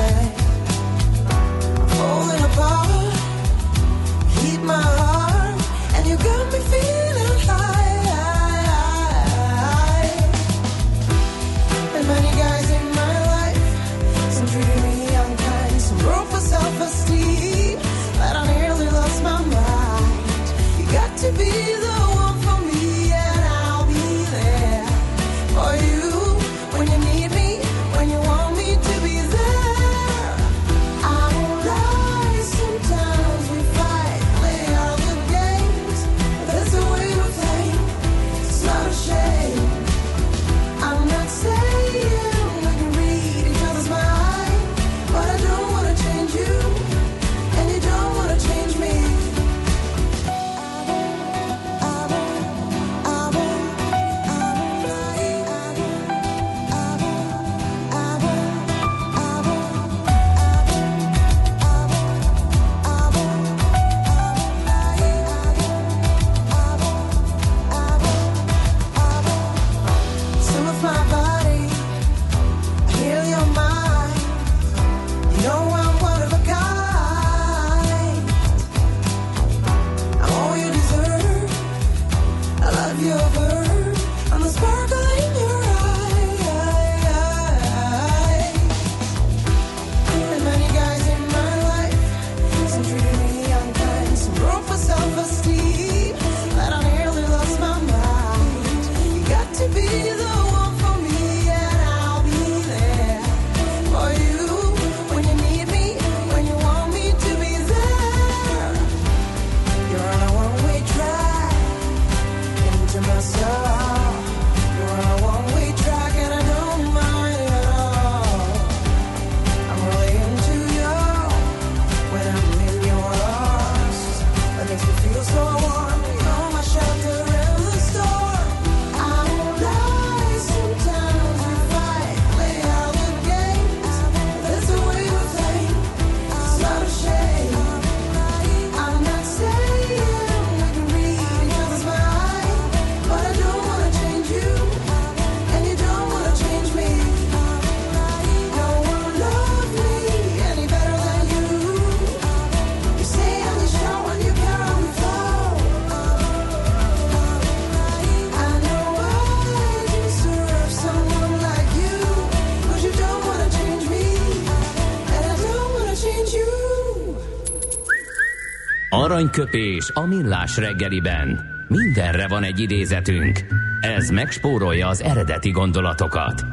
Aranyköpés 169.34 169.90
a 169.94 170.06
millás 170.06 170.56
reggeliben. 170.56 171.40
Mindenre 171.68 172.28
van 172.28 172.42
egy 172.42 172.60
idézetünk. 172.60 173.40
Ez 173.80 174.10
megspórolja 174.10 174.88
az 174.88 175.02
eredeti 175.02 175.50
gondolatokat. 175.50 176.44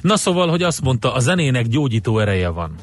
Na 0.00 0.16
szóval, 0.16 0.48
hogy 0.48 0.62
azt 0.62 0.80
mondta, 0.80 1.14
a 1.14 1.20
zenének 1.20 1.66
gyógyító 1.66 2.18
ereje 2.18 2.48
van. 2.48 2.74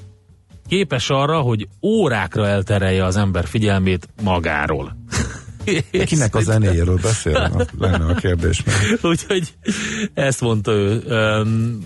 Képes 0.68 1.10
arra, 1.10 1.40
hogy 1.40 1.68
órákra 1.82 2.48
elterelje 2.48 3.06
az 3.06 3.16
ember 3.16 3.48
figyelmét 3.48 4.10
magáról. 4.24 4.96
Kinek 6.06 6.36
a 6.36 6.42
zenéjéről 6.42 7.00
beszél? 7.02 7.52
Lenne 7.80 8.06
a 8.06 8.14
kérdés. 8.14 8.64
Úgyhogy 9.02 9.54
ezt 10.14 10.42
mondta 10.42 10.72
ő. 10.72 11.04
Um, 11.08 11.80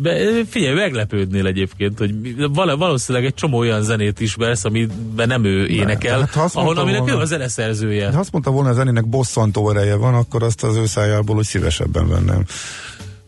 be, 0.00 0.44
figyelj, 0.48 0.74
meglepődnél 0.74 1.46
egyébként, 1.46 1.98
hogy 1.98 2.36
val- 2.52 2.78
valószínűleg 2.78 3.26
egy 3.26 3.34
csomó 3.34 3.58
olyan 3.58 3.82
zenét 3.82 4.20
ismersz, 4.20 4.64
amiben 4.64 5.28
nem 5.28 5.44
ő 5.44 5.66
énekel, 5.66 6.18
hát 6.20 6.30
ha 6.30 6.40
ahol 6.40 6.62
mondta 6.64 6.82
aminek 6.82 7.00
volna- 7.00 7.16
ő 7.16 7.20
a 7.20 7.24
zeneszerzője. 7.24 8.10
Ha 8.12 8.18
azt 8.18 8.32
mondta 8.32 8.50
volna, 8.50 8.68
a 8.68 8.72
zenének 8.72 9.08
bosszantó 9.08 9.70
ereje 9.70 9.94
van, 9.94 10.14
akkor 10.14 10.42
azt 10.42 10.64
az 10.64 10.76
ő 10.76 10.86
szájából 10.86 11.36
úgy 11.36 11.44
szívesebben 11.44 12.08
venném. 12.08 12.44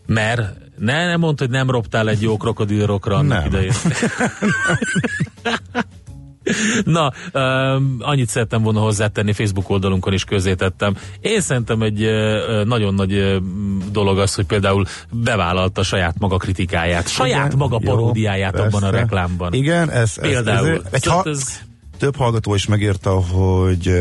Mert 0.07 0.43
ne, 0.79 1.07
nem 1.07 1.21
mondd, 1.21 1.39
hogy 1.39 1.51
nem 1.51 1.71
roptál 1.71 2.09
egy 2.09 2.23
jó 2.23 2.37
krokodilrokra 2.37 3.17
annak 3.17 3.47
idején. 3.47 3.73
Na, 6.85 7.13
um, 7.33 7.97
annyit 8.01 8.29
szerettem 8.29 8.63
volna 8.63 8.81
hozzátenni, 8.81 9.33
Facebook 9.33 9.71
oldalunkon 9.71 10.13
is 10.13 10.25
közzétettem. 10.25 10.97
Én 11.21 11.41
szerintem 11.41 11.83
egy 11.83 12.03
uh, 12.05 12.65
nagyon 12.65 12.95
nagy 12.95 13.13
uh, 13.13 13.37
dolog 13.93 14.19
az, 14.19 14.35
hogy 14.35 14.47
például 14.47 14.85
bevállalta 15.11 15.83
saját 15.83 16.15
maga 16.19 16.37
kritikáját, 16.37 17.09
saját 17.09 17.47
Igen, 17.47 17.59
maga 17.59 17.79
jó, 17.83 17.91
paródiáját 17.91 18.59
abban 18.59 18.83
a 18.83 18.91
reklámban. 18.91 19.53
Igen, 19.53 19.91
ez, 19.91 20.13
ez, 20.17 20.29
Például. 20.29 20.69
ez, 20.69 20.81
egy 20.91 21.01
Tehát 21.03 21.23
ha, 21.23 21.31
ez- 21.31 21.63
több 21.99 22.17
hallgató 22.17 22.55
is 22.55 22.67
megírta, 22.67 23.11
hogy 23.11 23.93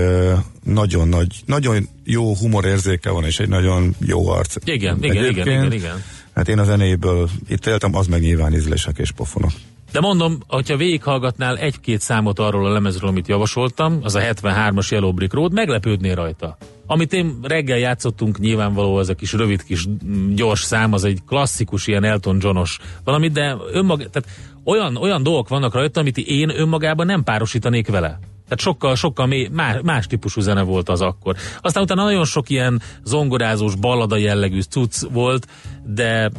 nagyon 0.64 1.08
nagy, 1.08 1.28
nagyon 1.46 1.90
jó 2.04 2.36
humorérzéke 2.36 3.10
van, 3.10 3.24
és 3.24 3.40
egy 3.40 3.50
nagyon 3.50 3.96
jó 4.00 4.28
arc. 4.28 4.56
Igen, 4.64 4.98
igen, 5.04 5.26
igen, 5.26 5.48
igen, 5.48 5.72
igen. 5.72 6.04
Hát 6.36 6.48
én 6.48 6.60
a 6.60 6.64
zenéből 6.64 7.30
itt 7.48 7.66
éltem, 7.66 7.96
az 7.96 8.08
meg 8.08 8.22
nyilván 8.22 8.54
ízlések 8.54 8.98
és 8.98 9.12
pofonok. 9.12 9.52
De 9.92 10.00
mondom, 10.00 10.38
hogyha 10.48 10.78
végighallgatnál 10.78 11.58
egy-két 11.58 12.02
számot 12.02 12.40
arról 12.40 12.66
a 12.66 12.72
lemezről, 12.72 13.10
amit 13.10 13.28
javasoltam, 13.28 14.00
az 14.04 14.16
a 14.16 14.20
73-as 14.20 14.92
Yellow 14.92 15.14
Brick 15.14 15.34
Road, 15.34 15.54
meglepődnél 15.54 16.16
rajta. 16.16 16.58
Amit 16.86 17.14
én 17.14 17.38
reggel 17.42 17.78
játszottunk, 17.78 18.40
nyilvánvaló 18.40 18.96
az 18.96 19.10
a 19.10 19.14
kis 19.14 19.34
rövid 19.34 19.64
kis 19.64 19.88
mm, 19.88 20.34
gyors 20.34 20.62
szám, 20.62 20.94
az 20.94 21.04
egy 21.04 21.20
klasszikus 21.28 21.88
ilyen 21.88 22.04
Elton 22.04 22.38
Johnos 22.42 22.80
valami, 23.04 23.28
de 23.28 23.58
önmag, 23.72 24.10
tehát 24.10 24.30
olyan, 24.64 24.96
olyan 24.96 25.24
dolgok 25.24 25.48
vannak 25.48 25.74
rajta, 25.74 26.00
amit 26.00 26.18
én 26.18 26.60
önmagában 26.60 27.06
nem 27.06 27.24
párosítanék 27.24 27.88
vele. 27.88 28.20
Tehát 28.44 28.60
sokkal, 28.60 28.96
sokkal 28.96 29.26
mély, 29.26 29.48
más, 29.52 29.78
más 29.84 30.08
típusú 30.08 30.42
zene 30.42 30.62
volt 30.62 30.90
az 30.90 31.02
akkor. 31.02 31.36
Aztán 31.62 31.84
utána 31.84 32.04
nagyon 32.04 32.26
sok 32.26 32.50
ilyen 32.50 32.82
zongorázós, 33.04 33.76
ballada 33.76 34.18
jellegű 34.18 34.62
cucc 34.62 35.02
volt, 35.12 35.48
de 35.86 36.32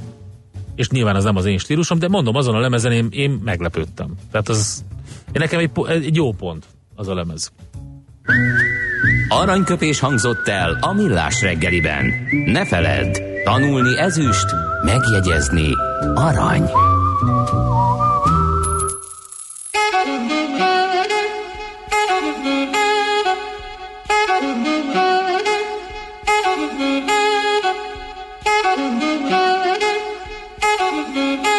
és 0.75 0.89
nyilván 0.89 1.17
az 1.17 1.25
nem 1.25 1.37
az 1.37 1.45
én 1.45 1.59
stílusom, 1.59 1.99
de 1.99 2.09
mondom, 2.09 2.37
azon 2.37 2.55
a 2.55 2.61
lemezen 2.61 2.93
én, 2.93 3.09
én 3.11 3.31
meglepődtem. 3.31 4.15
Tehát 4.31 4.49
az, 4.49 4.85
én 5.27 5.41
nekem 5.41 5.59
egy, 5.59 5.71
egy 5.87 6.17
jó 6.17 6.33
pont 6.33 6.67
az 6.95 7.09
a 7.09 7.15
lemez. 7.15 7.53
Aranyköpés 9.29 10.01
hangzott 10.01 10.49
el 10.49 10.79
a 10.81 10.93
millás 10.93 11.43
reggeliben. 11.43 12.13
Ne 12.47 12.67
feledd, 12.67 13.19
tanulni 13.45 13.99
ezüst, 13.99 14.47
megjegyezni 14.85 15.69
arany. 16.15 16.71
Come 30.93 31.53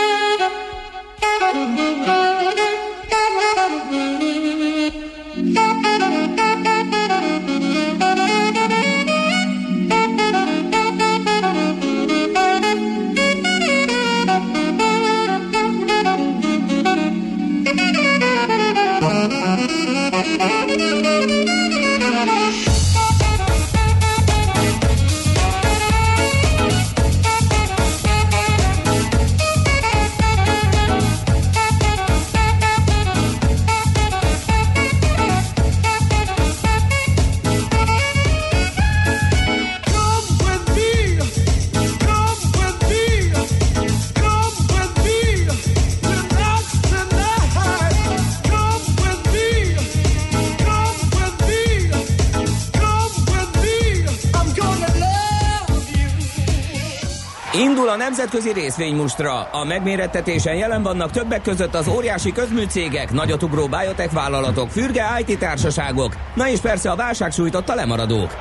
nemzetközi 58.23 58.61
részvénymustra. 58.61 59.41
A 59.41 59.63
megmérettetésen 59.63 60.55
jelen 60.55 60.83
vannak 60.83 61.11
többek 61.11 61.41
között 61.41 61.73
az 61.73 61.87
óriási 61.87 62.31
közműcégek, 62.31 63.11
nagyotugró 63.11 63.67
biotech 63.67 64.13
vállalatok, 64.13 64.69
fürge 64.69 65.03
IT 65.25 65.39
társaságok, 65.39 66.15
na 66.35 66.49
és 66.49 66.59
persze 66.59 66.91
a 66.91 66.95
válság 66.95 67.31
sújtotta 67.31 67.75
lemaradók. 67.75 68.35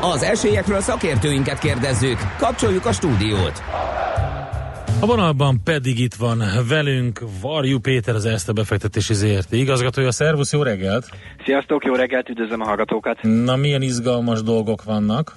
Az 0.00 0.22
esélyekről 0.22 0.80
szakértőinket 0.80 1.58
kérdezzük. 1.58 2.18
Kapcsoljuk 2.38 2.86
a 2.86 2.92
stúdiót. 2.92 3.62
A 5.00 5.06
vonalban 5.06 5.60
pedig 5.64 5.98
itt 5.98 6.14
van 6.14 6.42
velünk 6.68 7.20
Varjú 7.40 7.78
Péter, 7.78 8.14
az 8.14 8.24
Erste 8.24 8.52
befektetési 8.52 9.14
ZRT 9.14 9.52
igazgatója. 9.52 10.10
Szervusz, 10.10 10.52
jó 10.52 10.62
reggelt! 10.62 11.08
Sziasztok, 11.44 11.84
jó 11.84 11.94
reggelt, 11.94 12.28
üdvözlöm 12.28 12.60
a 12.60 12.64
hallgatókat! 12.64 13.18
Na, 13.22 13.56
milyen 13.56 13.82
izgalmas 13.82 14.42
dolgok 14.42 14.84
vannak? 14.84 15.32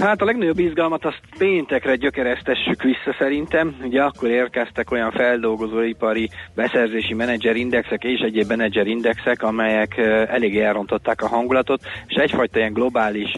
Hát 0.00 0.22
a 0.22 0.24
legnagyobb 0.24 0.58
izgalmat 0.58 1.04
azt 1.04 1.20
péntekre 1.38 1.96
gyökeresztessük 1.96 2.82
vissza 2.82 3.14
szerintem. 3.18 3.76
Ugye 3.82 4.02
akkor 4.02 4.28
érkeztek 4.28 4.90
olyan 4.90 5.10
feldolgozóipari 5.10 6.30
beszerzési 6.54 7.14
menedzserindexek 7.14 8.04
és 8.04 8.20
egyéb 8.20 8.48
menedzserindexek, 8.48 9.42
amelyek 9.42 9.96
eléggé 10.28 10.62
elrontották 10.62 11.22
a 11.22 11.28
hangulatot, 11.28 11.80
és 12.06 12.14
egyfajta 12.14 12.58
ilyen 12.58 12.72
globális 12.72 13.32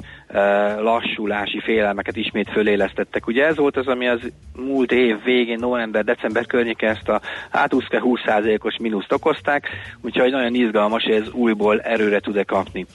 lassulási 0.79 1.61
félelmeket 1.61 2.17
ismét 2.17 2.51
fölélesztettek. 2.51 3.27
Ugye 3.27 3.47
ez 3.47 3.57
volt 3.57 3.77
az, 3.77 3.87
ami 3.87 4.09
az 4.09 4.21
múlt 4.57 4.93
év 4.93 5.23
végén, 5.25 5.59
november-december 5.59 6.47
környéke 6.47 6.89
ezt 6.89 7.09
a 7.09 7.21
hát 7.51 7.73
20%-os 7.75 8.77
mínuszt 8.81 9.13
okozták, 9.13 9.69
úgyhogy 10.03 10.31
nagyon 10.31 10.55
izgalmas, 10.55 11.03
hogy 11.03 11.15
ez 11.15 11.31
újból 11.33 11.81
erőre 11.81 12.21
tud-e 12.21 12.43
kapni. 12.43 12.87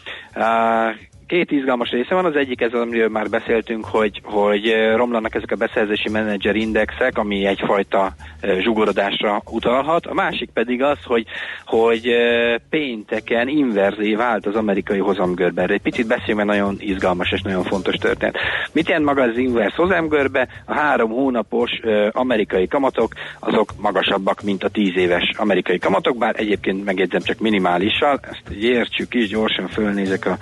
Két 1.33 1.51
izgalmas 1.51 1.89
része 1.89 2.15
van, 2.15 2.25
az 2.25 2.35
egyik 2.35 2.61
ez, 2.61 2.73
amiről 2.73 3.09
már 3.09 3.29
beszéltünk, 3.29 3.85
hogy, 3.85 4.21
hogy 4.23 4.75
romlanak 4.95 5.35
ezek 5.35 5.51
a 5.51 5.55
beszerzési 5.55 6.09
menedzser 6.09 6.55
indexek, 6.55 7.17
ami 7.17 7.45
egyfajta 7.45 8.11
zsugorodásra 8.59 9.41
utalhat. 9.51 10.05
A 10.05 10.13
másik 10.13 10.49
pedig 10.53 10.83
az, 10.83 10.97
hogy, 11.03 11.25
hogy 11.65 12.15
pénteken 12.69 13.47
inverzé 13.47 14.15
vált 14.15 14.45
az 14.45 14.55
amerikai 14.55 14.99
hozamgörbe. 14.99 15.61
Erről 15.61 15.75
egy 15.75 15.81
picit 15.81 16.07
beszéljünk, 16.07 16.37
mert 16.37 16.59
nagyon 16.59 16.75
izgalmas 16.79 17.31
és 17.31 17.41
nagyon 17.41 17.63
fontos 17.63 17.95
történet. 17.95 18.37
Mit 18.71 18.87
jelent 18.87 19.05
maga 19.05 19.21
az 19.21 19.37
inverz 19.37 19.75
hozamgörbe? 19.75 20.47
A 20.65 20.73
három 20.73 21.11
hónapos 21.11 21.71
amerikai 22.11 22.67
kamatok, 22.67 23.13
azok 23.39 23.73
magasabbak, 23.81 24.41
mint 24.41 24.63
a 24.63 24.69
tíz 24.69 24.97
éves 24.97 25.31
amerikai 25.37 25.79
kamatok, 25.79 26.17
bár 26.17 26.35
egyébként 26.37 26.85
megjegyzem 26.85 27.21
csak 27.21 27.39
minimálisan, 27.39 28.19
ezt 28.21 28.49
értsük 28.61 29.13
is, 29.13 29.27
gyorsan 29.27 29.67
fölnézek 29.67 30.25
a 30.25 30.37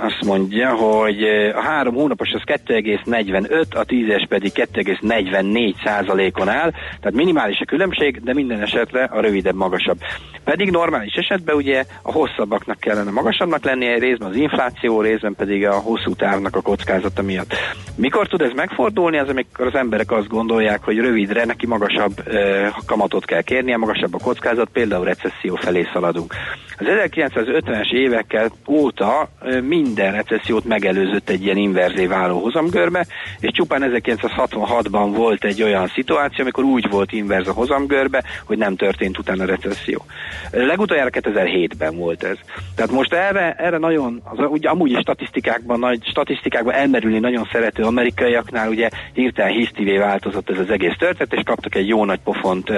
azt 0.00 0.24
mondja, 0.24 0.74
hogy 0.74 1.22
eh, 1.22 1.56
a 1.56 1.60
három 1.60 1.94
hónapos 1.94 2.28
az 2.32 2.42
2,45, 2.44 3.76
a 3.76 3.84
tízes 3.84 4.26
pedig 4.28 4.52
2,44 4.54 5.74
százalékon 5.84 6.48
áll, 6.48 6.70
tehát 6.70 7.12
minimális 7.12 7.60
a 7.60 7.64
különbség, 7.64 8.20
de 8.22 8.34
minden 8.34 8.60
esetre 8.60 9.04
a 9.04 9.20
rövidebb 9.20 9.54
magasabb. 9.54 9.98
Pedig 10.44 10.70
normális 10.70 11.14
esetben 11.14 11.56
ugye 11.56 11.84
a 12.02 12.12
hosszabbaknak 12.12 12.80
kellene 12.80 13.10
magasabbnak 13.10 13.64
lennie, 13.64 13.98
részben 13.98 14.28
az 14.28 14.36
infláció, 14.36 15.00
részben 15.00 15.34
pedig 15.34 15.66
a 15.66 15.72
hosszú 15.72 16.14
távnak 16.14 16.56
a 16.56 16.60
kockázata 16.60 17.22
miatt. 17.22 17.54
Mikor 17.96 18.26
tud 18.26 18.40
ez 18.40 18.52
megfordulni? 18.54 19.18
Az, 19.18 19.28
amikor 19.28 19.66
az 19.66 19.74
emberek 19.74 20.10
azt 20.10 20.28
gondolják, 20.28 20.84
hogy 20.84 20.98
rövidre 20.98 21.44
neki 21.44 21.66
magasabb 21.66 22.28
eh, 22.28 22.72
kamatot 22.86 23.24
kell 23.24 23.42
kérnie, 23.42 23.76
magasabb 23.76 24.14
a 24.14 24.18
kockázat, 24.18 24.68
például 24.72 25.04
recesszió 25.04 25.54
felé 25.54 25.86
szaladunk. 25.92 26.34
Az 26.78 26.86
1950-es 26.88 27.92
évekkel 27.92 28.50
óta 28.68 29.28
eh, 29.40 29.60
minden 29.88 30.12
recessziót 30.12 30.64
megelőzött 30.64 31.28
egy 31.28 31.44
ilyen 31.44 31.56
inverzé 31.56 32.06
váló 32.06 32.38
hozamgörbe, 32.38 33.06
és 33.40 33.50
csupán 33.50 33.92
1966-ban 33.94 35.10
volt 35.14 35.44
egy 35.44 35.62
olyan 35.62 35.86
szituáció, 35.86 36.42
amikor 36.42 36.64
úgy 36.64 36.88
volt 36.90 37.12
inverz 37.12 37.48
a 37.48 37.52
hozamgörbe, 37.52 38.22
hogy 38.44 38.58
nem 38.58 38.76
történt 38.76 39.18
utána 39.18 39.44
recesszió. 39.44 40.04
Legutoljára 40.50 41.10
2007-ben 41.12 41.96
volt 41.96 42.22
ez. 42.22 42.36
Tehát 42.74 42.90
most 42.90 43.12
erre, 43.12 43.52
erre 43.52 43.78
nagyon, 43.78 44.22
az, 44.24 44.46
ugye 44.48 44.68
amúgy 44.68 44.90
is 44.90 44.98
statisztikákban, 44.98 45.78
nagy 45.78 46.04
statisztikákban 46.04 46.74
elmerülni 46.74 47.18
nagyon 47.18 47.48
szerető 47.52 47.82
amerikaiaknál 47.82 48.68
ugye 48.68 48.88
hirtelen 49.12 49.52
hisztivé 49.52 49.96
változott 49.96 50.50
ez 50.50 50.58
az 50.58 50.70
egész 50.70 50.96
történet, 50.98 51.32
és 51.32 51.42
kaptak 51.44 51.74
egy 51.74 51.88
jó 51.88 52.04
nagy 52.04 52.20
pofont 52.20 52.70
uh, 52.70 52.76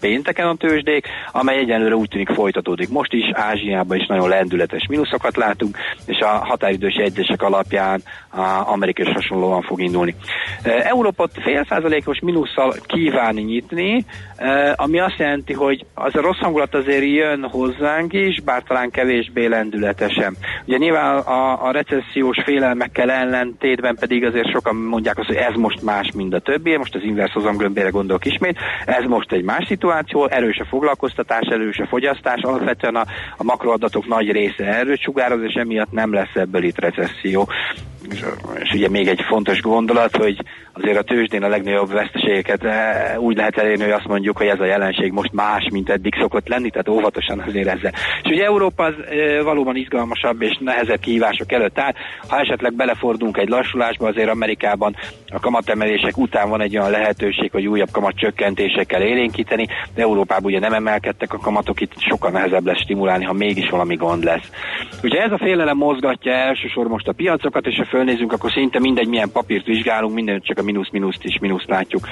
pénteken 0.00 0.46
a 0.46 0.54
tőzsdék, 0.54 1.06
amely 1.32 1.58
egyenlőre 1.58 1.96
úgy 1.96 2.08
tűnik 2.08 2.28
folytatódik. 2.28 2.88
Most 2.88 3.12
is 3.12 3.30
Ázsiában 3.32 3.96
is 3.96 4.06
nagyon 4.06 4.28
lendületes 4.28 4.86
mínuszokat 4.88 5.36
látunk, 5.36 5.76
és 6.06 6.18
a 6.18 6.28
határidős 6.28 6.96
jegyzések 6.96 7.42
alapján 7.42 8.02
Amerika 8.64 9.02
is 9.02 9.12
hasonlóan 9.12 9.62
fog 9.62 9.80
indulni. 9.80 10.14
Európa 10.62 11.28
fél 11.42 11.66
százalékos 11.68 12.20
mínusszal 12.20 12.74
kíván 12.86 13.34
nyitni, 13.34 14.04
ami 14.74 14.98
azt 14.98 15.18
jelenti, 15.18 15.52
hogy 15.52 15.86
az 15.94 16.16
a 16.16 16.20
rossz 16.20 16.38
hangulat 16.38 16.74
azért 16.74 17.04
jön 17.04 17.48
hozzánk 17.50 18.12
is, 18.12 18.40
bár 18.44 18.62
talán 18.62 18.90
kevésbé 18.90 19.46
lendületesen. 19.46 20.36
Ugye 20.66 20.76
nyilván 20.76 21.16
a, 21.16 21.66
a 21.66 21.70
recessziós 21.70 22.36
félelmekkel 22.44 23.10
ellentétben 23.10 23.96
pedig 24.00 24.24
azért 24.24 24.50
sokan 24.50 24.76
mondják 24.76 25.18
azt, 25.18 25.28
hogy 25.28 25.36
ez 25.36 25.54
most 25.54 25.82
más, 25.82 26.10
mint 26.14 26.34
a 26.34 26.38
többi, 26.38 26.76
most 26.76 26.94
az 26.94 27.02
inverse 27.02 27.32
hozamgömbére 27.34 27.88
gondolok 27.88 28.24
ismét, 28.24 28.58
ez 28.86 29.04
most 29.04 29.32
egy 29.32 29.42
más 29.42 29.64
szituáció, 29.66 30.28
erős 30.28 30.58
a 30.58 30.64
foglalkoztatás, 30.64 31.46
erős 31.50 31.78
a 31.78 31.86
fogyasztás, 31.86 32.40
alapvetően 32.40 32.96
a, 32.96 33.04
a 33.36 33.44
makroadatok 33.44 34.06
nagy 34.06 34.30
része 34.30 34.64
erőt 34.64 35.00
sugároz, 35.00 35.42
és 35.42 35.54
emiatt 35.54 35.83
nem 35.90 36.12
lesz 36.12 36.34
ebből 36.34 36.64
itt 36.64 36.78
recesszió. 36.78 37.48
És, 38.10 38.24
és 38.62 38.70
ugye 38.72 38.88
még 38.88 39.08
egy 39.08 39.20
fontos 39.28 39.60
gondolat, 39.60 40.16
hogy 40.16 40.36
azért 40.72 40.98
a 40.98 41.02
tőzsdén 41.02 41.42
a 41.42 41.48
legnagyobb 41.48 41.92
veszteségeket 41.92 42.64
eh, 42.64 43.18
úgy 43.18 43.36
lehet 43.36 43.58
elérni, 43.58 43.82
hogy 43.82 43.92
azt 43.92 44.06
mondjuk, 44.06 44.36
hogy 44.36 44.46
ez 44.46 44.60
a 44.60 44.64
jelenség 44.64 45.12
most 45.12 45.32
más, 45.32 45.68
mint 45.72 45.90
eddig 45.90 46.14
szokott 46.20 46.48
lenni, 46.48 46.70
tehát 46.70 46.88
óvatosan 46.88 47.40
azért 47.40 47.68
ezzel. 47.68 47.92
És 48.22 48.30
ugye 48.30 48.44
Európa 48.44 48.84
az 48.84 48.94
e, 49.10 49.42
valóban 49.42 49.76
izgalmasabb 49.76 50.42
és 50.42 50.56
nehezebb 50.60 51.00
kihívások 51.00 51.52
előtt 51.52 51.78
áll. 51.78 51.92
Ha 52.28 52.38
esetleg 52.38 52.74
belefordulunk 52.74 53.36
egy 53.36 53.48
lassulásba, 53.48 54.08
azért 54.08 54.28
Amerikában 54.28 54.96
a 55.28 55.40
kamatemelések 55.40 56.16
után 56.16 56.48
van 56.48 56.60
egy 56.60 56.76
olyan 56.76 56.90
lehetőség, 56.90 57.50
hogy 57.50 57.66
újabb 57.66 57.90
kamatcsökkentésekkel 57.92 59.02
élénkíteni, 59.02 59.66
de 59.94 60.02
Európában 60.02 60.44
ugye 60.44 60.58
nem 60.58 60.72
emelkedtek 60.72 61.32
a 61.32 61.38
kamatok, 61.38 61.80
itt 61.80 61.92
sokkal 61.96 62.30
nehezebb 62.30 62.66
lesz 62.66 62.80
stimulálni, 62.80 63.24
ha 63.24 63.32
mégis 63.32 63.70
valami 63.70 63.94
gond 63.94 64.24
lesz. 64.24 64.50
Ugye 65.02 65.20
ez 65.20 65.32
a 65.32 65.38
félelem 65.38 65.76
mozgatja 65.76 66.32
elsősorban 66.32 66.92
most 66.92 67.08
a 67.08 67.12
piacokat, 67.12 67.66
és 67.66 67.76
ha 67.76 67.84
fölnézünk, 67.94 68.32
akkor 68.32 68.50
szinte 68.50 68.80
mindegy, 68.80 69.08
milyen 69.08 69.30
papírt 69.32 69.66
vizsgálunk, 69.66 70.14
minden 70.14 70.40
csak 70.40 70.58
a 70.58 70.62
mínusz-mínuszt 70.62 71.24
is 71.24 71.38
mínuszt 71.40 71.68
látjuk. 71.68 72.08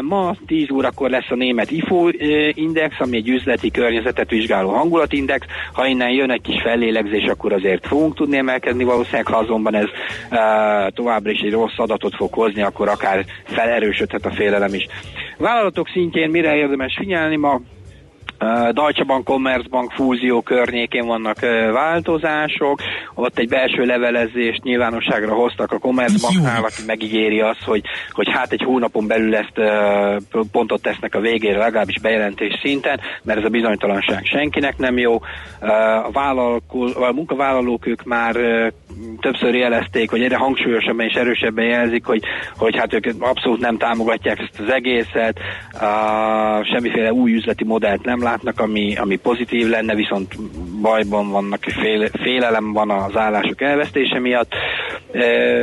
Ma 0.00 0.34
10 0.46 0.70
órakor 0.70 1.10
lesz 1.10 1.30
a 1.30 1.34
német 1.34 1.70
IFO 1.70 2.08
index, 2.52 2.94
ami 2.98 3.16
egy 3.16 3.28
üzleti 3.28 3.70
környezetet 3.70 4.30
vizsgáló 4.30 4.68
hangulatindex. 4.68 5.46
Ha 5.72 5.86
innen 5.86 6.10
jön 6.10 6.30
egy 6.30 6.40
kis 6.40 6.62
fellélegzés, 6.62 7.24
akkor 7.24 7.52
azért 7.52 7.86
fogunk 7.86 8.14
tudni 8.14 8.36
emelkedni 8.36 8.84
valószínűleg, 8.84 9.26
ha 9.26 9.36
azonban 9.36 9.74
ez 9.74 9.88
továbbra 10.94 11.30
is 11.30 11.40
egy 11.40 11.52
rossz 11.52 11.78
adatot 11.78 12.14
fog 12.16 12.32
hozni, 12.32 12.62
akkor 12.62 12.88
akár 12.88 13.24
felerősödhet 13.44 14.26
a 14.26 14.30
félelem 14.30 14.74
is. 14.74 14.86
Vállalatok 15.38 15.88
szintjén 15.88 16.30
mire 16.30 16.56
érdemes 16.56 16.96
figyelni 16.98 17.36
ma? 17.36 17.60
Deutsche 18.72 19.04
Bank, 19.04 19.24
Commerzbank 19.24 19.92
fúzió 19.92 20.40
környékén 20.40 21.06
vannak 21.06 21.40
változások, 21.72 22.80
ott 23.14 23.38
egy 23.38 23.48
belső 23.48 23.84
levelezést 23.84 24.62
nyilvánosságra 24.62 25.34
hoztak 25.34 25.72
a 25.72 25.78
Commerzbanknál, 25.78 26.62
aki 26.62 26.82
megígéri 26.86 27.40
azt, 27.40 27.62
hogy, 27.64 27.82
hogy 28.10 28.28
hát 28.30 28.52
egy 28.52 28.62
hónapon 28.62 29.06
belül 29.06 29.34
ezt 29.36 29.60
pontot 30.52 30.82
tesznek 30.82 31.14
a 31.14 31.20
végére, 31.20 31.58
legalábbis 31.58 32.00
bejelentés 32.00 32.58
szinten, 32.62 33.00
mert 33.22 33.38
ez 33.38 33.44
a 33.44 33.48
bizonytalanság 33.48 34.24
senkinek 34.24 34.78
nem 34.78 34.98
jó. 34.98 35.20
A, 36.12 36.56
a 36.94 37.12
munkavállalók 37.12 37.86
ők 37.86 38.04
már 38.04 38.34
többször 39.20 39.54
jelezték, 39.54 40.10
hogy 40.10 40.22
egyre 40.22 40.36
hangsúlyosabban 40.36 41.06
és 41.06 41.14
erősebben 41.14 41.64
jelzik, 41.64 42.04
hogy, 42.04 42.22
hogy 42.56 42.76
hát 42.76 42.94
ők 42.94 43.04
abszolút 43.18 43.60
nem 43.60 43.78
támogatják 43.78 44.38
ezt 44.38 44.60
az 44.60 44.72
egészet, 44.72 45.38
semmiféle 46.62 47.12
új 47.12 47.32
üzleti 47.32 47.64
modellt 47.64 48.04
nem 48.04 48.22
látnak, 48.26 48.60
ami, 48.60 48.96
ami 48.96 49.16
pozitív 49.16 49.66
lenne, 49.68 49.94
viszont 49.94 50.34
bajban 50.80 51.30
vannak, 51.30 51.62
fél, 51.62 52.08
félelem 52.22 52.72
van 52.72 52.90
az 52.90 53.16
állások 53.16 53.60
elvesztése 53.60 54.18
miatt, 54.18 54.52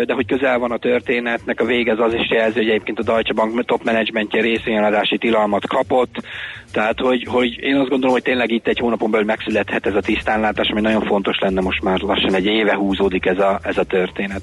de 0.05 0.13
hogy 0.13 0.25
közel 0.25 0.59
van 0.59 0.71
a 0.71 0.77
történetnek, 0.77 1.59
a 1.59 1.65
vége 1.65 1.91
az 1.91 1.99
az 1.99 2.13
is 2.13 2.29
jelzi, 2.29 2.57
hogy 2.57 2.69
egyébként 2.69 2.99
a 2.99 3.03
Deutsche 3.03 3.33
Bank 3.33 3.65
top 3.65 3.83
menedzsmentje 3.83 4.41
részvényeladási 4.41 5.17
tilalmat 5.17 5.67
kapott, 5.67 6.15
tehát 6.73 6.99
hogy, 6.99 7.27
hogy 7.29 7.59
én 7.59 7.75
azt 7.75 7.89
gondolom, 7.89 8.13
hogy 8.13 8.23
tényleg 8.23 8.51
itt 8.51 8.67
egy 8.67 8.79
hónapon 8.79 9.11
belül 9.11 9.25
megszülethet 9.25 9.85
ez 9.85 9.95
a 9.95 10.01
tisztánlátás, 10.01 10.69
ami 10.69 10.81
nagyon 10.81 11.05
fontos 11.05 11.39
lenne 11.39 11.61
most 11.61 11.83
már 11.83 11.99
lassan 11.99 12.33
egy 12.33 12.45
éve 12.45 12.75
húzódik 12.75 13.25
ez 13.25 13.39
a, 13.39 13.59
ez 13.63 13.77
a 13.77 13.83
történet. 13.83 14.41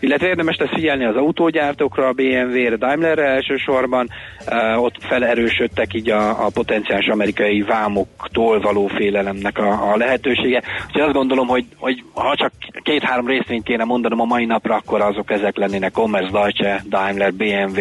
Illetve 0.00 0.26
érdemes 0.26 0.56
lesz 0.56 0.72
figyelni 0.72 1.04
az 1.04 1.16
autógyártókra, 1.16 2.06
a 2.06 2.12
BMW-re, 2.12 2.76
Daimlerre 2.76 3.24
elsősorban, 3.24 4.08
uh, 4.46 4.82
ott 4.82 4.94
felerősödtek 5.00 5.94
így 5.94 6.10
a, 6.10 6.46
a 6.46 6.50
potenciális 6.54 7.06
amerikai 7.06 7.62
vámoktól 7.62 8.60
való 8.60 8.86
félelemnek 8.86 9.58
a, 9.58 9.92
a 9.92 9.96
lehetősége. 9.96 10.62
Úgyhogy 10.86 11.02
azt 11.02 11.12
gondolom, 11.12 11.46
hogy, 11.46 11.64
hogy 11.76 12.02
ha 12.14 12.36
csak 12.36 12.52
két-három 12.82 13.26
részvényt 13.26 13.64
kéne 13.64 13.84
mondanom 13.84 14.20
a 14.20 14.24
mai 14.24 14.44
napra, 14.44 14.74
akkor 14.74 15.00
azok 15.00 15.30
ezek 15.30 15.56
lennének 15.56 15.92
Commerce, 15.92 16.30
Deutsche, 16.30 16.82
Daimler, 16.88 17.32
BMW. 17.32 17.80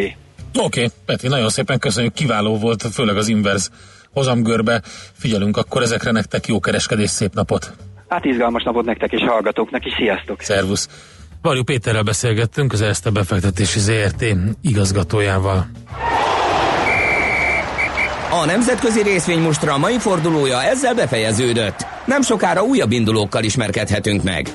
Oké, 0.54 0.64
okay, 0.64 0.88
Peti, 1.06 1.28
nagyon 1.28 1.50
szépen 1.50 1.80
köszönjük, 1.80 2.14
kiváló 2.14 2.58
volt, 2.58 2.82
főleg 2.94 3.18
az 3.18 3.28
inverz 3.28 3.72
hozamgörbe. 4.14 4.82
Figyelünk 5.14 5.58
akkor 5.58 5.82
ezekre 5.82 6.12
nektek, 6.12 6.48
jó 6.48 6.60
kereskedés, 6.60 7.10
szép 7.10 7.34
napot! 7.34 7.72
Hát 8.08 8.26
izgalmas 8.26 8.64
napot 8.64 8.86
nektek 8.86 9.12
és 9.12 9.22
hallgatóknak 9.22 9.86
is, 9.86 9.94
sziasztok! 9.94 10.42
Szervusz! 10.42 10.90
Varjú 11.42 11.64
Péterrel 11.64 12.04
beszélgettünk, 12.04 12.74
az 12.74 12.82
Erste 12.82 13.10
befektetési 13.10 13.80
ZRT 13.80 14.26
igazgatójával. 14.62 15.68
A 18.32 18.46
nemzetközi 18.46 19.02
részvény 19.04 19.40
mostra 19.40 19.78
mai 19.78 19.98
fordulója 19.98 20.64
ezzel 20.64 20.96
befejeződött. 20.96 21.86
Nem 22.06 22.22
sokára 22.22 22.62
újabb 22.62 22.92
indulókkal 22.92 23.44
ismerkedhetünk 23.44 24.24
meg. 24.24 24.48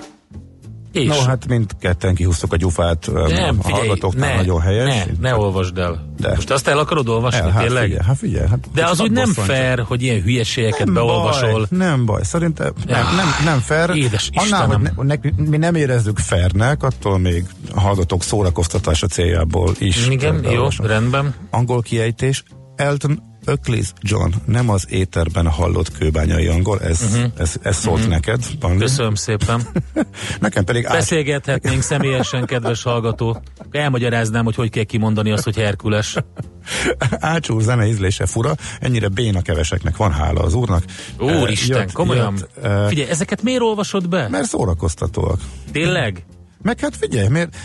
És? 0.92 1.06
No, 1.06 1.20
hát 1.20 1.46
mindketten 1.48 2.14
kihúztuk 2.14 2.52
a 2.52 2.56
gyufát, 2.56 3.10
nem, 3.12 3.58
a 3.58 3.62
figyelj, 3.62 3.92
ne, 4.16 4.34
nagyon 4.34 4.60
helyes. 4.60 5.04
ne, 5.04 5.30
ne 5.30 5.36
olvasd 5.36 5.78
el. 5.78 6.12
De. 6.18 6.28
Most 6.34 6.50
azt 6.50 6.68
el 6.68 6.78
akarod 6.78 7.08
olvasni, 7.08 7.38
El, 7.38 7.50
hát 7.50 7.62
tényleg? 7.62 7.82
figyelj, 7.82 8.04
hát 8.06 8.16
figyelj. 8.16 8.46
Hát 8.48 8.58
De 8.74 8.86
az 8.86 9.00
úgy 9.00 9.10
nem 9.10 9.32
fair, 9.32 9.78
hogy 9.80 10.02
ilyen 10.02 10.22
hülyeségeket 10.22 10.84
nem 10.84 10.94
beolvasol. 10.94 11.52
Baj, 11.52 11.78
nem 11.78 12.04
baj, 12.06 12.22
szerintem 12.22 12.72
nem, 12.86 13.02
nem, 13.16 13.26
nem 13.44 13.58
fair. 13.58 13.90
Édes 13.96 14.30
Annál, 14.32 14.66
hogy 14.66 14.76
Istenem. 14.80 15.06
ne, 15.06 15.30
ne, 15.34 15.46
mi 15.48 15.56
nem 15.56 15.74
érezzük 15.74 16.18
fairnek, 16.18 16.82
attól 16.82 17.18
még 17.18 17.44
a 17.74 17.80
hallgatók 17.80 18.22
szórakoztatása 18.22 19.06
céljából 19.06 19.74
is. 19.78 20.06
Igen, 20.08 20.44
jó, 20.50 20.68
rendben. 20.82 21.34
Angol 21.50 21.82
kiejtés, 21.82 22.42
Elton 22.76 23.22
Öklis 23.44 23.92
John, 24.00 24.30
nem 24.46 24.68
az 24.68 24.86
éterben 24.88 25.48
hallott 25.48 25.92
kőbányai 25.98 26.46
angol, 26.46 26.80
ez, 26.80 27.02
uh-huh. 27.02 27.30
ez, 27.36 27.54
ez 27.62 27.76
szólt 27.76 27.96
uh-huh. 27.96 28.12
neked, 28.12 28.44
Panli. 28.58 28.78
Köszönöm 28.78 29.14
szépen. 29.14 29.62
Nekem 30.40 30.64
pedig 30.64 30.86
át, 30.86 30.92
Beszélgethetnénk 30.92 31.82
személyesen, 31.82 32.46
kedves 32.46 32.82
hallgató. 32.82 33.42
Elmagyaráznám, 33.70 34.44
hogy 34.44 34.54
hogy 34.54 34.70
kell 34.70 34.84
kimondani 34.84 35.30
azt, 35.32 35.44
hogy 35.44 35.56
Herkules. 35.56 36.16
Ácsú 37.08 37.58
zene 37.58 37.86
ízlése 37.86 38.26
fura, 38.26 38.54
ennyire 38.80 39.08
béna 39.08 39.42
keveseknek 39.42 39.96
van 39.96 40.12
hála 40.12 40.40
az 40.40 40.54
úrnak. 40.54 40.84
Úristen, 41.18 41.76
Eh, 41.76 41.82
jött- 41.82 41.92
komolyan. 41.92 42.34
jött, 42.38 42.64
eh, 42.64 42.88
Figyelj, 42.88 43.08
ezeket 43.08 43.42
miért 43.42 43.60
olvasod 43.62 44.08
be? 44.08 44.28
Mert 44.28 44.48
szórakoztatóak. 44.48 45.40
Tényleg? 45.72 46.24
Meg 46.62 46.80
hát 46.80 46.96
figyelj, 46.96 47.28
miért, 47.28 47.56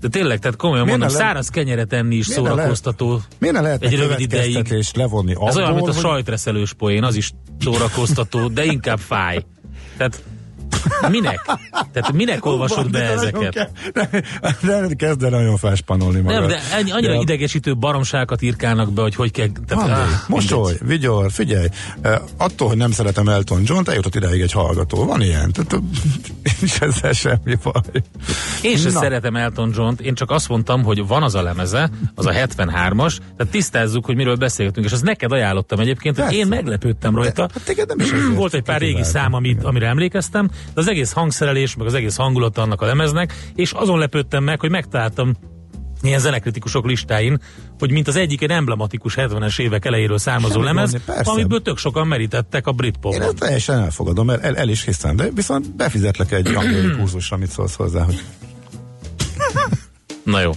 De 0.00 0.08
tényleg, 0.08 0.38
tehát 0.38 0.56
komolyan 0.56 0.84
Miért 0.84 0.98
mondom, 0.98 1.16
le- 1.18 1.24
száraz 1.24 1.48
kenyeret 1.48 1.92
enni 1.92 2.14
is 2.16 2.26
Miért 2.28 2.42
szórakoztató. 2.42 3.20
miért 3.38 3.54
ne 3.54 3.60
lehetne 3.60 3.86
Egy 3.86 3.96
rövid 3.96 4.20
ideig. 4.20 4.86
levonni 4.96 5.34
abból, 5.34 5.48
Ez 5.48 5.56
olyan, 5.56 5.74
mint 5.74 5.88
a 5.88 5.92
hogy- 5.92 6.00
sajtreszelős 6.02 6.72
poén, 6.72 7.04
az 7.04 7.14
is 7.16 7.32
szórakoztató, 7.60 8.48
de 8.48 8.64
inkább 8.64 8.98
fáj. 8.98 9.44
Tehát 9.96 10.22
minek? 11.08 11.40
Tehát 11.92 12.12
minek 12.12 12.46
olvasod 12.46 12.90
be 12.90 13.02
ezeket? 13.02 13.52
ke- 13.54 13.70
De, 13.92 14.86
de 14.86 14.94
kezd 14.96 15.22
el 15.22 15.30
nagyon 15.30 15.56
felspanolni 15.56 16.20
magad. 16.20 16.38
Nem, 16.40 16.48
de 16.48 16.60
ennyi- 16.76 16.90
annyira 16.90 17.12
De- 17.12 17.18
idegesítő 17.20 17.76
baromságokat 17.76 18.42
írkálnak 18.42 18.92
be, 18.92 19.02
hogy 19.02 19.14
hogy 19.14 19.30
kell... 19.30 19.46
Tehát, 19.66 19.82
Andi, 19.84 20.00
áh, 20.00 20.08
mosolj, 20.28 20.62
mindegy. 20.78 20.88
vigyor, 20.88 21.30
figyelj, 21.32 21.66
eh, 22.00 22.18
attól, 22.36 22.68
hogy 22.68 22.76
nem 22.76 22.90
szeretem 22.90 23.28
Elton 23.28 23.62
John-t, 23.64 23.88
eljutott 23.88 24.14
ideig 24.14 24.40
egy 24.40 24.52
hallgató. 24.52 25.04
Van 25.06 25.20
ilyen. 25.22 25.52
Tehát, 25.52 25.72
eh, 25.72 25.78
nincs 26.60 26.80
ezzel 26.80 27.12
semmi 27.12 27.54
baj. 27.62 27.82
Én 28.62 28.76
sem 28.76 28.90
szeretem 28.90 29.36
Elton 29.36 29.70
John-t, 29.74 30.00
én 30.00 30.14
csak 30.14 30.30
azt 30.30 30.48
mondtam, 30.48 30.82
hogy 30.82 31.06
van 31.06 31.22
az 31.22 31.34
a 31.34 31.42
lemeze, 31.42 31.90
az 32.14 32.26
a 32.26 32.32
73-as, 32.32 33.16
tehát 33.36 33.52
tisztázzuk, 33.52 34.04
hogy 34.04 34.16
miről 34.16 34.36
beszélgetünk, 34.36 34.86
és 34.86 34.92
azt 34.92 35.02
neked 35.04 35.32
ajánlottam 35.32 35.78
egyébként, 35.80 36.20
hogy 36.20 36.34
én 36.34 36.46
meglepődtem 36.46 37.14
rajta. 37.14 37.48
Hát 37.66 37.86
nem 37.86 37.98
is 38.00 38.10
ezért 38.10 38.34
Volt 38.34 38.54
egy 38.54 38.62
pár 38.62 38.80
régi 38.80 39.02
szám, 39.04 39.32
amit, 39.32 39.64
amire 39.64 39.86
emlékeztem, 39.86 40.46
de 40.74 40.80
az 40.80 40.87
egész 40.88 41.12
hangszerelés, 41.12 41.76
meg 41.76 41.86
az 41.86 41.94
egész 41.94 42.16
hangulata 42.16 42.62
annak 42.62 42.80
a 42.80 42.86
lemeznek, 42.86 43.50
és 43.54 43.72
azon 43.72 43.98
lepődtem 43.98 44.44
meg, 44.44 44.60
hogy 44.60 44.70
megtaláltam 44.70 45.36
ilyen 46.02 46.20
zenekritikusok 46.20 46.86
listáin, 46.86 47.40
hogy 47.78 47.90
mint 47.90 48.08
az 48.08 48.16
egyik 48.16 48.42
egy 48.42 48.50
emblematikus 48.50 49.14
70-es 49.16 49.60
évek 49.60 49.84
elejéről 49.84 50.18
származó 50.18 50.52
Semmi 50.52 50.64
lemez, 50.64 50.96
persze. 51.04 51.30
amiből 51.30 51.62
tök 51.62 51.78
sokan 51.78 52.06
merítettek 52.06 52.66
a 52.66 52.70
Én 52.70 52.76
Britpopon. 52.76 53.22
ezt 53.22 53.34
teljesen 53.38 53.78
elfogadom, 53.78 54.26
mert 54.26 54.42
el, 54.44 54.56
el 54.56 54.68
is 54.68 54.84
hiszem, 54.84 55.16
de 55.16 55.30
viszont 55.34 55.76
befizetlek 55.76 56.32
egy 56.32 56.52
kurzusra, 56.98 57.36
amit 57.36 57.50
szólsz 57.50 57.74
hozzá, 57.74 58.02
hogy 58.04 58.22
Na 60.24 60.40
jó. 60.40 60.52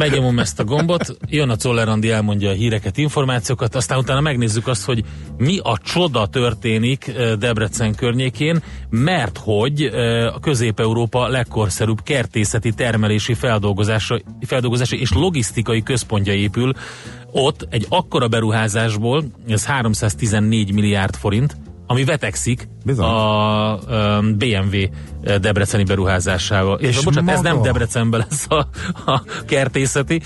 Megnyomom 0.00 0.38
ezt 0.38 0.60
a 0.60 0.64
gombot, 0.64 1.16
jön 1.28 1.50
a 1.50 1.56
Czoller 1.56 1.88
Andi, 1.88 2.10
elmondja 2.10 2.50
a 2.50 2.52
híreket, 2.52 2.96
információkat, 2.96 3.74
aztán 3.74 3.98
utána 3.98 4.20
megnézzük 4.20 4.66
azt, 4.66 4.84
hogy 4.84 5.04
mi 5.38 5.58
a 5.62 5.78
csoda 5.78 6.26
történik 6.26 7.06
eh, 7.08 7.32
Debrecen 7.32 7.94
környékén, 7.94 8.62
mert 8.90 9.38
hogy 9.38 9.82
eh, 9.82 10.34
a 10.34 10.38
Közép-Európa 10.38 11.28
legkorszerűbb 11.28 12.02
kertészeti 12.02 12.72
termelési 12.72 13.34
feldolgozása, 13.34 14.20
feldolgozási 14.40 15.00
és 15.00 15.12
logisztikai 15.12 15.82
központja 15.82 16.32
épül. 16.32 16.72
Ott 17.30 17.66
egy 17.70 17.86
akkora 17.88 18.28
beruházásból, 18.28 19.24
ez 19.48 19.66
314 19.66 20.72
milliárd 20.72 21.14
forint, 21.14 21.56
ami 21.90 22.04
vetekszik 22.04 22.68
Bizony. 22.84 23.04
a 23.04 23.78
um, 23.88 24.38
BMW 24.38 24.76
debreceni 25.40 25.84
beruházásával. 25.84 26.78
És, 26.78 26.96
És 26.96 27.04
bocsánat, 27.04 27.34
ez 27.34 27.40
nem 27.40 27.54
maga? 27.54 27.66
Debrecenben 27.66 28.20
lesz 28.28 28.46
a, 28.48 28.68
a 29.10 29.22
kertészeti. 29.46 30.20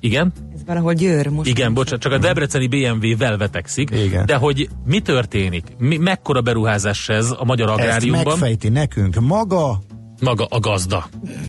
Igen? 0.00 0.32
Ez 0.54 0.60
valahol 0.66 0.92
Győr 0.92 1.28
most. 1.28 1.48
Igen, 1.48 1.74
bocsánat, 1.74 2.00
csak 2.00 2.12
a 2.12 2.18
debreceni 2.18 2.66
BMW-vel 2.66 3.36
vetekszik. 3.36 3.90
Igen. 3.90 4.26
De 4.26 4.34
hogy 4.34 4.68
mi 4.84 5.00
történik? 5.00 5.66
Mi, 5.78 5.96
mekkora 5.96 6.40
beruházás 6.40 7.08
ez 7.08 7.34
a 7.38 7.44
magyar 7.44 7.68
ezt 7.70 7.78
agráriumban? 7.78 8.24
megfejti 8.24 8.68
nekünk 8.68 9.20
maga 9.20 9.78
Maga 10.20 10.44
a 10.44 10.58
gazda. 10.58 11.08